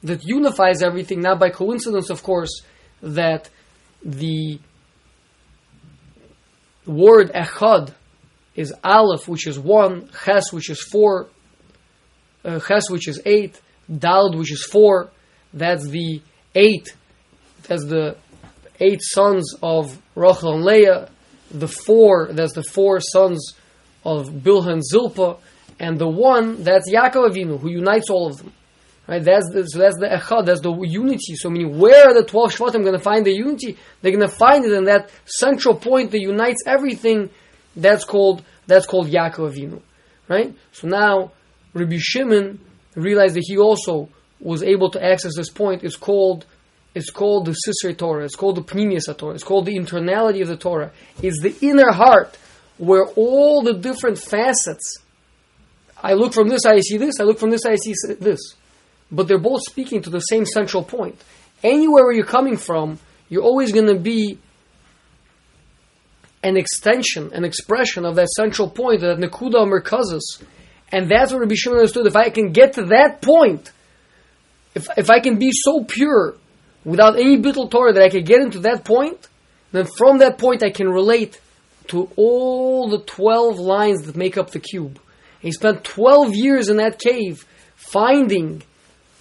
that 0.04 0.24
unifies 0.24 0.82
everything, 0.82 1.22
not 1.22 1.40
by 1.40 1.50
coincidence, 1.50 2.10
of 2.10 2.24
course, 2.24 2.62
that 3.02 3.50
the 4.04 4.60
word 6.86 7.32
Echad 7.34 7.94
is 8.56 8.74
Aleph, 8.84 9.28
which 9.28 9.46
is 9.46 9.60
one, 9.60 10.10
Ches, 10.24 10.52
which 10.52 10.70
is 10.70 10.82
four, 10.82 11.28
uh, 12.44 12.60
Ches, 12.60 12.90
which 12.90 13.08
is 13.08 13.22
eight, 13.26 13.60
Dalad, 13.92 14.38
which 14.38 14.52
is 14.52 14.64
four. 14.64 15.10
That's 15.54 15.88
the 15.88 16.22
eight. 16.56 16.96
That's 17.64 17.86
the 17.86 18.18
eight 18.80 19.02
sons 19.02 19.56
of 19.62 20.02
Rachel 20.16 20.56
and 20.56 20.64
Leah. 20.64 21.10
The 21.52 21.68
four, 21.68 22.30
that's 22.32 22.54
the 22.54 22.64
four 22.64 23.00
sons 23.00 23.56
of 24.06 24.30
Bilhan 24.30 24.82
Zilpah. 24.82 25.38
And 25.80 25.98
the 25.98 26.08
one, 26.08 26.64
that's 26.64 26.90
Yaakov 26.92 27.32
Avinu, 27.32 27.60
who 27.60 27.70
unites 27.70 28.10
all 28.10 28.28
of 28.28 28.38
them. 28.38 28.54
Right? 29.08 29.24
That's 29.24 29.50
the, 29.52 29.66
so 29.66 29.80
that's 29.80 29.98
the 29.98 30.08
echad, 30.08 30.46
that's 30.46 30.62
the 30.62 30.72
unity. 30.74 31.36
So 31.36 31.50
meaning, 31.50 31.80
where 31.80 32.08
are 32.08 32.14
the 32.14 32.24
twelve 32.24 32.54
shvatim 32.54 32.84
going 32.84 32.94
to 32.94 33.00
find 33.00 33.26
the 33.26 33.34
unity? 33.34 33.78
They're 34.02 34.12
going 34.12 34.30
to 34.30 34.34
find 34.34 34.64
it 34.64 34.72
in 34.72 34.86
that 34.86 35.10
central 35.26 35.76
point 35.76 36.12
that 36.12 36.22
unites 36.22 36.64
everything. 36.66 37.30
That's 37.76 38.06
called 38.06 38.44
that's 38.68 38.86
called 38.86 39.08
Yaakov 39.08 39.54
Avinu, 39.54 39.82
right? 40.28 40.56
So 40.72 40.88
now 40.88 41.32
Rabbi 41.74 41.98
Shimon 41.98 42.60
realized 42.96 43.36
that 43.36 43.44
he 43.46 43.58
also 43.58 44.10
was 44.40 44.64
able 44.64 44.92
to 44.92 45.04
access 45.04 45.36
this 45.36 45.50
point. 45.50 45.84
It's 45.84 45.96
called 45.96 46.46
it's 46.94 47.10
called 47.10 47.46
the 47.46 47.56
Sisrei 47.66 47.98
Torah. 47.98 48.26
It's 48.26 48.36
called 48.36 48.58
the 48.58 48.64
Pnimius 48.64 49.18
Torah. 49.18 49.34
It's 49.34 49.44
called 49.44 49.66
the 49.66 49.78
internality 49.78 50.42
of 50.42 50.48
the 50.48 50.58
Torah. 50.58 50.92
It's 51.22 51.42
the 51.42 51.56
inner 51.62 51.92
heart 51.92 52.38
where 52.78 53.06
all 53.16 53.62
the 53.62 53.74
different 53.74 54.20
facets. 54.20 55.00
I 56.02 56.14
look 56.14 56.34
from 56.34 56.50
this, 56.50 56.66
I 56.66 56.80
see 56.80 56.98
this. 56.98 57.20
I 57.20 57.24
look 57.24 57.40
from 57.40 57.52
this, 57.52 57.66
I 57.66 57.76
see 57.76 57.94
this 58.20 58.56
but 59.12 59.28
they're 59.28 59.38
both 59.38 59.62
speaking 59.70 60.02
to 60.04 60.10
the 60.10 60.20
same 60.20 60.46
central 60.46 60.84
point. 60.84 61.22
Anywhere 61.64 62.06
where 62.06 62.14
you're 62.14 62.26
coming 62.26 62.58
from, 62.58 62.98
you're 63.30 63.44
always 63.44 63.72
going 63.72 63.88
to 63.88 64.00
be 64.00 64.40
an 66.44 66.58
extension, 66.58 67.32
an 67.34 67.44
expression 67.44 68.06
of 68.06 68.16
that 68.16 68.30
central 68.30 68.70
point, 68.70 69.02
that 69.02 69.18
Nakuda 69.18 69.68
Merkazas. 69.68 70.44
And 70.92 71.10
that's 71.10 71.32
what 71.32 71.40
Rabbi 71.40 71.56
Shimon 71.56 71.80
understood. 71.80 72.08
If 72.08 72.16
I 72.16 72.30
can 72.30 72.52
get 72.52 72.74
to 72.74 72.86
that 72.86 73.22
point, 73.22 73.72
if, 74.74 74.88
if 74.98 75.10
I 75.10 75.20
can 75.20 75.38
be 75.38 75.52
so 75.54 75.84
pure 75.84 76.36
without 76.84 77.18
any 77.20 77.38
bittul 77.38 77.70
Torah 77.70 77.94
that 77.94 78.02
I 78.02 78.10
can 78.10 78.24
get 78.24 78.42
into 78.42 78.60
that 78.60 78.86
point, 78.86 79.28
then 79.72 79.88
from 79.98 80.20
that 80.20 80.38
point 80.38 80.64
I 80.64 80.72
can 80.72 80.90
relate 80.90 81.40
to 81.88 82.10
all 82.16 82.90
the 82.90 83.00
12 83.00 83.60
lines 83.60 84.02
that 84.04 84.16
make 84.16 84.38
up 84.38 84.52
the 84.52 84.60
cube. 84.60 85.00
He 85.42 85.52
spent 85.52 85.84
12 85.84 86.36
years 86.36 86.70
in 86.70 86.78
that 86.78 87.00
cave 87.00 87.46
finding 87.76 88.64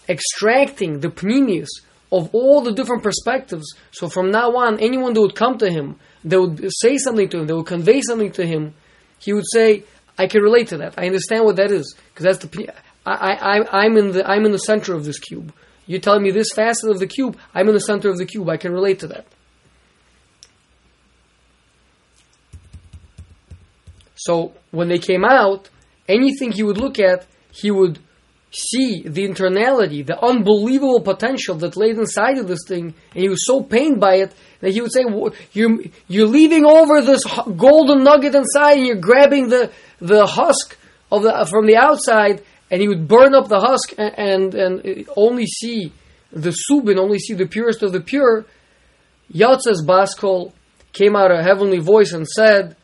extracting 0.08 1.00
the 1.00 1.08
pnimius 1.08 1.68
of 2.12 2.28
all 2.32 2.60
the 2.60 2.72
different 2.72 3.02
perspectives. 3.02 3.74
So 3.92 4.08
from 4.08 4.30
now 4.30 4.56
on, 4.56 4.80
anyone 4.80 5.14
that 5.14 5.20
would 5.20 5.36
come 5.36 5.58
to 5.58 5.70
him, 5.70 5.96
they 6.24 6.36
would 6.36 6.68
say 6.80 6.98
something 6.98 7.28
to 7.30 7.38
him, 7.38 7.46
they 7.46 7.54
would 7.54 7.66
convey 7.66 8.00
something 8.02 8.32
to 8.32 8.46
him, 8.46 8.74
he 9.18 9.32
would 9.32 9.44
say, 9.52 9.84
I 10.18 10.26
can 10.26 10.42
relate 10.42 10.68
to 10.68 10.78
that. 10.78 10.94
I 10.98 11.06
understand 11.06 11.44
what 11.44 11.56
that 11.56 11.70
is. 11.70 11.94
Because 12.12 12.24
that's 12.24 12.44
the 12.44 12.72
I, 13.06 13.60
I, 13.62 13.84
I'm 13.84 13.96
in 13.96 14.12
the 14.12 14.28
I'm 14.28 14.44
in 14.44 14.52
the 14.52 14.58
center 14.58 14.94
of 14.94 15.04
this 15.04 15.18
cube. 15.18 15.52
You're 15.86 16.00
telling 16.00 16.22
me 16.22 16.30
this 16.30 16.52
facet 16.54 16.90
of 16.90 16.98
the 16.98 17.06
cube, 17.06 17.38
I'm 17.54 17.68
in 17.68 17.74
the 17.74 17.80
center 17.80 18.10
of 18.10 18.18
the 18.18 18.26
cube, 18.26 18.48
I 18.48 18.56
can 18.56 18.72
relate 18.72 19.00
to 19.00 19.08
that. 19.08 19.26
So 24.14 24.52
when 24.70 24.88
they 24.88 24.98
came 24.98 25.24
out, 25.24 25.70
anything 26.18 26.52
he 26.52 26.62
would 26.62 26.78
look 26.78 26.98
at, 26.98 27.26
he 27.52 27.70
would 27.70 27.98
see 28.52 29.02
the 29.06 29.26
internality, 29.28 30.04
the 30.04 30.18
unbelievable 30.20 31.00
potential 31.00 31.54
that 31.56 31.76
laid 31.76 31.96
inside 31.96 32.38
of 32.38 32.48
this 32.48 32.64
thing, 32.66 32.94
and 33.14 33.22
he 33.24 33.28
was 33.28 33.46
so 33.46 33.62
pained 33.62 34.00
by 34.00 34.16
it 34.16 34.34
that 34.60 34.72
he 34.72 34.80
would 34.80 34.92
say, 34.92 35.04
"You're 35.52 35.78
you're 36.08 36.26
leaving 36.26 36.64
over 36.66 37.00
this 37.00 37.24
golden 37.56 38.02
nugget 38.02 38.34
inside, 38.34 38.78
and 38.78 38.86
you're 38.86 39.06
grabbing 39.10 39.48
the 39.48 39.70
the 40.00 40.26
husk 40.26 40.76
of 41.12 41.22
the 41.22 41.46
from 41.48 41.66
the 41.66 41.76
outside." 41.76 42.42
And 42.72 42.80
he 42.80 42.88
would 42.88 43.08
burn 43.08 43.34
up 43.34 43.48
the 43.48 43.60
husk 43.60 43.94
and 43.98 44.14
and, 44.16 44.54
and 44.54 45.08
only 45.16 45.46
see 45.46 45.92
the 46.32 46.54
subin, 46.64 46.98
only 46.98 47.18
see 47.18 47.34
the 47.34 47.46
purest 47.46 47.82
of 47.82 47.92
the 47.92 48.00
pure. 48.00 48.46
Yatzes 49.32 49.80
Baskol 49.86 50.52
came 50.92 51.14
out 51.16 51.30
a 51.30 51.42
heavenly 51.42 51.78
voice 51.78 52.12
and 52.12 52.26
said, 52.26 52.76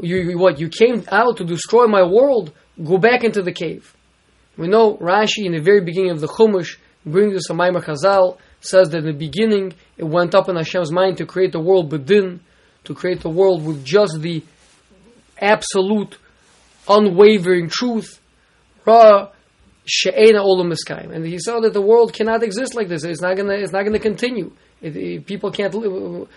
"You 0.00 0.38
what? 0.38 0.58
You 0.58 0.68
came 0.68 1.04
out 1.10 1.36
to 1.38 1.44
destroy 1.44 1.86
my 1.86 2.02
world. 2.02 2.52
Go 2.82 2.98
back 2.98 3.24
into 3.24 3.42
the 3.42 3.52
cave." 3.52 3.94
We 4.56 4.68
know 4.68 4.96
Rashi 4.96 5.44
in 5.46 5.52
the 5.52 5.62
very 5.62 5.80
beginning 5.80 6.10
of 6.10 6.20
the 6.20 6.28
Chumash 6.28 6.76
brings 7.06 7.34
us 7.36 7.50
a 7.50 7.54
Maimar 7.54 7.82
Chazal, 7.82 8.36
says 8.60 8.90
that 8.90 8.98
in 8.98 9.06
the 9.06 9.12
beginning 9.12 9.72
it 9.96 10.04
went 10.04 10.34
up 10.34 10.48
in 10.48 10.56
Hashem's 10.56 10.92
mind 10.92 11.16
to 11.18 11.26
create 11.26 11.52
the 11.52 11.60
world 11.60 11.90
bedin, 11.90 12.40
to 12.84 12.94
create 12.94 13.20
the 13.20 13.30
world 13.30 13.64
with 13.64 13.84
just 13.84 14.20
the 14.20 14.42
absolute, 15.40 16.16
unwavering 16.88 17.68
truth. 17.68 18.20
Ra 18.84 19.28
she'ena 19.84 20.40
olam 20.40 20.72
and 21.12 21.26
he 21.26 21.38
saw 21.38 21.60
that 21.60 21.72
the 21.72 21.80
world 21.80 22.12
cannot 22.12 22.42
exist 22.42 22.74
like 22.74 22.88
this. 22.88 23.04
It's 23.04 23.20
not 23.20 23.36
gonna. 23.36 23.54
It's 23.54 23.72
not 23.72 23.84
gonna 23.84 23.98
continue. 23.98 24.52
It, 24.80 24.96
it, 24.96 25.26
people 25.26 25.50
can't 25.50 25.74
live. 25.74 26.28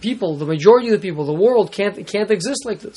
People, 0.00 0.36
the 0.36 0.46
majority 0.46 0.88
of 0.88 1.00
the 1.00 1.08
people, 1.08 1.24
the 1.24 1.32
world 1.32 1.72
can't 1.72 2.06
can't 2.06 2.30
exist 2.30 2.64
like 2.64 2.80
this. 2.80 2.96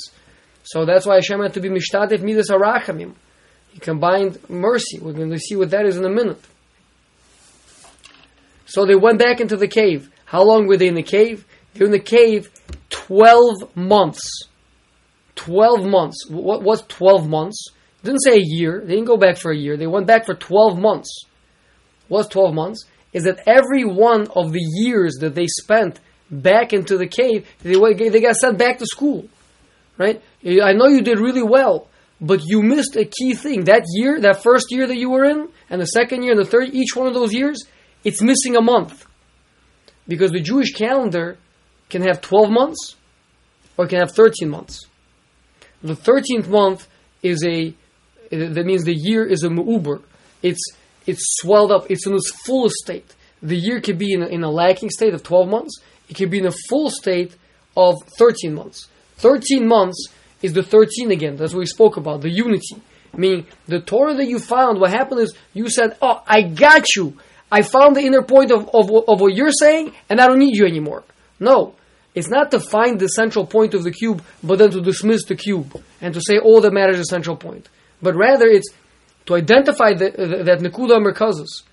So 0.66 0.86
that's 0.86 1.06
why 1.06 1.16
Hashem 1.16 1.40
had 1.40 1.54
to 1.54 1.62
be 1.62 1.70
mishtadef 1.70 2.22
midas 2.22 2.50
arachamim. 2.50 3.14
He 3.72 3.80
combined 3.80 4.40
mercy. 4.50 5.00
We're 5.00 5.14
going 5.14 5.32
to 5.32 5.40
see 5.40 5.56
what 5.56 5.70
that 5.72 5.86
is 5.86 5.98
in 5.98 6.06
a 6.06 6.10
minute. 6.10 6.42
So 8.66 8.86
they 8.86 8.96
went 8.96 9.20
back 9.20 9.40
into 9.40 9.58
the 9.58 9.68
cave. 9.68 10.10
How 10.26 10.44
long 10.44 10.68
were 10.68 10.78
they 10.78 10.88
in 10.88 10.96
the 10.96 11.04
cave? 11.04 11.46
They 11.74 11.82
were 11.82 11.86
in 11.86 11.92
the 11.92 12.00
cave 12.00 12.50
12 12.90 13.76
months. 13.76 14.50
12 15.36 15.86
months. 15.86 16.28
What 16.30 16.64
was 16.64 16.82
12 16.88 17.28
months? 17.28 17.68
It 18.02 18.06
didn't 18.06 18.24
say 18.24 18.38
a 18.38 18.44
year. 18.44 18.82
They 18.84 18.96
didn't 18.96 19.08
go 19.08 19.18
back 19.18 19.38
for 19.38 19.52
a 19.52 19.58
year. 19.58 19.78
They 19.78 19.88
went 19.88 20.08
back 20.08 20.26
for 20.26 20.34
12 20.34 20.80
months. 20.80 21.26
What's 22.08 22.30
12 22.30 22.54
months? 22.54 22.86
Is 23.14 23.24
that 23.24 23.44
every 23.46 23.86
one 23.86 24.28
of 24.36 24.52
the 24.52 24.62
years 24.62 25.18
that 25.22 25.36
they 25.36 25.48
spent 25.48 26.00
back 26.32 26.74
into 26.74 26.98
the 26.98 27.08
cave, 27.08 27.48
they, 27.62 27.76
they 28.10 28.22
got 28.22 28.36
sent 28.36 28.58
back 28.58 28.80
to 28.80 28.86
school. 28.86 29.28
Right? 29.98 30.22
I 30.46 30.74
know 30.74 30.88
you 30.88 31.02
did 31.02 31.20
really 31.20 31.44
well 31.44 31.88
but 32.22 32.42
you 32.46 32.62
missed 32.62 32.96
a 32.96 33.06
key 33.06 33.34
thing. 33.34 33.66
That 33.66 33.84
year, 33.88 34.20
that 34.22 34.42
first 34.42 34.72
year 34.72 34.88
that 34.88 34.98
you 34.98 35.10
were 35.10 35.26
in, 35.26 35.50
and 35.70 35.82
the 35.82 35.86
second 35.86 36.24
year 36.24 36.32
and 36.32 36.42
the 36.42 36.50
third, 36.50 36.74
each 36.74 36.96
one 36.96 37.08
of 37.08 37.14
those 37.14 37.34
years, 37.34 37.64
it's 38.04 38.22
missing 38.22 38.56
a 38.56 38.62
month. 38.62 39.06
Because 40.08 40.32
the 40.32 40.42
Jewish 40.42 40.72
calendar 40.74 41.38
can 41.90 42.02
have 42.04 42.22
12 42.22 42.50
months 42.50 42.96
or 43.78 43.88
can 43.88 44.00
have 44.00 44.12
13 44.12 44.50
months. 44.50 44.86
The 45.82 45.96
13th 45.96 46.48
month 46.48 46.88
is 47.22 47.44
a, 47.44 47.74
that 48.32 48.66
means 48.66 48.84
the 48.84 48.96
year 48.96 49.26
is 49.26 49.44
a 49.44 49.50
mu'uber. 49.50 50.02
It's, 50.42 50.64
it's 51.06 51.22
swelled 51.42 51.72
up, 51.72 51.90
it's 51.90 52.08
in 52.08 52.14
its 52.14 52.32
fullest 52.46 52.76
state. 52.76 53.14
The 53.42 53.58
year 53.58 53.82
could 53.82 53.98
be 53.98 54.14
in 54.14 54.24
a, 54.24 54.28
in 54.28 54.44
a 54.44 54.50
lacking 54.50 54.90
state 54.90 55.14
of 55.14 55.24
12 55.24 55.50
months, 55.50 55.80
it 56.08 56.16
could 56.16 56.30
be 56.30 56.40
in 56.40 56.46
a 56.46 56.54
full 56.70 56.90
state 56.90 57.36
of 57.76 57.96
13 58.18 58.54
months. 58.54 58.88
13 59.18 59.68
months 59.68 60.08
is 60.46 60.54
the 60.54 60.64
13 60.64 61.12
again. 61.12 61.36
That's 61.36 61.54
what 61.54 61.60
we 61.60 61.66
spoke 61.66 61.98
about, 61.98 62.22
the 62.22 62.30
unity. 62.30 62.82
Meaning, 63.18 63.48
the 63.68 63.80
Torah 63.80 64.14
that 64.16 64.28
you 64.28 64.40
found, 64.40 64.80
what 64.80 64.92
happened 64.92 65.22
is 65.22 65.36
you 65.54 65.70
said, 65.70 65.98
Oh, 66.02 66.22
I 66.28 66.42
got 66.42 66.96
you. 66.96 67.18
I 67.52 67.62
found 67.62 67.96
the 67.96 68.02
inner 68.02 68.24
point 68.24 68.52
of, 68.52 68.70
of, 68.74 68.90
of 68.92 69.22
what 69.22 69.36
you're 69.36 69.52
saying, 69.52 69.94
and 70.10 70.20
I 70.20 70.28
don't 70.28 70.40
need 70.40 70.58
you 70.58 70.66
anymore. 70.66 71.04
No. 71.40 71.76
It's 72.14 72.30
not 72.30 72.52
to 72.52 72.60
find 72.60 73.00
the 73.00 73.08
central 73.08 73.46
point 73.46 73.74
of 73.74 73.84
the 73.84 73.92
cube, 73.92 74.24
but 74.42 74.58
then 74.58 74.72
to 74.72 74.82
dismiss 74.82 75.26
the 75.26 75.36
cube 75.36 75.82
and 76.02 76.14
to 76.14 76.22
say 76.22 76.38
all 76.38 76.62
that 76.62 76.72
matters 76.72 77.00
is 77.00 77.10
central 77.10 77.36
point. 77.36 77.68
But 78.02 78.16
rather, 78.16 78.48
it's 78.48 78.70
to 79.26 79.36
identify 79.36 79.94
the, 79.94 80.12
the, 80.12 80.44
that 80.44 80.60
Nekuda 80.60 80.98
Merkazos, 81.00 81.64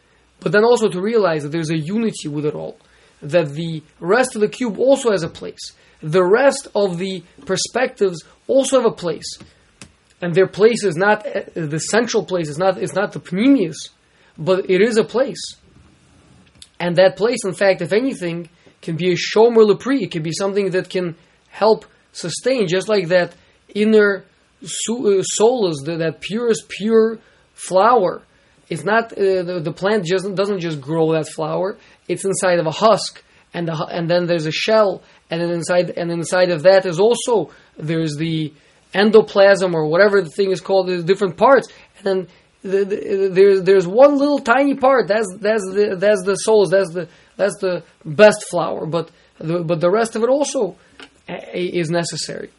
but 0.41 0.53
then 0.53 0.65
also 0.65 0.89
to 0.89 1.01
realize 1.01 1.45
that 1.45 1.51
there's 1.51 1.71
a 1.71 1.79
unity 1.79 2.29
with 2.29 2.45
it 2.45 2.55
all. 2.55 2.77
That 3.23 3.51
the 3.51 3.83
rest 4.01 4.35
of 4.35 4.41
the 4.41 4.49
cube 4.49 4.81
also 4.81 5.13
has 5.13 5.23
a 5.23 5.29
place. 5.29 5.73
The 6.03 6.25
rest 6.25 6.67
of 6.75 6.99
the 6.99 7.23
perspectives 7.47 8.25
also 8.47 8.81
have 8.81 8.91
a 8.91 8.95
place. 8.95 9.39
And 10.21 10.35
their 10.35 10.47
place 10.47 10.85
is 10.85 10.97
not 10.97 11.25
the 11.25 11.79
central 11.79 12.25
place, 12.25 12.49
is 12.49 12.59
not, 12.59 12.79
it's 12.79 12.95
not 12.95 13.13
the 13.13 13.21
pnimius, 13.21 13.91
but 14.39 14.71
it 14.71 14.81
is 14.81 14.97
a 14.97 15.05
place. 15.05 15.57
And 16.79 16.97
that 16.97 17.17
place, 17.17 17.45
in 17.45 17.55
fact, 17.55 17.83
if 17.83 17.93
anything, 17.93 18.49
can 18.83 18.97
be 18.97 19.13
a 19.13 19.17
shomer 19.17 19.65
lepri. 19.65 20.03
It 20.03 20.11
can 20.11 20.23
be 20.23 20.33
something 20.33 20.71
that 20.71 20.91
can 20.91 21.17
help 21.49 21.87
sustain, 22.13 22.67
just 22.69 22.89
like 22.89 23.09
that 23.09 23.35
inner 23.75 24.25
uh, 24.63 25.23
soul 25.23 25.71
is 25.71 25.83
that 25.87 26.21
purest 26.21 26.69
pure 26.69 27.19
flower. 27.55 28.23
It's 28.69 28.85
not 28.85 29.13
uh, 29.13 29.43
the, 29.43 29.61
the, 29.63 29.73
plant 29.73 30.05
just 30.05 30.35
doesn't 30.35 30.61
just 30.61 30.81
grow 30.81 31.13
that 31.13 31.29
flower. 31.29 31.79
It's 32.09 32.25
inside 32.25 32.59
of 32.59 32.67
a 32.67 32.71
husk, 32.71 33.23
and 33.53 33.69
the, 33.69 33.75
and 33.91 34.09
then 34.09 34.27
there's 34.27 34.47
a 34.47 34.53
shell, 34.53 35.03
and 35.41 35.51
inside 35.51 35.91
and 35.91 36.11
inside 36.11 36.51
of 36.51 36.63
that 36.65 36.85
is 36.85 37.01
also 37.01 37.51
there's 37.79 38.17
the 38.17 38.53
endoplasm 38.95 39.73
or 39.73 39.87
whatever 39.87 40.21
the 40.21 40.31
thing 40.31 40.51
is 40.51 40.61
called. 40.61 40.89
There's 40.89 41.05
different 41.05 41.37
parts, 41.37 41.69
and 41.99 42.05
then 42.07 42.29
the, 42.63 42.85
the, 42.85 43.31
there's 43.33 43.63
there's 43.63 43.87
one 43.87 44.19
little 44.19 44.39
tiny 44.39 44.75
part. 44.75 45.09
That's 45.09 45.27
that's 45.41 45.65
the 45.73 45.97
that's 45.99 46.23
the 46.25 46.37
souls. 46.37 46.71
That's 46.71 46.93
the 46.93 47.09
that's 47.37 47.57
the 47.61 47.83
best 48.05 48.45
flower. 48.51 48.87
But 48.87 49.11
the, 49.39 49.65
but 49.65 49.81
the 49.81 49.91
rest 49.91 50.17
of 50.17 50.23
it 50.23 50.29
also 50.29 50.77
eh, 51.29 51.35
eh, 51.35 51.71
is 51.73 51.91
necessary. 51.91 52.51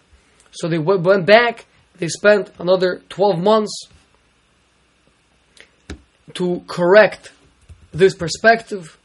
So 0.51 0.67
they 0.67 0.79
went 0.79 1.25
back. 1.25 1.65
They 1.97 2.07
spent 2.07 2.51
another 2.57 3.01
twelve 3.09 3.39
months 3.39 3.87
to 6.33 6.63
correct 6.67 7.31
this 7.93 8.15
perspective. 8.15 8.97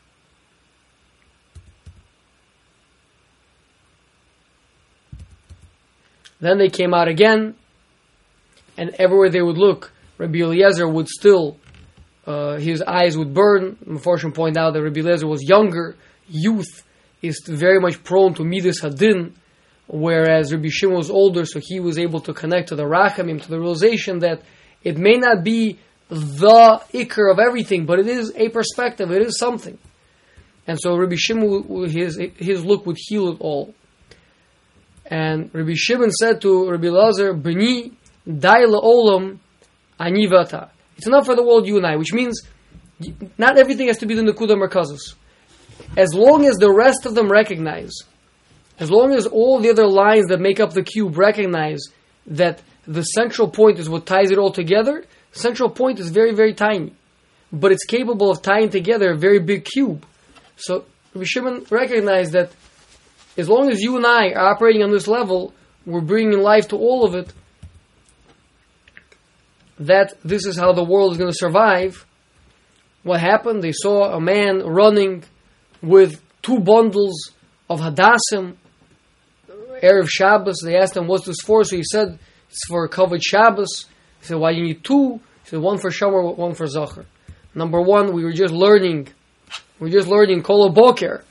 Then 6.41 6.59
they 6.59 6.68
came 6.68 6.95
out 6.95 7.09
again, 7.09 7.55
and 8.76 8.91
everywhere 8.99 9.30
they 9.30 9.43
would 9.43 9.59
look, 9.59 9.93
Rabbi 10.18 10.39
Eliezer 10.39 10.89
would 10.89 11.09
still, 11.09 11.57
uh, 12.26 12.57
his 12.57 12.82
eyes 12.82 13.16
would 13.18 13.34
burn. 13.34 13.76
Unfortunately, 13.86 14.36
point 14.36 14.57
out 14.57 14.74
that 14.74 14.82
Rabbi 14.82 15.01
Eliezer 15.01 15.26
was 15.26 15.43
younger. 15.43 15.97
Youth 16.28 16.84
is 17.22 17.41
very 17.47 17.80
much 17.80 18.05
prone 18.05 18.34
to 18.34 18.45
midas 18.45 18.80
hadin, 18.80 19.34
whereas 19.89 20.53
Rabbi 20.53 20.68
Shimon 20.70 20.97
was 20.97 21.11
older, 21.11 21.45
so 21.45 21.61
he 21.61 21.80
was 21.80 21.99
able 21.99 22.20
to 22.20 22.32
connect 22.32 22.68
to 22.68 22.76
the 22.76 22.84
rachamim, 22.84 23.43
to 23.43 23.49
the 23.49 23.59
realization 23.59 24.20
that 24.20 24.43
it 24.84 24.97
may 24.97 25.16
not 25.16 25.43
be 25.43 25.78
the 26.09 26.80
ikr 26.93 27.32
of 27.32 27.39
everything, 27.39 27.84
but 27.84 27.99
it 27.99 28.07
is 28.07 28.32
a 28.36 28.49
perspective, 28.49 29.11
it 29.11 29.22
is 29.22 29.39
something. 29.39 29.76
And 30.66 30.78
so 30.80 30.97
Rabbi 30.97 31.16
Shimon, 31.16 31.89
his, 31.89 32.20
his 32.36 32.64
look 32.64 32.86
would 32.86 32.99
heal 32.99 33.30
it 33.30 33.39
all. 33.41 33.74
And 35.09 35.50
Rabbi 35.54 35.72
Shimon 35.74 36.11
said 36.11 36.40
to 36.42 36.70
Rabbi 36.70 36.88
Lazar, 36.88 37.32
B'ni 37.34 37.92
dai 38.26 38.64
olam 38.64 39.38
anivata. 39.98 40.68
It's 40.96 41.06
enough 41.06 41.24
for 41.24 41.34
the 41.34 41.42
world, 41.42 41.66
you 41.66 41.78
and 41.78 41.86
I, 41.86 41.96
which 41.96 42.12
means 42.12 42.42
not 43.38 43.59
everything 43.59 43.86
has 43.88 43.98
to 43.98 44.06
be 44.06 44.14
the 44.14 44.22
Nakuda 44.22 44.56
Merkazos. 44.56 45.14
As 45.96 46.12
long 46.12 46.44
as 46.44 46.56
the 46.56 46.70
rest 46.70 47.06
of 47.06 47.14
them 47.14 47.30
recognize, 47.30 47.92
as 48.78 48.90
long 48.90 49.14
as 49.14 49.26
all 49.26 49.61
the 49.61 49.70
other 49.70 49.86
lines 49.86 50.26
that 50.28 50.40
make 50.40 50.61
up 50.61 50.72
the 50.72 50.82
cube 50.82 51.16
recognize 51.16 51.80
that 52.26 52.61
the 52.86 53.02
central 53.02 53.48
point 53.48 53.78
is 53.78 53.88
what 53.88 54.06
ties 54.06 54.30
it 54.30 54.38
all 54.38 54.52
together, 54.52 55.04
central 55.32 55.70
point 55.70 55.98
is 55.98 56.11
very, 56.11 56.34
very 56.34 56.52
tiny. 56.52 56.92
But 57.50 57.72
it's 57.72 57.84
capable 57.84 58.30
of 58.30 58.42
tying 58.42 58.68
together 58.68 59.12
a 59.12 59.16
very 59.16 59.38
big 59.38 59.64
cube. 59.64 60.04
So 60.56 60.84
we 61.14 61.24
shouldn't 61.24 61.70
recognize 61.70 62.32
that 62.32 62.50
as 63.39 63.49
long 63.49 63.70
as 63.70 63.80
you 63.80 63.97
and 63.97 64.05
I 64.05 64.30
are 64.30 64.51
operating 64.51 64.82
on 64.82 64.91
this 64.91 65.07
level, 65.07 65.55
we're 65.86 66.01
bringing 66.01 66.41
life 66.41 66.68
to 66.68 66.76
all 66.76 67.05
of 67.07 67.14
it, 67.14 67.32
that 69.78 70.14
this 70.24 70.45
is 70.45 70.57
how 70.57 70.72
the 70.72 70.82
world 70.82 71.12
is 71.12 71.18
going 71.18 71.30
to 71.30 71.39
survive. 71.39 72.05
What 73.05 73.20
happened? 73.20 73.62
They 73.62 73.72
saw 73.72 74.12
a 74.12 74.20
man 74.20 74.66
running 74.66 75.22
with 75.80 76.20
two 76.43 76.59
bundles 76.59 77.30
of 77.70 77.80
hadassim, 77.80 78.57
Erev 79.80 80.09
Shabbos. 80.09 80.61
They 80.64 80.76
asked 80.76 80.97
him, 80.97 81.07
what's 81.07 81.26
this 81.26 81.41
for? 81.41 81.62
So 81.62 81.76
he 81.76 81.84
said, 81.84 82.18
it's 82.51 82.66
for 82.66 82.84
a 82.84 82.89
covered 82.89 83.22
Shabbos. 83.22 83.86
He 84.20 84.26
said, 84.26 84.39
why 84.39 84.53
do 84.53 84.59
you 84.59 84.64
need 84.64 84.82
two? 84.82 85.20
He 85.45 85.51
said, 85.51 85.61
one 85.61 85.78
for 85.78 85.91
Shomer, 85.91 86.36
one 86.36 86.55
for 86.55 86.66
Zachar. 86.66 87.07
Number 87.55 87.80
one, 87.80 88.12
we 88.12 88.24
were 88.24 88.32
just 88.32 88.53
learning, 88.53 89.09
we 89.78 89.86
were 89.86 89.93
just 89.93 90.09
learning 90.09 90.43
Kolo 90.43 90.70
Boker 90.70 91.24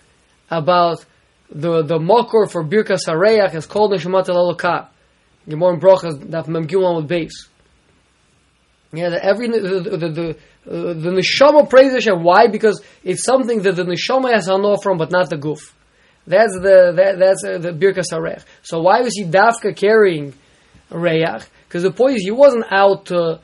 about 0.49 1.05
the, 1.49 1.83
the 1.83 1.97
Mokor 1.97 2.51
for 2.51 2.63
Birkas 2.63 3.07
Hareyach 3.07 3.55
is 3.55 3.65
called 3.65 3.91
Neshamat 3.91 4.29
El 4.29 4.53
Elokah. 4.53 4.87
Gemara 5.47 5.77
Brochas, 5.77 6.29
that 6.31 6.47
Mem 6.47 6.67
Gimel 6.67 6.97
with 6.97 7.07
base. 7.07 7.47
Yeah, 8.93 9.09
the, 9.09 9.23
every 9.23 9.47
the 9.47 9.59
the 9.59 10.09
the, 10.09 10.29
uh, 10.29 10.93
the 10.93 11.09
neshama 11.21 11.69
praises 11.69 12.05
Hashem. 12.05 12.23
Why? 12.23 12.47
Because 12.47 12.81
it's 13.03 13.23
something 13.23 13.61
that 13.63 13.75
the 13.75 13.83
neshama 13.83 14.33
has 14.33 14.47
hano 14.47 14.81
from, 14.81 14.97
but 14.97 15.11
not 15.11 15.29
the 15.29 15.37
guf. 15.37 15.59
That's 16.25 16.53
the 16.53 16.93
that, 16.95 17.19
that's 17.19 17.43
uh, 17.43 17.57
the 17.57 17.71
birkas 17.71 18.11
hareyach. 18.11 18.43
So 18.61 18.81
why 18.81 19.01
was 19.01 19.13
he 19.15 19.25
dafka 19.25 19.75
carrying 19.75 20.33
reyach? 20.89 21.45
Because 21.67 21.83
the 21.83 21.91
point 21.91 22.15
is, 22.15 22.23
he 22.23 22.31
wasn't 22.31 22.65
out. 22.69 23.11
Uh, 23.11 23.39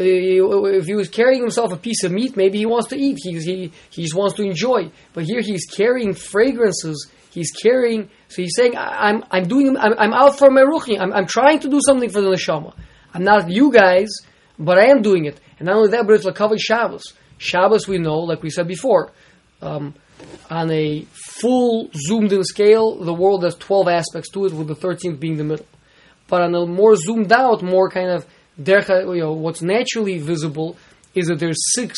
if 0.00 0.86
he 0.86 0.94
was 0.94 1.08
carrying 1.08 1.40
himself 1.40 1.72
a 1.72 1.76
piece 1.76 2.04
of 2.04 2.12
meat, 2.12 2.36
maybe 2.36 2.58
he 2.58 2.66
wants 2.66 2.88
to 2.88 2.96
eat. 2.96 3.18
He, 3.20 3.36
he, 3.40 3.72
he 3.90 4.02
just 4.02 4.14
wants 4.14 4.36
to 4.36 4.44
enjoy. 4.44 4.92
But 5.12 5.24
here 5.24 5.40
he's 5.40 5.66
carrying 5.66 6.14
fragrances. 6.14 7.10
He's 7.38 7.52
carrying. 7.52 8.10
So 8.28 8.42
he's 8.42 8.54
saying, 8.56 8.74
"I'm 8.76 9.18
I'm 9.30 9.46
doing. 9.46 9.76
I'm, 9.84 9.94
I'm 10.02 10.12
out 10.12 10.38
for 10.38 10.50
my 10.50 10.62
ruchni. 10.62 10.96
I'm 11.02 11.12
I'm 11.12 11.26
trying 11.26 11.60
to 11.60 11.68
do 11.68 11.80
something 11.88 12.10
for 12.10 12.20
the 12.20 12.30
neshama. 12.30 12.74
I'm 13.14 13.24
not 13.24 13.50
you 13.58 13.72
guys." 13.72 14.10
But 14.58 14.78
I 14.78 14.86
am 14.86 15.02
doing 15.02 15.24
it. 15.26 15.40
And 15.58 15.66
not 15.66 15.76
only 15.76 15.90
that, 15.92 16.06
but 16.06 16.14
it's 16.14 16.26
Lakavat 16.26 16.58
Shabbos. 16.60 17.04
Shabbos, 17.38 17.86
we 17.86 17.98
know, 17.98 18.18
like 18.18 18.42
we 18.42 18.50
said 18.50 18.66
before, 18.66 19.12
um, 19.62 19.94
on 20.50 20.70
a 20.70 21.06
full 21.12 21.90
zoomed 21.94 22.32
in 22.32 22.42
scale, 22.42 22.96
the 22.96 23.14
world 23.14 23.44
has 23.44 23.54
12 23.54 23.86
aspects 23.88 24.30
to 24.30 24.46
it, 24.46 24.52
with 24.52 24.66
the 24.66 24.74
13th 24.74 25.20
being 25.20 25.36
the 25.36 25.44
middle. 25.44 25.66
But 26.26 26.42
on 26.42 26.54
a 26.54 26.66
more 26.66 26.96
zoomed 26.96 27.32
out, 27.32 27.62
more 27.62 27.88
kind 27.88 28.10
of, 28.10 28.26
you 28.58 29.20
know, 29.20 29.32
what's 29.32 29.62
naturally 29.62 30.18
visible 30.18 30.76
is 31.14 31.28
that 31.28 31.38
there's 31.38 31.60
six 31.74 31.96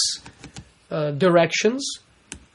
uh, 0.91 1.13
directions, 1.13 1.83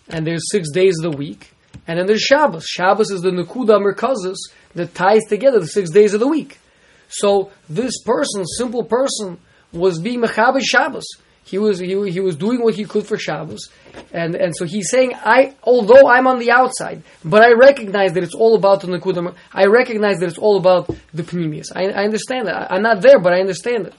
and 0.09 0.25
there's 0.27 0.51
six 0.51 0.69
days 0.69 0.93
of 0.99 1.11
the 1.11 1.17
week, 1.17 1.51
and 1.88 1.99
then 1.99 2.05
there's 2.05 2.21
Shabbos. 2.21 2.65
Shabbos 2.65 3.11
is 3.11 3.21
the 3.21 3.32
Nakuda 3.32 3.80
Merkazos 3.80 4.38
that 4.73 4.93
ties 4.93 5.23
together 5.30 5.59
the 5.59 5.67
six 5.67 5.89
days 5.89 6.13
of 6.13 6.19
the 6.19 6.28
week. 6.28 6.59
So 7.07 7.51
this 7.69 8.01
person, 8.03 8.45
simple 8.57 8.84
person, 8.84 9.38
was 9.71 9.99
being 9.99 10.21
Mechabed 10.21 10.61
Shabbos. 10.63 11.05
He 11.43 11.59
was 11.59 11.78
he, 11.78 12.09
he 12.09 12.19
was 12.19 12.36
doing 12.36 12.63
what 12.63 12.73
he 12.73 12.86
could 12.86 13.05
for 13.05 13.19
Shabbos, 13.19 13.69
and 14.11 14.34
and 14.34 14.55
so 14.55 14.65
he's 14.65 14.89
saying 14.89 15.13
I 15.13 15.53
although 15.61 16.07
I'm 16.09 16.26
on 16.26 16.39
the 16.39 16.49
outside, 16.49 17.03
but 17.23 17.43
I 17.43 17.51
recognize 17.53 18.13
that 18.13 18.23
it's 18.23 18.34
all 18.34 18.55
about 18.55 18.82
the 18.82 18.88
Nakuda. 18.88 19.36
I 19.53 19.65
recognize 19.65 20.17
that 20.19 20.30
it's 20.30 20.39
all 20.39 20.57
about 20.57 20.89
the 21.13 21.21
Pnimius. 21.21 21.67
I, 21.76 21.89
I 21.89 22.03
understand 22.03 22.47
that. 22.47 22.71
I'm 22.71 22.82
not 22.82 23.01
there, 23.01 23.19
but 23.19 23.32
I 23.34 23.41
understand 23.41 23.86
it. 23.88 23.93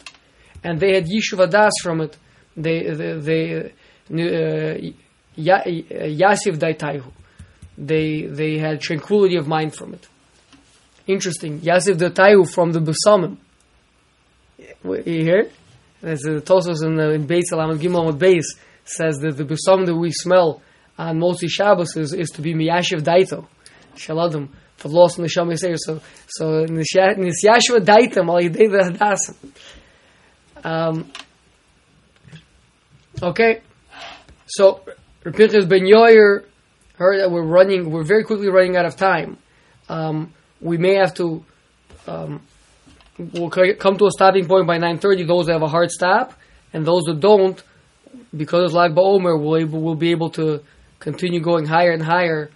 And 0.64 0.80
they 0.80 0.94
had 0.96 1.04
Yishuv 1.04 1.48
Das 1.48 1.72
from 1.80 2.00
it. 2.00 2.16
They 2.56 2.90
they, 2.90 3.12
they 3.12 3.72
uh, 4.10 4.92
Yasiv 5.38 6.58
Daitaihu. 6.58 7.12
They 7.78 8.22
they 8.22 8.58
had 8.58 8.80
tranquility 8.80 9.36
of 9.36 9.46
mind 9.46 9.74
from 9.74 9.94
it. 9.94 10.08
Interesting. 11.06 11.60
Yasiv 11.60 11.96
Daitaihu 11.96 12.48
from 12.50 12.72
the 12.72 12.80
Besamim. 12.80 13.36
You 14.84 15.02
hear? 15.04 15.50
There's 16.00 16.24
a 16.24 16.40
Tosfos 16.40 16.84
in, 16.84 16.96
the, 16.96 17.10
in 17.12 17.26
Beis 17.26 17.52
Alam 17.52 17.78
Gimel 17.78 18.06
with 18.06 18.20
Beis 18.20 18.44
says 18.84 19.18
that 19.18 19.36
the 19.36 19.44
besom 19.44 19.86
that 19.86 19.94
we 19.94 20.10
smell 20.12 20.62
on 20.98 21.18
Motzi 21.18 21.48
Shabbos 21.48 21.96
is, 21.96 22.12
is 22.12 22.30
to 22.30 22.42
be 22.42 22.54
miyashiv 22.54 23.00
daito, 23.02 23.46
shaladim 23.96 24.48
for 24.76 24.88
lost 24.88 25.18
neshama 25.18 25.52
yisrael. 25.52 25.78
So 25.78 26.00
so 26.28 26.64
nisyashiv 26.66 27.84
daitam 27.84 28.28
al 28.28 28.40
yidei 28.40 28.68
v'hadasim. 28.68 29.34
Um. 30.64 31.10
Okay, 33.22 33.62
so 34.46 34.82
Rapinchas 35.24 35.68
ben 35.68 35.86
Yoyer 35.86 36.44
heard 36.96 37.20
that 37.20 37.30
we're 37.30 37.42
running, 37.42 37.90
we're 37.90 38.04
very 38.04 38.24
quickly 38.24 38.48
running 38.48 38.76
out 38.76 38.86
of 38.86 38.96
time. 38.96 39.38
Um, 39.88 40.32
we 40.60 40.78
may 40.78 40.94
have 40.94 41.14
to 41.14 41.44
um, 42.06 42.40
will 43.18 43.50
come 43.50 43.96
to 43.98 44.06
a 44.06 44.10
stopping 44.10 44.46
point 44.46 44.66
by 44.66 44.78
9.30, 44.78 45.26
those 45.26 45.46
that 45.46 45.52
have 45.52 45.62
a 45.62 45.68
hard 45.68 45.90
stop, 45.90 46.34
and 46.72 46.86
those 46.86 47.02
that 47.04 47.20
don't, 47.20 47.62
because 48.36 48.64
it's 48.64 48.72
Lag 48.74 48.94
BaOmer, 48.94 49.40
will, 49.40 49.56
able, 49.56 49.80
will 49.80 49.94
be 49.94 50.10
able 50.10 50.30
to 50.30 50.62
continue 50.98 51.40
going 51.40 51.66
higher 51.66 51.92
and 51.92 52.02
higher, 52.02 52.50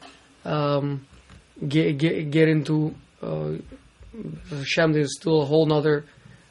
um, 0.45 1.07
get, 1.67 1.99
get, 1.99 2.31
get 2.31 2.49
into, 2.49 2.95
uh, 3.23 3.53
Hashem, 4.51 4.93
there's 4.93 5.17
still 5.19 5.43
a 5.43 5.45
whole 5.45 5.67
nother 5.67 6.05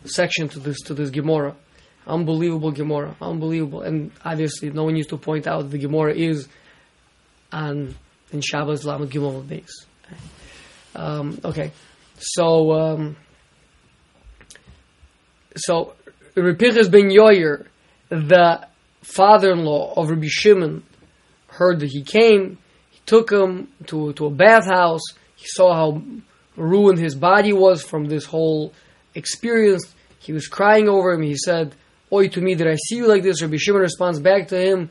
section 0.05 0.47
to 0.49 0.59
this, 0.59 0.79
to 0.81 0.93
this 0.93 1.09
Gemara. 1.09 1.55
Unbelievable 2.07 2.71
Gemara, 2.71 3.15
unbelievable. 3.21 3.81
And 3.81 4.11
obviously, 4.25 4.71
no 4.71 4.85
one 4.85 4.95
used 4.95 5.09
to 5.09 5.17
point 5.17 5.45
out 5.45 5.69
the 5.69 5.77
Gemara 5.77 6.13
is 6.15 6.47
on 7.51 7.95
in 8.31 8.41
Shabbos 8.41 8.85
Lamed 8.85 9.11
Gimel 9.11 9.47
base. 9.47 9.85
Um, 10.95 11.39
okay, 11.43 11.71
so 12.17 12.71
um, 12.73 13.15
so 15.55 15.93
Rabbi 16.35 16.57
Pinchas 16.57 16.89
ben 16.89 17.09
Yoyer, 17.09 17.67
the 18.09 18.67
father-in-law 19.01 19.93
of 19.95 20.09
Rabbi 20.09 20.27
Shimon, 20.27 20.83
heard 21.47 21.79
that 21.79 21.89
he 21.89 22.03
came. 22.03 22.57
He 22.91 22.99
took 23.05 23.31
him 23.31 23.69
to 23.87 24.13
to 24.13 24.25
a 24.27 24.31
bathhouse. 24.31 25.01
He 25.35 25.47
saw 25.47 25.73
how 25.73 26.01
ruined 26.55 26.99
his 26.99 27.15
body 27.15 27.53
was 27.53 27.81
from 27.83 28.05
this 28.05 28.25
whole 28.25 28.73
experience. 29.15 29.93
He 30.19 30.33
was 30.33 30.47
crying 30.47 30.89
over 30.89 31.11
him. 31.11 31.21
He 31.21 31.37
said, 31.37 31.73
"Oi 32.11 32.27
to 32.29 32.41
me, 32.41 32.55
did 32.55 32.67
I 32.67 32.75
see 32.75 32.97
you 32.97 33.07
like 33.07 33.23
this?" 33.23 33.41
Rabbi 33.41 33.57
Shimon 33.57 33.81
responds 33.81 34.19
back 34.19 34.49
to 34.49 34.57
him, 34.59 34.89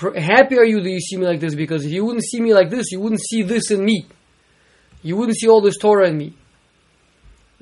"Happy 0.00 0.58
are 0.58 0.64
you 0.64 0.80
that 0.80 0.90
you 0.90 1.00
see 1.00 1.16
me 1.16 1.26
like 1.26 1.40
this? 1.40 1.54
Because 1.54 1.84
if 1.84 1.92
you 1.92 2.04
wouldn't 2.04 2.24
see 2.24 2.40
me 2.40 2.54
like 2.54 2.70
this, 2.70 2.90
you 2.92 3.00
wouldn't 3.00 3.20
see 3.20 3.42
this 3.42 3.70
in 3.70 3.84
me. 3.84 4.06
You 5.02 5.16
wouldn't 5.16 5.38
see 5.38 5.48
all 5.48 5.60
this 5.60 5.76
Torah 5.78 6.08
in 6.08 6.16
me." 6.16 6.34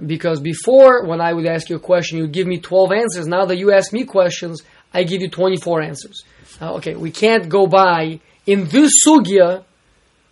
Because 0.05 0.41
before, 0.41 1.07
when 1.07 1.20
I 1.22 1.32
would 1.32 1.47
ask 1.47 1.70
you 1.70 1.76
a 1.76 1.80
question, 1.80 2.18
you'd 2.18 2.32
give 2.32 2.47
me 2.47 2.59
12 2.59 2.93
answers. 2.93 3.26
Now 3.26 3.47
that 3.47 3.57
you 3.57 3.72
ask 3.72 3.93
me 3.93 4.05
questions, 4.05 4.62
I 4.93 5.05
give 5.05 5.22
you 5.22 5.30
24 5.30 5.82
answers. 5.82 6.22
Okay, 6.61 6.95
we 6.97 7.11
can't 7.11 7.49
go 7.49 7.66
by, 7.66 8.20
in 8.47 8.66
this 8.68 8.93
sugya, 9.07 9.64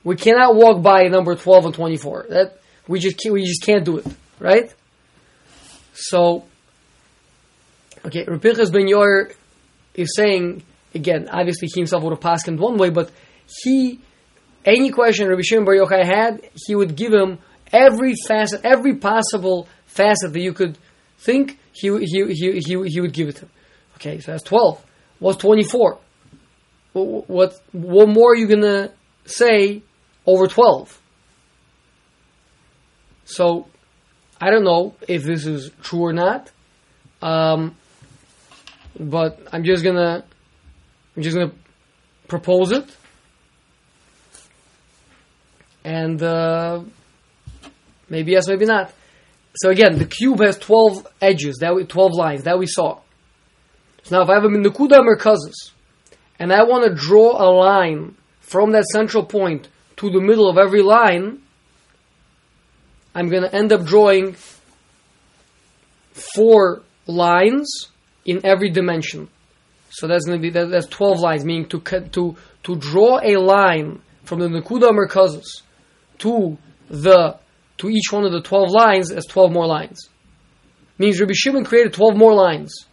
we 0.02 0.16
cannot 0.16 0.55
walk 0.55 0.82
by 0.82 1.05
number 1.05 1.34
12 1.34 1.66
and 1.66 1.74
24. 1.74 2.26
That, 2.28 2.59
we 2.86 3.00
just 3.00 3.18
can't, 3.18 3.32
we 3.32 3.44
just 3.44 3.62
can't 3.62 3.84
do 3.84 3.98
it, 3.98 4.07
right? 4.38 4.74
So, 5.94 6.44
okay, 8.05 8.26
Rapinchas 8.26 8.70
ben 8.70 8.86
Yor 8.86 9.30
is 9.94 10.14
saying, 10.14 10.62
again, 10.95 11.28
obviously 11.30 11.68
he 11.72 11.80
himself 11.80 12.03
would 12.03 12.12
have 12.12 12.20
passed 12.20 12.49
in 12.49 12.57
one 12.57 12.76
way, 12.76 12.90
but 12.90 13.11
he, 13.62 14.01
any 14.64 14.90
question 14.90 15.28
Rabbi 15.28 15.42
Shimon 15.42 15.64
Bar 15.64 15.74
Yochai 15.74 16.05
had, 16.05 16.49
he 16.66 16.74
would 16.74 16.97
give 16.97 17.12
him 17.12 17.38
every 17.72 18.14
facet, 18.26 18.61
every 18.64 18.97
possible 18.97 19.68
facet 19.86 20.32
that 20.32 20.40
you 20.40 20.53
could 20.53 20.78
think, 21.18 21.59
he, 21.72 21.88
he, 22.01 22.24
he, 22.28 22.61
he, 22.61 22.82
he 22.86 23.01
would 23.01 23.12
give 23.12 23.28
it 23.28 23.36
to 23.36 23.42
him. 23.42 23.51
Okay, 23.97 24.20
so 24.20 24.32
that's 24.32 24.45
12. 24.45 24.84
What's 25.18 25.38
24? 25.38 25.99
What, 26.92 27.55
what, 27.72 28.09
more 28.09 28.32
are 28.32 28.36
you 28.36 28.47
going 28.47 28.62
to 28.62 28.92
say 29.24 29.82
over 30.26 30.47
12? 30.47 31.01
So, 33.24 33.66
I 34.40 34.51
don't 34.51 34.64
know 34.64 34.95
if 35.09 35.24
this 35.24 35.47
is 35.47 35.70
true 35.82 36.03
or 36.03 36.12
not. 36.12 36.51
Um, 37.22 37.74
but 38.99 39.40
I'm 39.53 39.64
just 39.64 39.82
gonna, 39.82 40.24
I'm 41.16 41.22
just 41.22 41.36
gonna 41.36 41.52
propose 42.28 42.72
it. 42.72 42.84
And, 45.84 46.22
uh, 46.22 46.82
Maybe 48.08 48.32
yes, 48.32 48.48
maybe 48.48 48.64
not. 48.64 48.92
So 49.56 49.70
again, 49.70 49.98
the 49.98 50.04
cube 50.04 50.40
has 50.40 50.58
12 50.58 51.06
edges, 51.20 51.58
that 51.60 51.74
we, 51.74 51.84
12 51.84 52.12
lines, 52.12 52.44
that 52.44 52.58
we 52.58 52.66
saw. 52.66 53.00
So 54.02 54.16
now 54.16 54.22
if 54.22 54.28
I 54.28 54.34
have 54.34 54.44
a 54.44 54.48
Nakuda 54.48 54.98
Merkazis, 55.00 55.72
and 56.38 56.52
I 56.52 56.64
want 56.64 56.84
to 56.84 56.94
draw 56.94 57.40
a 57.42 57.48
line 57.50 58.16
from 58.40 58.72
that 58.72 58.84
central 58.84 59.24
point 59.24 59.68
to 59.96 60.10
the 60.10 60.20
middle 60.20 60.48
of 60.48 60.58
every 60.58 60.82
line, 60.82 61.40
I'm 63.14 63.28
going 63.28 63.42
to 63.42 63.54
end 63.54 63.72
up 63.72 63.84
drawing 63.84 64.36
four 66.12 66.82
lines 67.06 67.88
in 68.24 68.44
every 68.44 68.70
dimension. 68.70 69.28
So 69.97 70.09
that's 70.09 70.24
going 70.24 70.38
to 70.38 70.42
be 70.42 70.51
that, 70.51 70.70
that's 70.70 70.86
12 70.86 71.20
lines, 71.20 71.45
meaning 71.45 71.68
to 71.68 71.80
to 71.80 72.36
to 72.64 72.76
draw 72.76 73.20
a 73.22 73.36
line 73.36 74.01
from 74.24 74.40
the 74.40 74.49
Nakuda 74.49 74.90
Merkazis 74.90 75.62
to 76.18 76.59
the 76.88 77.38
to 77.78 77.88
each 77.88 78.11
one 78.11 78.24
of 78.24 78.32
the 78.32 78.42
12 78.42 78.70
lines 78.70 79.11
as 79.12 79.24
12 79.26 79.53
more 79.53 79.66
lines. 79.66 80.09
Means 80.99 81.20
Rabbi 81.20 81.32
Shimon 81.34 81.64
created 81.64 81.92
12 81.92 82.16
more 82.16 82.34
lines. 82.34 82.86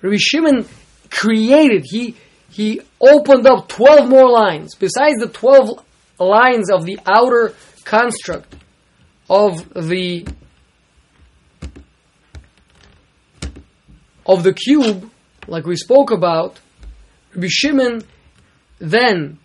Rabbi 0.00 0.16
Shimon 0.18 0.66
created, 1.10 1.84
he, 1.84 2.16
he 2.50 2.80
opened 3.00 3.46
up 3.46 3.68
12 3.68 4.08
more 4.08 4.30
lines. 4.30 4.74
Besides 4.74 5.18
the 5.18 5.28
12 5.28 5.84
lines 6.18 6.70
of 6.70 6.84
the 6.84 6.98
outer 7.06 7.54
construct 7.84 8.54
of 9.28 9.68
the 9.74 10.26
of 14.24 14.44
the 14.44 14.52
cube, 14.52 15.10
like 15.46 15.66
we 15.66 15.76
spoke 15.76 16.10
about, 16.10 16.58
Rabbi 17.34 17.48
Shimon 17.48 18.04
then 18.78 19.38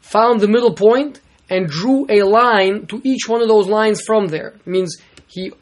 found 0.00 0.40
the 0.40 0.48
middle 0.48 0.74
point 0.74 1.20
and 1.50 1.68
drew 1.68 2.06
a 2.08 2.22
line 2.22 2.86
to 2.86 3.00
each 3.04 3.28
one 3.28 3.42
of 3.42 3.48
those 3.48 3.68
lines 3.68 4.02
from 4.06 4.28
there. 4.28 4.48
It 4.48 4.66
means 4.66 4.96
he 5.28 5.52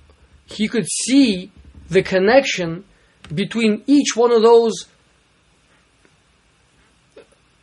he 0.47 0.68
could 0.68 0.86
see 0.86 1.51
the 1.88 2.03
connection 2.03 2.84
between 3.34 3.82
each 3.86 4.16
one 4.16 4.32
of 4.32 4.43
those 4.43 4.86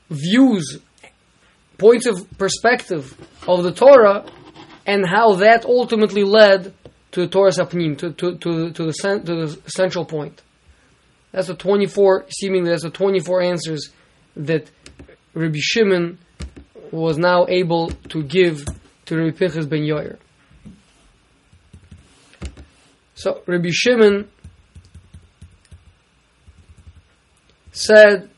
views, 0.10 0.80
points 1.78 2.06
of 2.06 2.26
perspective 2.38 3.16
of 3.48 3.64
the 3.64 3.72
Torah, 3.72 4.26
and 4.86 5.06
how 5.08 5.36
that 5.36 5.66
ultimately 5.66 6.24
led 6.24 6.74
to 7.12 7.22
the 7.22 7.28
Torah 7.28 7.52
Sapnim, 7.52 7.98
to, 7.98 8.12
to, 8.14 8.38
to, 8.38 8.72
to, 8.72 8.86
the, 8.86 8.92
to 8.94 9.46
the 9.46 9.62
central 9.68 10.06
point. 10.06 10.42
That's 11.32 11.48
the 11.48 11.56
24, 11.56 12.26
seemingly 12.30 12.70
that's 12.72 12.84
the 12.84 12.90
24 12.90 13.42
answers 13.42 13.90
that 14.36 14.70
Rabbi 15.34 15.60
Shimon 15.60 16.18
was 16.92 17.18
now 17.18 17.46
able 17.48 17.90
to 18.10 18.24
give 18.24 18.66
to 19.06 19.18
Rabbi 19.18 19.38
Pinchas 19.38 19.68
ben 19.68 19.82
Yair. 19.82 20.18
So 23.14 23.44
Rabbi 23.46 23.70
Shimon 23.72 24.28
said, 27.72 28.30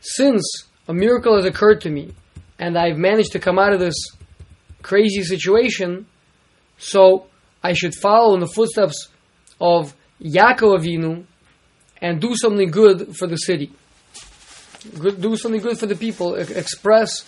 since 0.00 0.64
a 0.88 0.94
miracle 0.94 1.36
has 1.36 1.44
occurred 1.44 1.80
to 1.82 1.90
me 1.90 2.12
and 2.58 2.76
I've 2.76 2.96
managed 2.96 3.32
to 3.32 3.38
come 3.38 3.58
out 3.58 3.72
of 3.72 3.80
this 3.80 3.96
crazy 4.82 5.22
situation, 5.22 6.06
so 6.78 7.26
I 7.62 7.72
should 7.72 7.94
follow 7.94 8.34
in 8.34 8.40
the 8.40 8.46
footsteps 8.46 9.08
of 9.60 9.94
Yaakov 10.20 10.80
Avinu 10.80 11.24
and 12.04 12.20
do 12.20 12.36
something 12.36 12.70
good 12.70 13.16
for 13.16 13.26
the 13.26 13.36
city. 13.36 13.72
Do 15.26 15.36
something 15.36 15.62
good 15.62 15.78
for 15.78 15.86
the 15.86 15.96
people. 15.96 16.34
Express 16.34 17.24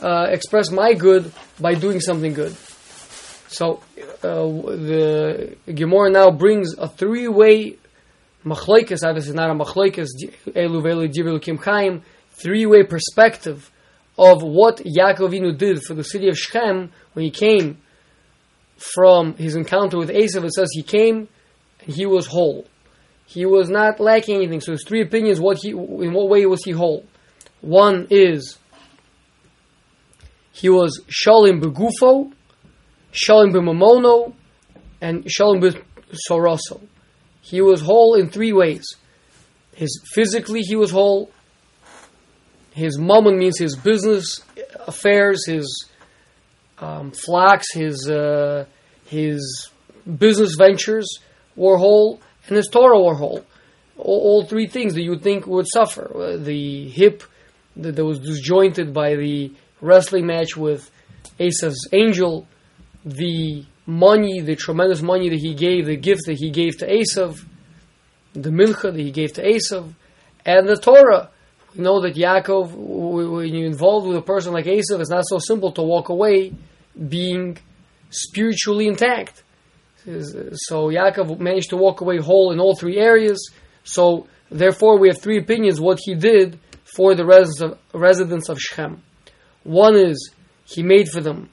uh, 0.00 0.28
express 0.30 0.70
my 0.70 0.94
good 0.94 1.32
by 1.58 1.74
doing 1.74 1.98
something 2.00 2.32
good. 2.32 2.54
So 3.48 3.82
uh, 4.22 4.46
the 4.86 5.56
Gemara 5.66 6.10
now 6.10 6.30
brings 6.30 6.78
a 6.78 6.86
three-way 6.86 7.76
machlekes. 8.46 9.00
Obviously, 9.04 9.34
not 9.34 9.50
a 9.50 9.54
machlekes. 9.54 10.06
Elu 10.46 10.80
velu 10.80 11.42
kim 11.42 11.58
chaim. 11.58 12.02
Three-way 12.30 12.84
perspective 12.84 13.68
of 14.16 14.42
what 14.44 14.76
Yaakov 14.76 15.30
Avinu 15.30 15.58
did 15.58 15.82
for 15.82 15.94
the 15.94 16.04
city 16.04 16.28
of 16.28 16.38
Shechem 16.38 16.92
when 17.14 17.24
he 17.24 17.32
came 17.32 17.78
from 18.76 19.34
his 19.34 19.56
encounter 19.56 19.98
with 19.98 20.10
Esav. 20.10 20.44
It 20.44 20.52
says 20.52 20.70
he 20.72 20.84
came 20.84 21.28
and 21.80 21.94
he 21.94 22.06
was 22.06 22.28
whole. 22.28 22.69
He 23.32 23.46
was 23.46 23.70
not 23.70 24.00
lacking 24.00 24.38
anything. 24.38 24.60
So 24.60 24.72
his 24.72 24.84
three 24.84 25.02
opinions. 25.02 25.38
What 25.38 25.58
he, 25.62 25.70
in 25.70 26.12
what 26.12 26.28
way 26.28 26.44
was 26.46 26.64
he 26.64 26.72
whole? 26.72 27.04
One 27.60 28.08
is 28.10 28.58
he 30.50 30.68
was 30.68 31.00
Shalim 31.06 31.62
Begufo, 31.62 32.32
Shalim 33.12 33.52
B'mamono, 33.52 34.34
and 35.00 35.24
Shalim 35.26 35.62
B'soroso. 35.62 36.80
He 37.40 37.60
was 37.60 37.80
whole 37.80 38.16
in 38.16 38.30
three 38.30 38.52
ways. 38.52 38.84
His 39.76 40.02
physically 40.12 40.62
he 40.62 40.74
was 40.74 40.90
whole. 40.90 41.30
His 42.72 42.98
mammon 42.98 43.38
means 43.38 43.58
his 43.60 43.76
business 43.76 44.40
affairs, 44.88 45.46
his 45.46 45.88
um, 46.80 47.12
flocks, 47.12 47.72
his 47.72 48.10
uh, 48.10 48.64
his 49.06 49.70
business 50.18 50.56
ventures 50.58 51.20
were 51.54 51.76
whole, 51.76 52.20
and 52.46 52.56
his 52.56 52.68
Torah 52.68 53.14
whole. 53.14 53.44
All, 53.96 54.20
all 54.20 54.44
three 54.44 54.66
things 54.66 54.94
that 54.94 55.02
you 55.02 55.18
think 55.18 55.46
would 55.46 55.66
suffer: 55.68 56.10
uh, 56.14 56.36
the 56.36 56.88
hip 56.88 57.22
that, 57.76 57.96
that 57.96 58.04
was 58.04 58.20
disjointed 58.20 58.92
by 58.92 59.14
the 59.14 59.52
wrestling 59.80 60.26
match 60.26 60.56
with 60.56 60.90
Esav's 61.38 61.88
angel, 61.92 62.46
the 63.04 63.64
money, 63.86 64.40
the 64.40 64.56
tremendous 64.56 65.02
money 65.02 65.28
that 65.28 65.38
he 65.38 65.54
gave, 65.54 65.86
the 65.86 65.96
gift 65.96 66.22
that 66.26 66.38
he 66.38 66.50
gave 66.50 66.78
to 66.78 66.86
Esav, 66.86 67.44
the 68.32 68.50
mincha 68.50 68.92
that 68.92 68.96
he 68.96 69.10
gave 69.10 69.32
to 69.34 69.42
Esav, 69.42 69.92
and 70.44 70.68
the 70.68 70.76
Torah. 70.76 71.30
We 71.74 71.82
know 71.82 72.00
that 72.00 72.14
Yaakov, 72.14 72.72
when 72.72 73.54
you're 73.54 73.66
involved 73.66 74.08
with 74.08 74.16
a 74.16 74.22
person 74.22 74.52
like 74.52 74.66
Esav, 74.66 75.00
it's 75.00 75.10
not 75.10 75.24
so 75.26 75.38
simple 75.38 75.72
to 75.72 75.82
walk 75.82 76.08
away 76.08 76.52
being 77.08 77.58
spiritually 78.10 78.86
intact. 78.86 79.44
So 80.04 80.88
Yaakov 80.88 81.38
managed 81.40 81.70
to 81.70 81.76
walk 81.76 82.00
away 82.00 82.18
whole 82.18 82.52
in 82.52 82.60
all 82.60 82.74
three 82.74 82.98
areas. 82.98 83.50
So 83.84 84.26
therefore, 84.50 84.98
we 84.98 85.08
have 85.08 85.20
three 85.20 85.38
opinions 85.38 85.80
what 85.80 85.98
he 86.02 86.14
did 86.14 86.58
for 86.96 87.14
the 87.14 87.24
residents 87.24 87.60
of, 87.60 87.78
residents 87.92 88.48
of 88.48 88.60
Shechem. 88.60 89.02
One 89.62 89.96
is 89.96 90.30
he 90.64 90.82
made 90.82 91.08
for 91.08 91.20
them 91.20 91.50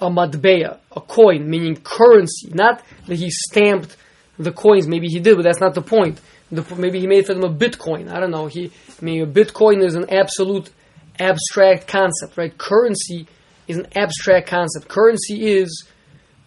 a 0.00 0.08
matbeya, 0.08 0.78
a 0.94 1.00
coin, 1.00 1.48
meaning 1.48 1.76
currency. 1.76 2.50
Not 2.52 2.82
that 3.06 3.16
he 3.16 3.30
stamped 3.30 3.96
the 4.38 4.52
coins. 4.52 4.86
Maybe 4.86 5.08
he 5.08 5.18
did, 5.18 5.36
but 5.36 5.42
that's 5.42 5.60
not 5.60 5.74
the 5.74 5.82
point. 5.82 6.20
The, 6.50 6.64
maybe 6.76 7.00
he 7.00 7.06
made 7.06 7.26
for 7.26 7.34
them 7.34 7.44
a 7.44 7.52
bitcoin. 7.52 8.10
I 8.10 8.20
don't 8.20 8.30
know. 8.30 8.46
He, 8.46 8.66
I 8.66 9.04
mean, 9.04 9.22
a 9.22 9.26
bitcoin 9.26 9.84
is 9.84 9.94
an 9.94 10.08
absolute 10.10 10.70
abstract 11.18 11.88
concept, 11.88 12.36
right? 12.36 12.56
Currency 12.56 13.26
is 13.66 13.78
an 13.78 13.86
abstract 13.96 14.48
concept. 14.48 14.88
Currency 14.88 15.46
is 15.46 15.86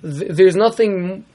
th- 0.01 0.31
there's 0.31 0.55
nothing 0.55 1.25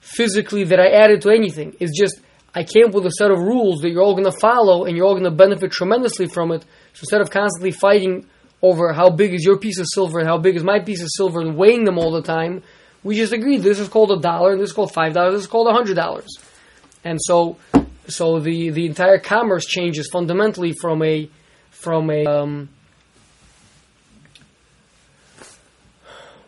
physically 0.00 0.64
that 0.64 0.78
I 0.78 0.88
added 0.88 1.22
to 1.22 1.30
anything. 1.30 1.76
It's 1.80 1.98
just 1.98 2.20
I 2.54 2.64
came 2.64 2.86
up 2.86 2.94
with 2.94 3.06
a 3.06 3.10
set 3.10 3.30
of 3.30 3.38
rules 3.38 3.80
that 3.80 3.90
you're 3.90 4.02
all 4.02 4.14
going 4.14 4.24
to 4.24 4.38
follow, 4.40 4.84
and 4.84 4.96
you're 4.96 5.06
all 5.06 5.14
going 5.14 5.24
to 5.24 5.30
benefit 5.30 5.72
tremendously 5.72 6.26
from 6.26 6.52
it. 6.52 6.62
So 6.94 7.00
instead 7.00 7.20
of 7.20 7.30
constantly 7.30 7.70
fighting 7.70 8.26
over 8.62 8.92
how 8.92 9.10
big 9.10 9.34
is 9.34 9.44
your 9.44 9.58
piece 9.58 9.78
of 9.78 9.86
silver 9.92 10.18
and 10.18 10.28
how 10.28 10.38
big 10.38 10.56
is 10.56 10.64
my 10.64 10.80
piece 10.80 11.02
of 11.02 11.08
silver 11.16 11.40
and 11.40 11.56
weighing 11.56 11.84
them 11.84 11.98
all 11.98 12.12
the 12.12 12.22
time, 12.22 12.62
we 13.02 13.16
just 13.16 13.32
agreed 13.32 13.58
this 13.58 13.78
is 13.78 13.88
called 13.88 14.10
a 14.10 14.18
dollar 14.18 14.52
and 14.52 14.60
this 14.60 14.70
is 14.70 14.74
called 14.74 14.92
five 14.92 15.12
dollars, 15.12 15.34
this 15.34 15.42
is 15.42 15.48
called 15.48 15.68
a 15.68 15.72
hundred 15.72 15.94
dollars. 15.94 16.38
And 17.04 17.18
so 17.22 17.58
so 18.08 18.40
the, 18.40 18.70
the 18.70 18.86
entire 18.86 19.18
commerce 19.18 19.66
changes 19.66 20.08
fundamentally 20.12 20.72
from 20.80 21.02
a 21.02 21.28
from 21.70 22.10
a 22.10 22.24
um, 22.24 22.68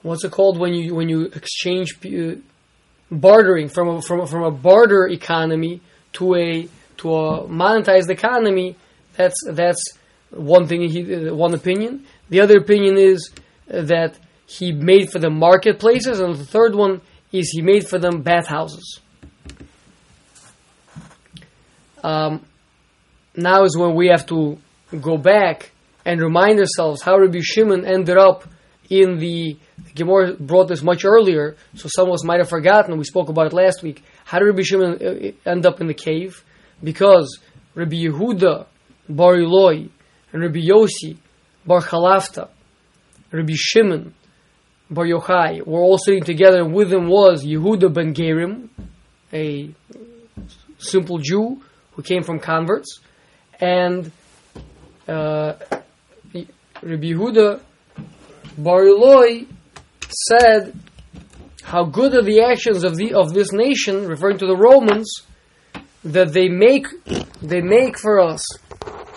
what's 0.08 0.24
it 0.24 0.32
called 0.32 0.58
when 0.58 0.74
you 0.74 0.94
when 0.94 1.08
you 1.08 1.26
exchange 1.26 1.98
uh, 2.04 2.34
bartering 3.10 3.68
from 3.68 3.88
a, 3.88 4.02
from 4.02 4.20
a, 4.20 4.26
from 4.26 4.42
a 4.42 4.50
barter 4.50 5.06
economy 5.08 5.80
to 6.14 6.34
a 6.34 6.68
to 6.98 7.14
a 7.14 7.46
monetized 7.48 8.10
economy. 8.10 8.76
That's 9.16 9.36
that's 9.50 9.82
one 10.30 10.66
thing. 10.66 10.88
He, 10.88 11.30
one 11.30 11.54
opinion. 11.54 12.06
The 12.28 12.40
other 12.40 12.58
opinion 12.58 12.96
is 12.96 13.30
that 13.66 14.18
he 14.46 14.72
made 14.72 15.10
for 15.10 15.18
them 15.18 15.38
marketplaces, 15.38 16.20
and 16.20 16.34
the 16.34 16.44
third 16.44 16.74
one 16.74 17.00
is 17.32 17.50
he 17.50 17.62
made 17.62 17.86
for 17.86 17.98
them 17.98 18.22
bathhouses. 18.22 19.00
Um, 22.02 22.46
now 23.36 23.64
is 23.64 23.76
when 23.76 23.94
we 23.94 24.08
have 24.08 24.26
to 24.26 24.58
go 25.00 25.18
back 25.18 25.72
and 26.04 26.20
remind 26.20 26.58
ourselves 26.58 27.02
how 27.02 27.18
Rabbi 27.18 27.40
Shimon 27.42 27.84
ended 27.84 28.16
up 28.16 28.44
in 28.88 29.18
the 29.18 29.56
the 29.56 29.58
Gemara 29.94 30.34
brought 30.34 30.68
this 30.68 30.82
much 30.82 31.04
earlier, 31.04 31.56
so 31.74 31.88
some 31.88 32.08
of 32.08 32.14
us 32.14 32.24
might 32.24 32.38
have 32.38 32.48
forgotten. 32.48 32.96
We 32.98 33.04
spoke 33.04 33.28
about 33.28 33.46
it 33.46 33.52
last 33.52 33.82
week. 33.82 34.02
How 34.24 34.38
did 34.38 34.46
Rabbi 34.46 34.62
Shimon 34.62 34.92
uh, 34.94 35.50
end 35.50 35.66
up 35.66 35.80
in 35.80 35.86
the 35.86 35.94
cave? 35.94 36.44
Because 36.82 37.38
Rabbi 37.74 37.96
Yehuda 37.96 38.66
Bar 39.08 39.36
Ilai 39.36 39.88
and 40.32 40.42
Rabbi 40.42 40.60
Yossi 40.60 41.16
Bar 41.66 41.80
Chalafta, 41.80 42.48
Rabbi 43.30 43.54
Shimon 43.54 44.14
Bar 44.90 45.04
Yochai 45.04 45.66
were 45.66 45.80
all 45.80 45.98
sitting 45.98 46.24
together, 46.24 46.62
and 46.62 46.72
with 46.72 46.90
them 46.90 47.08
was 47.08 47.44
Yehuda 47.44 47.92
ben 47.92 48.14
Gerim, 48.14 48.68
a 49.32 49.70
simple 50.78 51.18
Jew 51.18 51.60
who 51.92 52.02
came 52.02 52.22
from 52.22 52.38
converts, 52.38 53.00
and 53.60 54.10
uh, 55.06 55.54
Rabbi 56.34 56.44
Yehuda 56.82 57.60
Bar 58.56 58.82
Ilai 58.82 59.46
said 60.08 60.78
how 61.62 61.84
good 61.84 62.14
are 62.14 62.22
the 62.22 62.40
actions 62.40 62.84
of 62.84 62.96
the 62.96 63.14
of 63.14 63.34
this 63.34 63.52
nation, 63.52 64.06
referring 64.06 64.38
to 64.38 64.46
the 64.46 64.56
Romans, 64.56 65.22
that 66.04 66.32
they 66.32 66.48
make 66.48 66.86
they 67.42 67.60
make 67.60 67.98
for 67.98 68.20
us, 68.20 68.42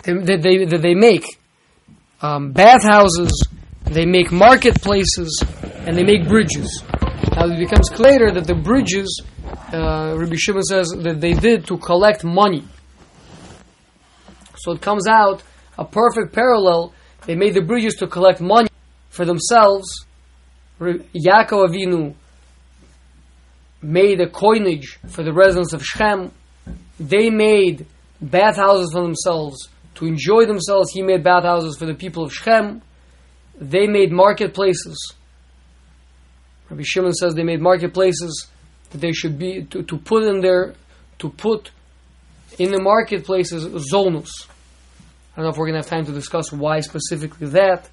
that 0.03 0.39
they 0.43 0.65
that 0.65 0.81
they 0.81 0.93
make 0.93 1.25
um, 2.21 2.51
bathhouses, 2.51 3.47
they 3.85 4.05
make 4.05 4.31
marketplaces, 4.31 5.43
and 5.85 5.95
they 5.95 6.03
make 6.03 6.27
bridges. 6.27 6.83
Now 7.35 7.45
it 7.45 7.57
becomes 7.57 7.89
clear 7.89 8.31
that 8.31 8.45
the 8.45 8.55
bridges, 8.55 9.21
uh, 9.73 10.15
Rabbi 10.17 10.35
Shimon 10.35 10.63
says 10.63 10.89
that 10.89 11.21
they 11.21 11.33
did 11.33 11.65
to 11.67 11.77
collect 11.77 12.23
money. 12.23 12.65
So 14.57 14.73
it 14.73 14.81
comes 14.81 15.07
out 15.07 15.41
a 15.77 15.85
perfect 15.85 16.33
parallel. 16.33 16.93
They 17.25 17.35
made 17.35 17.53
the 17.53 17.61
bridges 17.61 17.95
to 17.95 18.07
collect 18.07 18.41
money 18.41 18.69
for 19.09 19.25
themselves 19.25 20.05
Yaakov 20.81 21.69
Avinu 21.69 22.15
made 23.81 24.19
a 24.21 24.29
coinage 24.29 24.99
for 25.07 25.23
the 25.23 25.33
residents 25.33 25.73
of 25.73 25.83
Shem. 25.83 26.31
They 26.99 27.29
made 27.29 27.85
bathhouses 28.21 28.91
for 28.93 29.01
themselves 29.01 29.69
to 29.95 30.05
enjoy 30.05 30.45
themselves. 30.45 30.91
He 30.91 31.01
made 31.01 31.23
bathhouses 31.23 31.77
for 31.77 31.85
the 31.85 31.93
people 31.93 32.23
of 32.23 32.33
Shem. 32.33 32.81
They 33.59 33.87
made 33.87 34.11
marketplaces. 34.11 35.13
Rabbi 36.69 36.83
Shimon 36.85 37.13
says 37.13 37.35
they 37.35 37.43
made 37.43 37.61
marketplaces 37.61 38.47
that 38.91 38.99
they 39.01 39.11
should 39.11 39.37
be 39.37 39.63
to, 39.65 39.83
to 39.83 39.97
put 39.97 40.23
in 40.23 40.41
there 40.41 40.73
to 41.19 41.29
put 41.29 41.71
in 42.57 42.71
the 42.71 42.81
marketplaces 42.81 43.65
zonus. 43.91 44.29
I 45.33 45.37
don't 45.37 45.45
know 45.45 45.51
if 45.51 45.57
we're 45.57 45.67
going 45.67 45.81
to 45.81 45.87
have 45.87 45.89
time 45.89 46.05
to 46.05 46.11
discuss 46.11 46.51
why 46.51 46.79
specifically 46.79 47.47
that, 47.49 47.89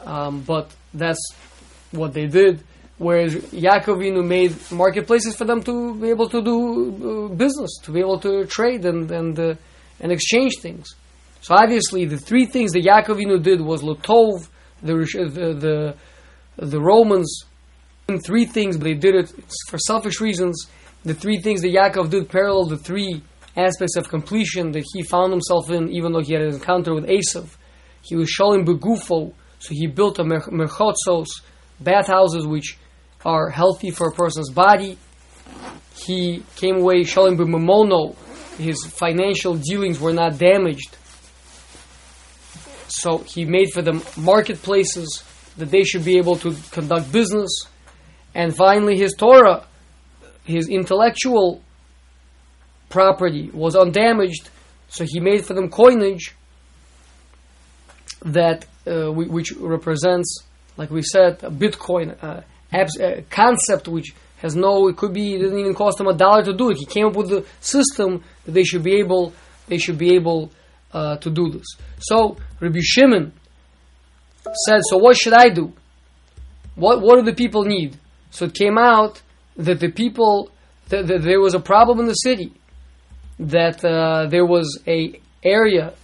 um, 0.00 0.42
but 0.42 0.70
that's 0.94 1.18
what 1.92 2.12
they 2.12 2.26
did. 2.26 2.62
Whereas 2.98 3.34
Yaakovinu 3.34 4.26
made 4.26 4.54
marketplaces 4.70 5.36
for 5.36 5.44
them 5.44 5.62
to 5.64 5.94
be 6.00 6.08
able 6.08 6.30
to 6.30 6.42
do 6.42 7.28
uh, 7.28 7.34
business, 7.34 7.78
to 7.82 7.92
be 7.92 8.00
able 8.00 8.18
to 8.20 8.46
trade 8.46 8.86
and 8.86 9.10
and 9.10 9.38
uh, 9.38 9.54
and 10.00 10.10
exchange 10.10 10.58
things. 10.60 10.86
So 11.42 11.54
obviously, 11.54 12.06
the 12.06 12.16
three 12.16 12.46
things 12.46 12.72
that 12.72 12.84
Yaakovinu 12.84 13.42
did 13.42 13.60
was 13.60 13.82
Lotov, 13.82 14.48
the 14.82 14.94
the 14.94 15.94
the, 16.56 16.80
Romans, 16.80 17.44
three 18.24 18.46
things, 18.46 18.76
but 18.76 18.84
they 18.84 18.94
did 18.94 19.14
it 19.14 19.32
for 19.68 19.78
selfish 19.78 20.20
reasons. 20.20 20.66
The 21.04 21.14
three 21.14 21.40
things 21.40 21.60
that 21.62 21.68
Yaakov 21.68 22.10
did 22.10 22.28
parallel 22.28 22.64
the 22.66 22.78
three 22.78 23.22
aspects 23.56 23.96
of 23.96 24.08
completion 24.08 24.72
that 24.72 24.84
he 24.92 25.02
found 25.02 25.32
himself 25.32 25.70
in, 25.70 25.90
even 25.90 26.12
though 26.12 26.20
he 26.20 26.32
had 26.32 26.42
an 26.42 26.54
encounter 26.54 26.94
with 26.94 27.06
Esav. 27.06 27.56
He 28.02 28.16
was 28.16 28.34
Shalim 28.38 28.64
Begufo, 28.64 29.32
so 29.58 29.68
he 29.70 29.86
built 29.86 30.18
a 30.18 30.24
Merchotzos, 30.24 31.26
bathhouses 31.80 32.46
which 32.46 32.78
are 33.24 33.50
healthy 33.50 33.90
for 33.90 34.08
a 34.08 34.12
person's 34.12 34.50
body. 34.50 34.98
He 35.94 36.42
came 36.56 36.76
away 36.76 37.04
showing 37.04 37.36
b'mamono, 37.36 38.14
his 38.58 38.84
financial 38.84 39.54
dealings 39.56 40.00
were 40.00 40.12
not 40.12 40.38
damaged. 40.38 40.96
So 42.88 43.18
he 43.18 43.44
made 43.44 43.72
for 43.72 43.82
them 43.82 44.02
marketplaces 44.16 45.22
that 45.56 45.70
they 45.70 45.84
should 45.84 46.04
be 46.04 46.18
able 46.18 46.36
to 46.36 46.54
conduct 46.70 47.10
business. 47.12 47.50
And 48.34 48.54
finally, 48.54 48.96
his 48.96 49.14
Torah, 49.14 49.66
his 50.44 50.68
intellectual 50.68 51.62
property 52.88 53.50
was 53.52 53.74
undamaged, 53.74 54.50
so 54.88 55.04
he 55.04 55.20
made 55.20 55.44
for 55.44 55.54
them 55.54 55.70
coinage 55.70 56.34
that 58.22 58.64
uh, 58.86 59.10
which 59.10 59.52
represents 59.52 60.44
like 60.76 60.90
we 60.90 61.02
said, 61.02 61.38
Bitcoin 61.40 62.16
uh, 62.22 62.42
abs- 62.72 63.00
uh, 63.00 63.22
concept 63.30 63.88
which 63.88 64.14
has 64.38 64.54
no, 64.54 64.88
it 64.88 64.96
could 64.96 65.14
be, 65.14 65.34
it 65.34 65.38
didn't 65.38 65.58
even 65.58 65.74
cost 65.74 65.98
them 65.98 66.06
a 66.06 66.14
dollar 66.14 66.44
to 66.44 66.52
do 66.52 66.70
it. 66.70 66.76
He 66.76 66.84
came 66.84 67.06
up 67.06 67.16
with 67.16 67.30
the 67.30 67.46
system 67.60 68.22
that 68.44 68.52
they 68.52 68.64
should 68.64 68.82
be 68.82 68.96
able, 68.96 69.32
they 69.68 69.78
should 69.78 69.98
be 69.98 70.14
able 70.14 70.52
uh, 70.92 71.16
to 71.16 71.30
do 71.30 71.50
this. 71.50 71.66
So 72.00 72.36
Rabbi 72.60 72.80
Shimon 72.82 73.32
said, 74.66 74.80
so 74.90 74.98
what 74.98 75.16
should 75.16 75.32
I 75.32 75.48
do? 75.48 75.72
What 76.74 77.00
what 77.00 77.16
do 77.16 77.22
the 77.22 77.34
people 77.34 77.64
need? 77.64 77.96
So 78.30 78.44
it 78.44 78.54
came 78.54 78.76
out 78.76 79.22
that 79.56 79.80
the 79.80 79.90
people 79.90 80.50
that, 80.88 81.06
that 81.06 81.22
there 81.22 81.40
was 81.40 81.54
a 81.54 81.60
problem 81.60 82.00
in 82.00 82.06
the 82.06 82.14
city, 82.14 82.52
that 83.38 83.82
uh, 83.84 84.26
there 84.28 84.44
was 84.44 84.80
a 84.86 85.18
area 85.42 85.94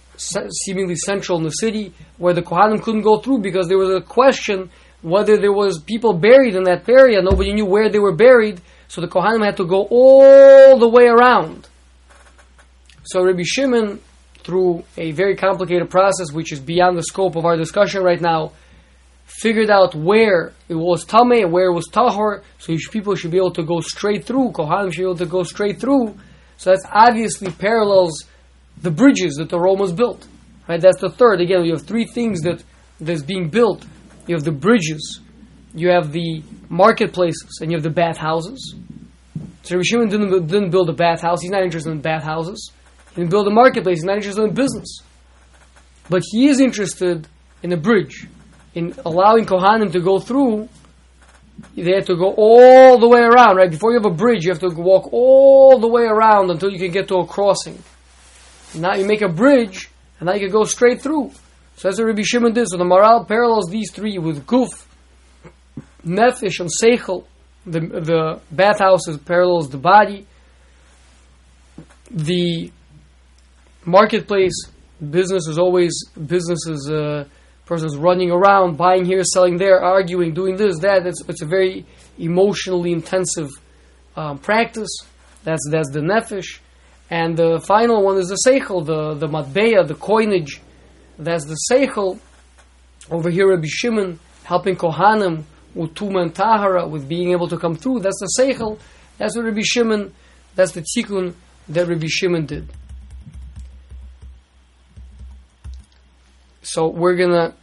seemingly 0.65 0.95
central 0.95 1.37
in 1.37 1.43
the 1.43 1.49
city 1.49 1.93
where 2.17 2.33
the 2.33 2.41
Kohanim 2.41 2.81
couldn't 2.81 3.01
go 3.01 3.19
through 3.19 3.39
because 3.39 3.67
there 3.67 3.77
was 3.77 3.89
a 3.89 4.01
question 4.01 4.69
whether 5.01 5.37
there 5.37 5.51
was 5.51 5.79
people 5.79 6.13
buried 6.13 6.55
in 6.55 6.63
that 6.63 6.87
area. 6.87 7.21
Nobody 7.21 7.53
knew 7.53 7.65
where 7.65 7.89
they 7.89 7.99
were 7.99 8.15
buried, 8.15 8.61
so 8.87 9.01
the 9.01 9.07
Kohanim 9.07 9.45
had 9.45 9.57
to 9.57 9.65
go 9.65 9.83
all 9.89 10.79
the 10.79 10.87
way 10.87 11.05
around. 11.07 11.67
So 13.03 13.23
Rabbi 13.23 13.43
Shimon, 13.43 13.99
through 14.43 14.83
a 14.97 15.11
very 15.11 15.35
complicated 15.35 15.89
process 15.89 16.31
which 16.31 16.51
is 16.51 16.59
beyond 16.59 16.97
the 16.97 17.03
scope 17.03 17.35
of 17.35 17.45
our 17.45 17.57
discussion 17.57 18.01
right 18.01 18.19
now, 18.21 18.53
figured 19.25 19.69
out 19.69 19.93
where 19.93 20.53
it 20.69 20.75
was 20.75 21.05
Tameh 21.05 21.43
and 21.43 21.51
where 21.51 21.65
it 21.65 21.73
was 21.73 21.87
Tahor, 21.89 22.43
so 22.59 22.75
people 22.91 23.15
should 23.15 23.31
be 23.31 23.37
able 23.37 23.51
to 23.51 23.63
go 23.63 23.81
straight 23.81 24.25
through, 24.25 24.51
Kohanim 24.51 24.93
should 24.93 25.01
be 25.01 25.03
able 25.03 25.17
to 25.17 25.25
go 25.25 25.43
straight 25.43 25.79
through. 25.79 26.15
So 26.57 26.69
that's 26.69 26.85
obviously 26.89 27.51
parallels 27.51 28.25
the 28.81 28.91
bridges 28.91 29.35
that 29.35 29.49
the 29.49 29.59
Romans 29.59 29.91
built. 29.91 30.27
Right? 30.67 30.79
That's 30.79 30.99
the 30.99 31.09
third. 31.09 31.41
Again, 31.41 31.65
you 31.65 31.73
have 31.73 31.85
three 31.85 32.05
things 32.05 32.41
that 32.41 32.63
that's 32.99 33.23
being 33.23 33.49
built. 33.49 33.85
You 34.27 34.35
have 34.35 34.43
the 34.43 34.51
bridges, 34.51 35.19
you 35.73 35.89
have 35.89 36.11
the 36.11 36.43
marketplaces, 36.69 37.59
and 37.61 37.71
you 37.71 37.77
have 37.77 37.83
the 37.83 37.89
bathhouses. 37.89 38.75
So 39.63 39.75
Rabbi 39.75 39.83
Shimon 39.85 40.09
didn't, 40.09 40.47
didn't 40.47 40.69
build 40.69 40.89
a 40.89 40.93
bathhouse. 40.93 41.41
He's 41.41 41.51
not 41.51 41.63
interested 41.63 41.91
in 41.91 42.01
bathhouses. 42.01 42.71
He 43.09 43.15
didn't 43.21 43.31
build 43.31 43.47
a 43.47 43.51
marketplace. 43.51 43.97
He's 43.97 44.05
not 44.05 44.17
interested 44.17 44.43
in 44.43 44.53
business. 44.53 45.01
But 46.09 46.23
he 46.31 46.47
is 46.47 46.59
interested 46.59 47.27
in 47.61 47.71
a 47.71 47.77
bridge, 47.77 48.27
in 48.75 48.93
allowing 49.05 49.45
Kohanim 49.45 49.91
to 49.93 50.01
go 50.01 50.19
through. 50.19 50.67
They 51.75 51.93
have 51.93 52.07
to 52.07 52.15
go 52.15 52.33
all 52.35 52.97
the 52.97 53.07
way 53.07 53.21
around, 53.21 53.57
right? 53.57 53.69
Before 53.69 53.91
you 53.91 53.99
have 54.01 54.11
a 54.11 54.15
bridge, 54.15 54.43
you 54.43 54.51
have 54.51 54.59
to 54.61 54.69
walk 54.69 55.13
all 55.13 55.79
the 55.79 55.87
way 55.87 56.03
around 56.03 56.49
until 56.49 56.71
you 56.71 56.79
can 56.79 56.91
get 56.91 57.07
to 57.09 57.15
a 57.17 57.27
crossing. 57.27 57.81
Now 58.75 58.95
you 58.95 59.05
make 59.05 59.21
a 59.21 59.29
bridge, 59.29 59.89
and 60.19 60.27
now 60.27 60.33
you 60.33 60.41
can 60.41 60.51
go 60.51 60.63
straight 60.63 61.01
through. 61.01 61.31
So 61.77 61.87
that's 61.87 61.99
what 61.99 62.07
Rabbi 62.07 62.21
Shimon 62.23 62.53
did. 62.53 62.67
So 62.69 62.77
the 62.77 62.83
Maharal 62.83 63.27
parallels 63.27 63.69
these 63.69 63.91
three 63.91 64.17
with 64.17 64.45
Guf, 64.45 64.85
Nefesh, 66.05 66.59
and 66.59 66.69
Seichel. 66.81 67.25
The, 67.65 67.79
the 67.79 68.41
bathhouse 68.51 69.05
parallels 69.25 69.69
the 69.69 69.77
body. 69.77 70.27
The 72.11 72.71
marketplace 73.85 74.65
business 75.09 75.47
is 75.47 75.57
always 75.57 75.93
business 76.27 76.67
is 76.67 76.89
uh, 76.91 77.25
person's 77.65 77.97
running 77.97 78.31
around, 78.31 78.77
buying 78.77 79.05
here, 79.05 79.23
selling 79.23 79.57
there, 79.57 79.81
arguing, 79.81 80.33
doing 80.33 80.57
this, 80.57 80.79
that. 80.79 81.07
It's, 81.07 81.21
it's 81.27 81.41
a 81.41 81.45
very 81.45 81.85
emotionally 82.17 82.91
intensive 82.91 83.49
um, 84.15 84.37
practice. 84.37 84.89
That's 85.43 85.67
that's 85.69 85.89
the 85.91 85.99
nefesh, 85.99 86.59
and 87.19 87.37
the 87.37 87.59
final 87.59 88.03
one 88.03 88.17
is 88.17 88.29
the 88.33 88.39
seichel, 88.47 88.79
the 88.91 89.13
the 89.13 89.27
matbeya, 89.27 89.87
the 89.87 89.99
coinage. 90.09 90.53
That's 91.19 91.45
the 91.45 91.57
seichel. 91.69 92.19
Over 93.11 93.29
here, 93.29 93.47
Rabbi 93.49 93.67
Shimon 93.67 94.19
helping 94.43 94.75
Kohanim 94.75 95.43
with 95.75 95.93
Tuma 95.93 96.23
and 96.23 96.35
Tahara, 96.35 96.87
with 96.87 97.07
being 97.07 97.31
able 97.31 97.47
to 97.47 97.57
come 97.57 97.75
through. 97.75 97.99
That's 97.99 98.19
the 98.19 98.29
Seichel. 98.39 98.79
That's 99.17 99.35
what 99.35 99.45
Rabbi 99.45 99.61
Shimon, 99.63 100.13
that's 100.55 100.71
the 100.71 100.81
Tikkun 100.81 101.33
that 101.69 101.87
Rabbi 101.87 102.07
Shimon 102.07 102.45
did. 102.45 102.69
So 106.61 106.87
we're 106.87 107.15
going 107.15 107.31
to 107.31 107.53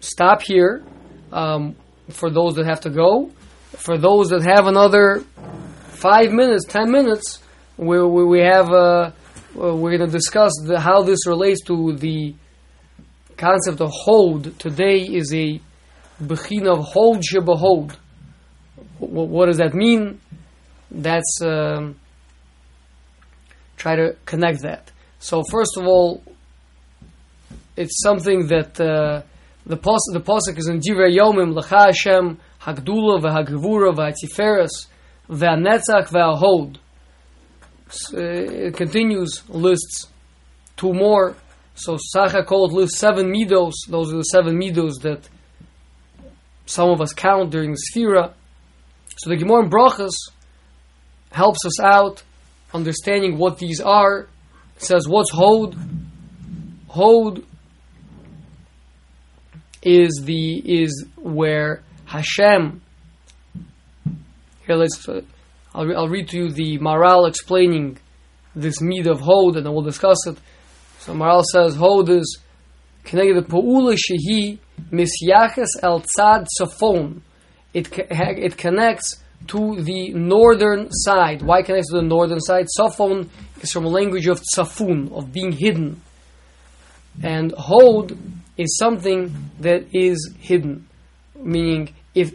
stop 0.00 0.42
here 0.42 0.82
um, 1.32 1.76
for 2.08 2.30
those 2.30 2.54
that 2.56 2.66
have 2.66 2.80
to 2.82 2.90
go. 2.90 3.30
For 3.76 3.96
those 3.96 4.30
that 4.30 4.42
have 4.42 4.66
another 4.66 5.24
five 5.88 6.32
minutes, 6.32 6.64
ten 6.64 6.90
minutes, 6.90 7.40
we, 7.80 7.98
we, 8.02 8.24
we 8.26 8.40
have, 8.40 8.68
uh, 8.70 9.10
we're 9.54 9.96
going 9.96 10.06
to 10.06 10.06
discuss 10.06 10.52
the, 10.66 10.78
how 10.78 11.02
this 11.02 11.26
relates 11.26 11.62
to 11.64 11.96
the 11.96 12.34
concept 13.38 13.80
of 13.80 13.90
Hod. 14.04 14.58
Today 14.58 14.98
is 14.98 15.32
a 15.32 15.58
Bechina 16.22 16.78
of 16.78 16.84
Hod 16.84 17.22
shebeHod. 17.22 17.96
What 18.98 19.46
does 19.46 19.56
that 19.56 19.72
mean? 19.72 20.20
That's 20.90 21.40
um, 21.40 21.98
try 23.78 23.96
to 23.96 24.14
connect 24.26 24.60
that. 24.60 24.92
So 25.18 25.42
first 25.42 25.78
of 25.78 25.86
all, 25.86 26.22
it's 27.76 28.02
something 28.02 28.48
that 28.48 28.78
uh, 28.78 29.22
the 29.64 29.78
pos- 29.78 30.10
the 30.12 30.20
pasuk 30.20 30.58
is 30.58 30.68
in 30.68 30.80
Divrei 30.80 31.16
Yomim 31.16 31.54
L'cha 31.54 31.86
Hashem 31.86 32.38
Hagdula 32.60 33.22
v'Hagvura 33.22 33.94
v'Hatiferes 33.94 34.86
v'Hanetzach 35.30 36.08
v'Hahod. 36.08 36.76
Uh, 38.12 38.20
it 38.20 38.76
continues 38.76 39.42
lists 39.48 40.08
two 40.76 40.92
more. 40.92 41.36
So 41.74 41.96
Sacha 41.98 42.44
called 42.44 42.72
lists 42.72 42.98
seven 42.98 43.32
midos. 43.32 43.72
Those 43.88 44.12
are 44.12 44.18
the 44.18 44.22
seven 44.22 44.60
midos 44.60 45.00
that 45.02 45.28
some 46.66 46.90
of 46.90 47.00
us 47.00 47.12
count 47.12 47.50
during 47.50 47.72
the 47.72 47.80
Sphira. 47.92 48.32
So 49.16 49.30
the 49.30 49.36
Gemara 49.36 49.64
in 49.64 49.70
Brachas 49.70 50.14
helps 51.32 51.64
us 51.66 51.80
out 51.80 52.22
understanding 52.72 53.38
what 53.38 53.58
these 53.58 53.80
are. 53.80 54.28
It 54.76 54.82
says, 54.82 55.08
what's 55.08 55.30
Hod? 55.30 55.76
Hod 56.88 57.44
is 59.82 60.22
the 60.24 60.82
is 60.82 61.06
where 61.16 61.82
Hashem. 62.04 62.82
Here, 64.66 64.76
let's. 64.76 65.08
Uh, 65.08 65.22
I'll, 65.80 65.86
re- 65.86 65.94
I'll 65.94 66.08
read 66.08 66.28
to 66.28 66.36
you 66.36 66.50
the 66.50 66.78
Maharal 66.78 67.26
explaining 67.26 67.96
this 68.54 68.82
mead 68.82 69.06
of 69.06 69.20
Hod, 69.20 69.56
and 69.56 69.64
then 69.64 69.72
we'll 69.72 69.80
discuss 69.80 70.26
it. 70.26 70.36
So 70.98 71.14
Maharal 71.14 71.42
says 71.42 71.74
Hod 71.74 72.10
is 72.10 72.38
connected 73.02 73.48
Shehi 73.96 74.58
Misyaches 74.92 75.68
El 75.82 76.02
Tzad 76.02 76.46
Safon. 76.60 77.22
It, 77.72 77.88
it 77.98 78.58
connects 78.58 79.24
to 79.46 79.80
the 79.80 80.12
northern 80.12 80.92
side. 80.92 81.40
Why 81.40 81.62
connects 81.62 81.88
to 81.92 81.96
the 81.96 82.06
northern 82.06 82.40
side? 82.40 82.66
Safon 82.78 83.30
is 83.62 83.72
from 83.72 83.86
a 83.86 83.88
language 83.88 84.26
of 84.26 84.42
tsafun, 84.54 85.10
of 85.12 85.32
being 85.32 85.52
hidden. 85.52 86.02
And 87.22 87.54
Hod 87.56 88.18
is 88.58 88.76
something 88.76 89.34
that 89.60 89.86
is 89.94 90.34
hidden. 90.40 90.88
Meaning, 91.34 91.94
if 92.14 92.34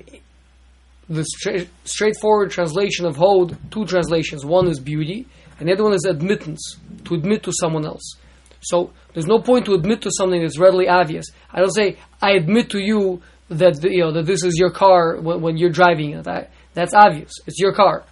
the 1.09 1.23
stra- 1.23 1.67
straightforward 1.83 2.51
translation 2.51 3.05
of 3.05 3.15
Hod, 3.15 3.57
two 3.71 3.85
translations. 3.85 4.45
One 4.45 4.67
is 4.67 4.79
beauty, 4.79 5.27
and 5.59 5.69
the 5.69 5.73
other 5.73 5.83
one 5.83 5.93
is 5.93 6.05
admittance, 6.05 6.77
to 7.05 7.15
admit 7.15 7.43
to 7.43 7.51
someone 7.59 7.85
else. 7.85 8.15
So 8.61 8.91
there's 9.13 9.27
no 9.27 9.39
point 9.39 9.65
to 9.65 9.73
admit 9.73 10.01
to 10.01 10.11
something 10.11 10.41
that's 10.41 10.57
readily 10.57 10.87
obvious. 10.87 11.27
I 11.51 11.59
don't 11.59 11.73
say 11.73 11.97
I 12.21 12.31
admit 12.31 12.71
to 12.71 12.79
you 12.79 13.21
that 13.49 13.83
you 13.83 14.01
know 14.01 14.11
that 14.11 14.25
this 14.25 14.43
is 14.43 14.57
your 14.57 14.71
car 14.71 15.17
when, 15.21 15.41
when 15.41 15.57
you're 15.57 15.69
driving 15.69 16.11
it. 16.11 16.27
I, 16.27 16.47
that's 16.73 16.93
obvious. 16.93 17.31
It's 17.45 17.59
your 17.59 17.73
car. 17.73 18.03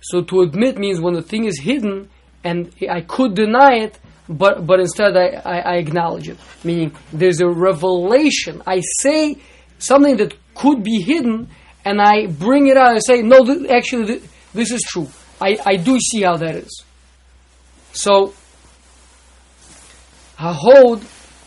So 0.00 0.22
to 0.22 0.40
admit 0.40 0.78
means 0.78 1.00
when 1.00 1.14
the 1.14 1.22
thing 1.22 1.44
is 1.44 1.60
hidden 1.60 2.08
and 2.42 2.74
I 2.90 3.02
could 3.02 3.34
deny 3.34 3.74
it, 3.84 3.98
but 4.28 4.66
but 4.66 4.80
instead 4.80 5.16
I, 5.16 5.42
I, 5.44 5.58
I 5.58 5.74
acknowledge 5.76 6.28
it. 6.28 6.38
Meaning 6.64 6.96
there's 7.12 7.40
a 7.40 7.48
revelation. 7.48 8.62
I 8.66 8.80
say 9.00 9.36
something 9.78 10.16
that 10.16 10.34
could 10.54 10.82
be 10.82 11.02
hidden, 11.02 11.48
and 11.84 12.00
I 12.00 12.26
bring 12.26 12.66
it 12.68 12.76
out 12.76 12.92
and 12.92 13.02
say, 13.04 13.22
no, 13.22 13.44
th- 13.44 13.70
actually 13.70 14.06
th- 14.06 14.22
this 14.52 14.70
is 14.70 14.82
true. 14.82 15.08
I, 15.40 15.58
I 15.64 15.76
do 15.76 15.98
see 15.98 16.22
how 16.22 16.36
that 16.36 16.56
is. 16.56 16.84
So 17.92 18.34
Hahod 20.38 21.00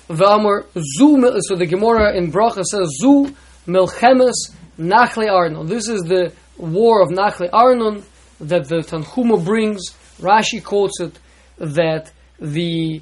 v'amar 0.10 0.66
zu. 0.76 1.42
So 1.42 1.56
the 1.56 1.66
Gemara 1.66 2.16
in 2.16 2.32
Bracha 2.32 2.64
says 2.64 2.90
zu 3.02 3.36
milchemes 3.68 4.56
nachle 4.78 5.32
Arnon. 5.32 5.68
This 5.68 5.88
is 5.88 6.02
the 6.04 6.32
war 6.58 7.02
of 7.02 7.10
Nachle 7.10 7.50
Arnon 7.52 8.04
that 8.40 8.68
the 8.68 8.78
Tanhuma 8.78 9.44
brings. 9.44 9.92
Rashi 10.20 10.64
quotes 10.64 11.00
it 11.00 11.20
that 11.58 12.12
the 12.40 13.02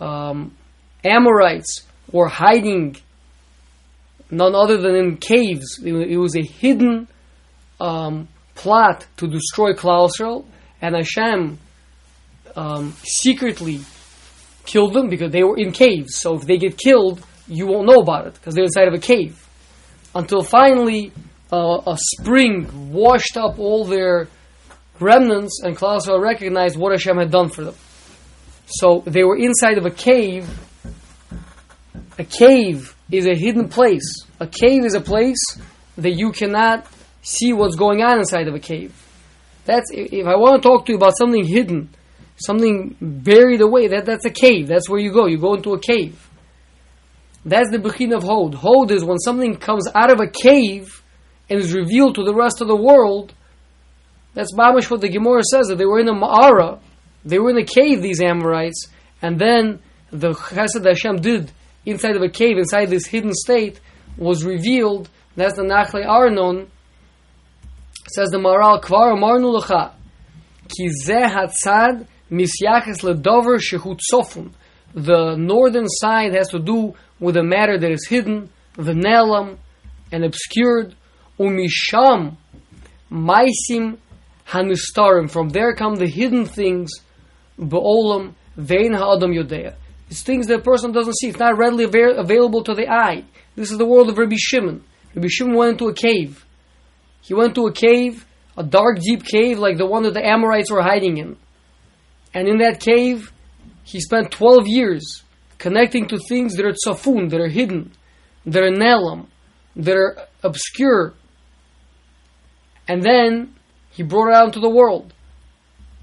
um, 0.00 0.56
Amorites 1.04 1.82
were 2.10 2.28
hiding 2.28 2.96
none 4.30 4.54
other 4.54 4.76
than 4.76 4.94
in 4.94 5.16
caves. 5.16 5.80
It 5.82 6.18
was 6.18 6.36
a 6.36 6.42
hidden 6.42 7.08
um, 7.80 8.28
plot 8.54 9.06
to 9.18 9.26
destroy 9.26 9.72
Klal 9.72 10.10
Yisrael, 10.10 10.44
and 10.80 10.94
Hashem 10.94 11.58
um, 12.56 12.94
secretly 13.02 13.80
killed 14.64 14.92
them 14.94 15.08
because 15.08 15.32
they 15.32 15.42
were 15.42 15.56
in 15.56 15.72
caves. 15.72 16.16
So 16.16 16.34
if 16.34 16.42
they 16.42 16.58
get 16.58 16.76
killed, 16.76 17.24
you 17.46 17.66
won't 17.66 17.86
know 17.86 18.00
about 18.00 18.26
it 18.26 18.34
because 18.34 18.54
they're 18.54 18.64
inside 18.64 18.88
of 18.88 18.94
a 18.94 18.98
cave. 18.98 19.44
Until 20.14 20.42
finally, 20.42 21.12
uh, 21.52 21.80
a 21.86 21.96
spring 21.96 22.92
washed 22.92 23.36
up 23.36 23.58
all 23.58 23.84
their 23.84 24.28
remnants, 25.00 25.62
and 25.62 25.76
Klal 25.76 26.00
Yisrael 26.00 26.20
recognized 26.20 26.76
what 26.76 26.92
Hashem 26.92 27.16
had 27.16 27.30
done 27.30 27.48
for 27.48 27.64
them. 27.64 27.74
So 28.66 29.02
they 29.06 29.24
were 29.24 29.36
inside 29.36 29.78
of 29.78 29.86
a 29.86 29.90
cave. 29.90 30.46
A 32.18 32.24
cave 32.24 32.94
is 33.10 33.26
a 33.26 33.34
hidden 33.34 33.68
place. 33.68 34.24
A 34.40 34.46
cave 34.46 34.84
is 34.84 34.94
a 34.94 35.00
place 35.00 35.40
that 35.96 36.12
you 36.12 36.32
cannot 36.32 36.86
see 37.22 37.52
what's 37.52 37.76
going 37.76 38.02
on 38.02 38.18
inside 38.18 38.48
of 38.48 38.54
a 38.54 38.60
cave. 38.60 38.94
That's 39.64 39.90
if 39.92 40.26
I 40.26 40.36
want 40.36 40.62
to 40.62 40.68
talk 40.68 40.86
to 40.86 40.92
you 40.92 40.96
about 40.96 41.16
something 41.16 41.44
hidden, 41.44 41.90
something 42.36 42.96
buried 43.00 43.60
away. 43.60 43.88
That 43.88 44.06
that's 44.06 44.24
a 44.24 44.30
cave. 44.30 44.68
That's 44.68 44.88
where 44.88 45.00
you 45.00 45.12
go. 45.12 45.26
You 45.26 45.38
go 45.38 45.54
into 45.54 45.74
a 45.74 45.80
cave. 45.80 46.28
That's 47.44 47.70
the 47.70 47.78
bechin 47.78 48.14
of 48.14 48.22
hold. 48.22 48.54
Hod 48.54 48.90
is 48.90 49.04
when 49.04 49.18
something 49.18 49.56
comes 49.56 49.88
out 49.94 50.12
of 50.12 50.20
a 50.20 50.26
cave 50.26 51.02
and 51.48 51.58
is 51.58 51.72
revealed 51.72 52.14
to 52.16 52.24
the 52.24 52.34
rest 52.34 52.60
of 52.60 52.68
the 52.68 52.76
world. 52.76 53.34
That's 54.34 54.54
mamish 54.54 54.90
what 54.90 55.00
the 55.00 55.08
Gemara 55.08 55.42
says 55.42 55.68
that 55.68 55.76
they 55.76 55.86
were 55.86 56.00
in 56.00 56.08
a 56.08 56.14
ma'ara, 56.14 56.80
they 57.24 57.38
were 57.38 57.50
in 57.50 57.58
a 57.58 57.64
cave. 57.64 58.02
These 58.02 58.20
Amorites, 58.20 58.88
and 59.22 59.38
then 59.38 59.80
the 60.10 60.30
Chesed 60.30 60.86
Hashem 60.86 61.16
did 61.16 61.50
inside 61.88 62.16
of 62.16 62.22
a 62.22 62.28
cave, 62.28 62.58
inside 62.58 62.86
this 62.86 63.06
hidden 63.06 63.32
state, 63.32 63.80
was 64.16 64.44
revealed. 64.44 65.08
That's 65.36 65.56
the 65.56 65.62
Nachle 65.62 66.06
Arnon. 66.06 66.70
Says 68.14 68.30
the 68.30 68.38
Maharal 68.38 68.82
Kvar 68.82 69.16
Marnu 69.16 69.60
Lecha. 69.60 69.92
Ki 70.68 70.90
hatzad 71.06 72.06
misyaches 72.30 73.02
ledover 73.02 73.58
shehut 73.58 74.00
sofun. 74.12 74.52
The 74.94 75.36
northern 75.36 75.88
side 75.88 76.34
has 76.34 76.48
to 76.48 76.58
do 76.58 76.94
with 77.20 77.36
a 77.36 77.42
matter 77.42 77.78
that 77.78 77.90
is 77.90 78.06
hidden, 78.08 78.50
the 78.74 78.92
nelam, 78.92 79.58
and 80.10 80.24
obscured. 80.24 80.94
Umisham 81.38 82.36
maisim 83.10 83.98
hanustarim. 84.48 85.30
From 85.30 85.50
there 85.50 85.74
come 85.74 85.96
the 85.96 86.08
hidden 86.08 86.46
things. 86.46 86.90
Be'olam 87.58 88.34
vein 88.56 88.92
ha'adam 88.94 89.32
yodea. 89.32 89.74
It's 90.10 90.22
things 90.22 90.46
that 90.46 90.60
a 90.60 90.62
person 90.62 90.92
doesn't 90.92 91.18
see. 91.18 91.28
It's 91.28 91.38
not 91.38 91.58
readily 91.58 91.84
avail- 91.84 92.18
available 92.18 92.62
to 92.64 92.74
the 92.74 92.88
eye. 92.88 93.24
This 93.56 93.70
is 93.70 93.78
the 93.78 93.86
world 93.86 94.08
of 94.08 94.18
Rabbi 94.18 94.36
Shimon. 94.38 94.82
Rabbi 95.14 95.28
Shimon 95.28 95.54
went 95.54 95.72
into 95.72 95.88
a 95.88 95.94
cave. 95.94 96.46
He 97.20 97.34
went 97.34 97.54
to 97.56 97.66
a 97.66 97.72
cave, 97.72 98.26
a 98.56 98.62
dark, 98.62 99.00
deep 99.00 99.24
cave 99.24 99.58
like 99.58 99.76
the 99.76 99.86
one 99.86 100.04
that 100.04 100.14
the 100.14 100.24
Amorites 100.24 100.70
were 100.70 100.82
hiding 100.82 101.18
in. 101.18 101.36
And 102.32 102.48
in 102.48 102.58
that 102.58 102.80
cave, 102.80 103.32
he 103.84 104.00
spent 104.00 104.30
12 104.30 104.66
years 104.66 105.22
connecting 105.58 106.06
to 106.08 106.18
things 106.18 106.54
that 106.54 106.64
are 106.64 106.72
tsafun, 106.72 107.30
that 107.30 107.40
are 107.40 107.48
hidden, 107.48 107.92
that 108.46 108.62
are 108.62 108.70
nelam, 108.70 109.26
that 109.76 109.96
are 109.96 110.26
obscure. 110.42 111.14
And 112.86 113.02
then 113.02 113.54
he 113.90 114.02
brought 114.02 114.28
it 114.28 114.34
out 114.34 114.46
into 114.46 114.60
the 114.60 114.70
world. 114.70 115.12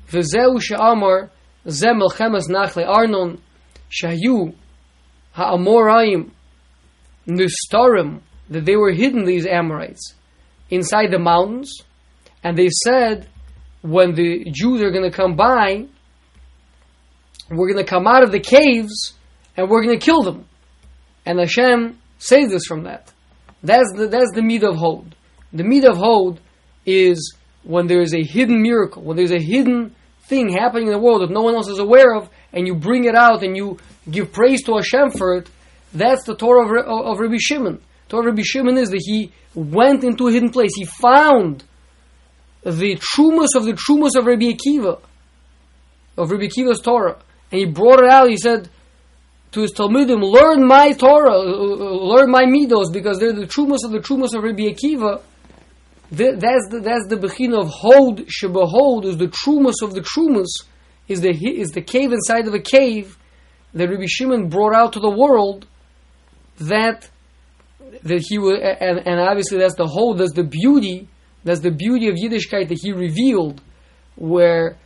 V'zeu 0.09 0.61
she'amar 0.61 1.31
ze 1.67 1.87
melchemes 1.87 2.49
nachle 2.49 2.87
arnon 2.87 3.41
shayu 3.91 4.53
ha'amoraim 5.33 6.31
nustarim 7.27 8.21
that 8.49 8.65
they 8.65 8.75
were 8.75 8.91
hidden 8.91 9.25
these 9.25 9.45
Amorites 9.45 10.13
inside 10.69 11.11
the 11.11 11.19
mountains. 11.19 11.81
And 12.43 12.57
they 12.57 12.69
said 12.69 13.27
when 13.81 14.13
the 14.13 14.45
Jews 14.51 14.81
are 14.81 14.91
going 14.91 15.09
to 15.09 15.15
come 15.15 15.35
by 15.35 15.87
we're 17.49 17.71
going 17.71 17.83
to 17.83 17.89
come 17.89 18.07
out 18.07 18.23
of 18.23 18.31
the 18.31 18.39
caves 18.39 19.13
and 19.55 19.69
we're 19.69 19.83
going 19.83 19.97
to 19.97 20.03
kill 20.03 20.23
them. 20.23 20.45
And 21.25 21.39
Hashem 21.39 21.99
saved 22.17 22.53
us 22.53 22.65
from 22.65 22.83
that. 22.83 23.11
That's 23.63 23.91
the 23.95 24.07
that's 24.07 24.31
the 24.33 24.41
meat 24.41 24.63
of 24.63 24.75
Hod. 24.75 25.15
The 25.53 25.63
meat 25.63 25.85
of 25.85 25.97
Hod 25.97 26.39
is 26.85 27.35
when 27.63 27.87
there 27.87 28.01
is 28.01 28.13
a 28.13 28.23
hidden 28.23 28.61
miracle 28.61 29.03
when 29.03 29.17
there's 29.17 29.31
a 29.31 29.41
hidden 29.41 29.94
thing 30.27 30.49
happening 30.49 30.87
in 30.87 30.93
the 30.93 30.99
world 30.99 31.21
that 31.21 31.31
no 31.31 31.41
one 31.41 31.55
else 31.55 31.69
is 31.69 31.79
aware 31.79 32.15
of 32.15 32.29
and 32.53 32.67
you 32.67 32.75
bring 32.75 33.05
it 33.05 33.15
out 33.15 33.43
and 33.43 33.55
you 33.55 33.77
give 34.09 34.31
praise 34.31 34.63
to 34.63 34.75
Hashem 34.75 35.11
for 35.11 35.37
it 35.37 35.49
that's 35.93 36.25
the 36.25 36.35
Torah 36.35 36.65
of, 36.65 37.07
of 37.07 37.19
Rabbi 37.19 37.37
Shimon 37.39 37.81
Torah 38.09 38.21
of 38.21 38.25
Rabbi 38.27 38.43
Shimon 38.43 38.77
is 38.77 38.89
that 38.89 39.01
he 39.03 39.31
went 39.55 40.03
into 40.03 40.27
a 40.27 40.31
hidden 40.31 40.51
place. 40.51 40.71
He 40.75 40.85
found 40.85 41.63
the 42.63 42.95
trumas 42.97 43.55
of 43.55 43.65
the 43.65 43.73
trumas 43.73 44.17
of 44.17 44.25
Rabbi 44.25 44.51
Akiva, 44.51 44.99
of 46.17 46.31
Rabbi 46.31 46.45
Akiva's 46.45 46.81
Torah, 46.81 47.17
and 47.51 47.59
he 47.59 47.65
brought 47.65 48.03
it 48.03 48.09
out. 48.09 48.29
He 48.29 48.37
said 48.37 48.69
to 49.53 49.61
his 49.61 49.73
Talmudim, 49.73 50.21
"Learn 50.21 50.67
my 50.67 50.91
Torah, 50.91 51.31
uh, 51.31 51.43
learn 51.43 52.29
my 52.29 52.45
midos, 52.45 52.91
because 52.91 53.19
they're 53.19 53.33
the 53.33 53.47
trumas 53.47 53.83
of 53.83 53.91
the 53.91 53.99
trumas 53.99 54.35
of 54.35 54.43
Rabbi 54.43 54.63
Akiva." 54.63 55.21
Th- 56.09 56.35
That's 56.37 56.69
the 56.69 56.79
that's 56.81 57.07
the 57.07 57.17
bechin 57.17 57.53
of 57.53 57.69
Hod 57.69 58.27
shebeHod 58.27 59.05
is 59.05 59.17
the 59.17 59.27
trumas 59.27 59.81
of 59.81 59.93
the 59.93 60.01
trumas 60.01 60.47
is 61.07 61.21
the 61.21 61.29
is 61.29 61.71
the 61.71 61.81
cave 61.81 62.11
inside 62.11 62.47
of 62.47 62.53
a 62.53 62.59
cave 62.59 63.17
that 63.73 63.89
Rabbi 63.89 64.05
Shimon 64.07 64.49
brought 64.49 64.73
out 64.73 64.93
to 64.93 64.99
the 64.99 65.09
world 65.09 65.67
that 66.59 67.09
that 68.03 68.25
he 68.27 68.37
will, 68.37 68.55
and, 68.55 69.07
and 69.07 69.19
obviously 69.19 69.57
that's 69.57 69.75
the 69.75 69.87
whole, 69.87 70.15
that's 70.15 70.33
the 70.33 70.43
beauty, 70.43 71.07
that's 71.43 71.61
the 71.61 71.71
beauty 71.71 72.07
of 72.07 72.15
Yiddishkeit 72.15 72.67
that 72.69 72.79
he 72.81 72.91
revealed, 72.91 73.61
where 74.15 74.77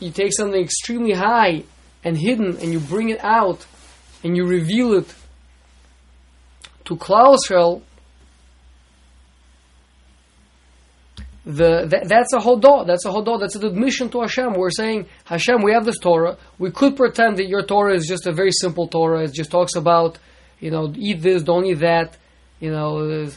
you 0.00 0.10
take 0.10 0.32
something 0.32 0.62
extremely 0.62 1.12
high 1.12 1.64
and 2.04 2.16
hidden 2.16 2.56
and 2.56 2.72
you 2.72 2.80
bring 2.80 3.10
it 3.10 3.22
out 3.22 3.66
and 4.24 4.36
you 4.36 4.46
reveal 4.46 4.94
it 4.94 5.14
to 6.84 6.96
Klausel, 6.96 7.82
the 11.56 11.86
that, 11.88 12.08
that's 12.08 12.32
a 12.32 12.38
hodah. 12.38 12.86
That's 12.86 13.04
a 13.04 13.08
hodah. 13.08 13.40
That's 13.40 13.56
an 13.56 13.64
admission 13.64 14.08
to 14.10 14.20
Hashem. 14.22 14.54
We're 14.54 14.70
saying, 14.70 15.06
Hashem, 15.24 15.62
we 15.62 15.72
have 15.72 15.84
this 15.84 15.98
Torah. 15.98 16.36
We 16.58 16.70
could 16.70 16.96
pretend 16.96 17.36
that 17.38 17.48
your 17.48 17.62
Torah 17.62 17.94
is 17.94 18.06
just 18.06 18.26
a 18.26 18.32
very 18.32 18.52
simple 18.52 18.88
Torah. 18.88 19.24
It 19.24 19.32
just 19.32 19.50
talks 19.50 19.74
about, 19.76 20.18
you 20.58 20.70
know, 20.70 20.92
eat 20.96 21.22
this, 21.22 21.42
don't 21.42 21.66
eat 21.66 21.80
that. 21.80 22.16
You 22.60 22.72
know, 22.72 23.30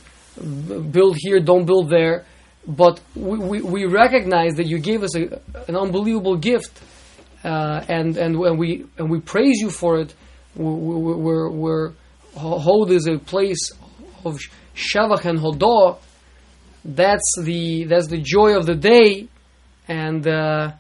build 0.92 1.18
here, 1.20 1.40
don't 1.40 1.66
build 1.66 1.90
there. 1.90 2.26
But 2.68 3.02
we, 3.16 3.38
we, 3.38 3.62
we 3.62 3.86
recognize 3.86 4.54
that 4.56 4.68
you 4.68 4.80
gave 4.80 5.04
us 5.04 5.16
a, 5.16 5.42
an 5.68 5.76
unbelievable 5.76 6.38
gift, 6.38 6.82
uh, 7.44 7.84
and 7.90 8.16
and 8.18 8.36
and 8.36 8.58
we 8.58 8.86
and 8.98 9.10
we 9.10 9.20
praise 9.20 9.60
you 9.60 9.70
for 9.70 10.00
it. 10.00 10.14
We, 10.56 10.64
we, 10.64 11.14
we're, 11.16 11.50
we're 11.50 11.94
Hod 12.36 12.92
is 12.92 13.08
a 13.08 13.18
place 13.18 13.72
of 14.26 14.40
shavach 14.76 15.26
and 15.26 15.40
hodah 15.40 15.98
that's 16.86 17.36
the 17.42 17.86
that's 17.86 18.08
the 18.08 18.18
joy 18.18 18.58
of 18.58 18.66
the 18.66 18.76
day, 18.76 19.28
and 19.88 20.28
uh, 20.28 20.72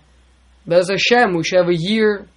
Bez 0.65 0.89
Hashem, 0.89 1.33
we 1.33 1.43
should 1.43 1.59
have 1.59 1.69
a 1.69 1.75
year 1.75 2.27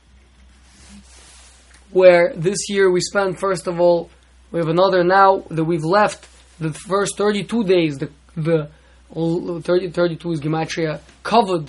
where 1.91 2.33
this 2.37 2.69
year 2.69 2.91
we 2.91 3.01
spend 3.01 3.39
first 3.39 3.67
of 3.67 3.81
all 3.81 4.11
we 4.51 4.59
have 4.59 4.69
another 4.69 5.03
now 5.03 5.45
that 5.51 5.65
we've 5.65 5.85
left 5.85 6.29
the 6.59 6.73
first 6.73 7.17
32 7.17 7.65
days 7.65 7.99
the 7.99 8.11
the 8.37 8.69
30, 9.15 9.91
32 9.91 10.33
is 10.33 10.41
gematria 10.41 11.01
kavod. 11.25 11.69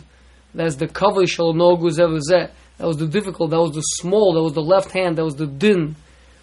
That's 0.53 0.75
the 0.75 0.87
cover 0.87 1.21
that 1.21 2.85
was 2.85 2.97
the 2.97 3.07
difficult 3.07 3.51
that 3.51 3.59
was 3.59 3.73
the 3.73 3.81
small 3.81 4.33
that 4.33 4.41
was 4.41 4.53
the 4.53 4.61
left 4.61 4.91
hand 4.91 5.17
that 5.17 5.23
was 5.23 5.35
the 5.35 5.47
din 5.47 5.95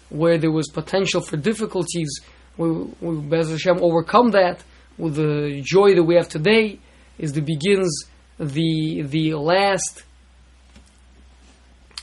where 0.09 0.37
there 0.37 0.51
was 0.51 0.69
potential 0.69 1.21
for 1.21 1.37
difficulties. 1.37 2.19
We, 2.57 2.71
we 3.01 3.17
Bez 3.21 3.49
Hashem 3.49 3.79
overcome 3.81 4.31
that 4.31 4.63
with 4.97 5.15
the 5.15 5.61
joy 5.63 5.93
that 5.95 6.03
we 6.03 6.15
have 6.15 6.29
today 6.29 6.79
is 7.17 7.33
the 7.33 7.41
begins 7.41 8.05
the 8.39 9.01
the 9.03 9.33
last 9.33 10.03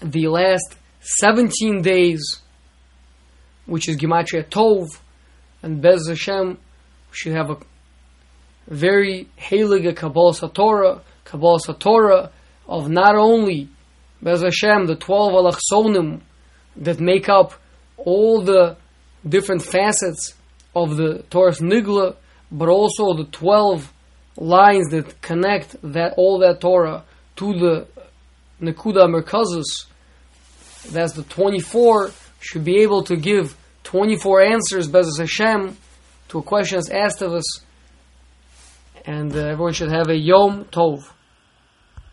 the 0.00 0.28
last 0.28 0.76
17 1.00 1.82
days 1.82 2.40
which 3.66 3.88
is 3.88 3.96
Gematria 3.96 4.44
Tov 4.44 4.86
and 5.62 5.80
Bez 5.80 6.08
Hashem 6.08 6.58
should 7.10 7.32
have 7.32 7.50
a 7.50 7.56
very 8.68 9.28
heilige 9.38 9.94
Kabbalas 9.94 10.40
HaTorah 10.40 11.00
Kabbalas 11.24 11.66
HaTorah 11.66 12.30
of 12.66 12.88
not 12.88 13.16
only 13.16 13.68
Bez 14.20 14.42
Hashem 14.42 14.86
the 14.86 14.96
12 14.96 15.32
Alachsonim 15.32 16.20
that 16.76 17.00
make 17.00 17.28
up 17.28 17.54
all 17.96 18.42
the 18.42 18.76
different 19.28 19.62
facets 19.62 20.34
of 20.74 20.96
the 20.96 21.24
Torah's 21.30 21.60
Nigla 21.60 22.16
but 22.52 22.68
also 22.68 23.14
the 23.14 23.24
12 23.24 23.92
lines 24.36 24.88
that 24.90 25.20
connect 25.22 25.76
that 25.82 26.14
all 26.16 26.38
that 26.38 26.60
Torah 26.60 27.04
to 27.36 27.52
the 27.58 27.86
Nakuda 28.60 29.08
Merkazus, 29.08 29.86
that's 30.92 31.14
the 31.14 31.24
24, 31.24 32.10
should 32.40 32.64
be 32.64 32.82
able 32.82 33.02
to 33.04 33.16
give 33.16 33.56
24 33.84 34.42
answers, 34.42 34.88
Bezos 34.88 35.18
Hashem, 35.18 35.76
to 36.28 36.38
a 36.38 36.42
question 36.42 36.76
that's 36.76 36.90
asked 36.90 37.22
of 37.22 37.32
us. 37.32 37.60
And 39.04 39.34
uh, 39.34 39.40
everyone 39.40 39.72
should 39.72 39.90
have 39.90 40.08
a 40.08 40.16
Yom 40.16 40.64
Tov. 40.66 41.11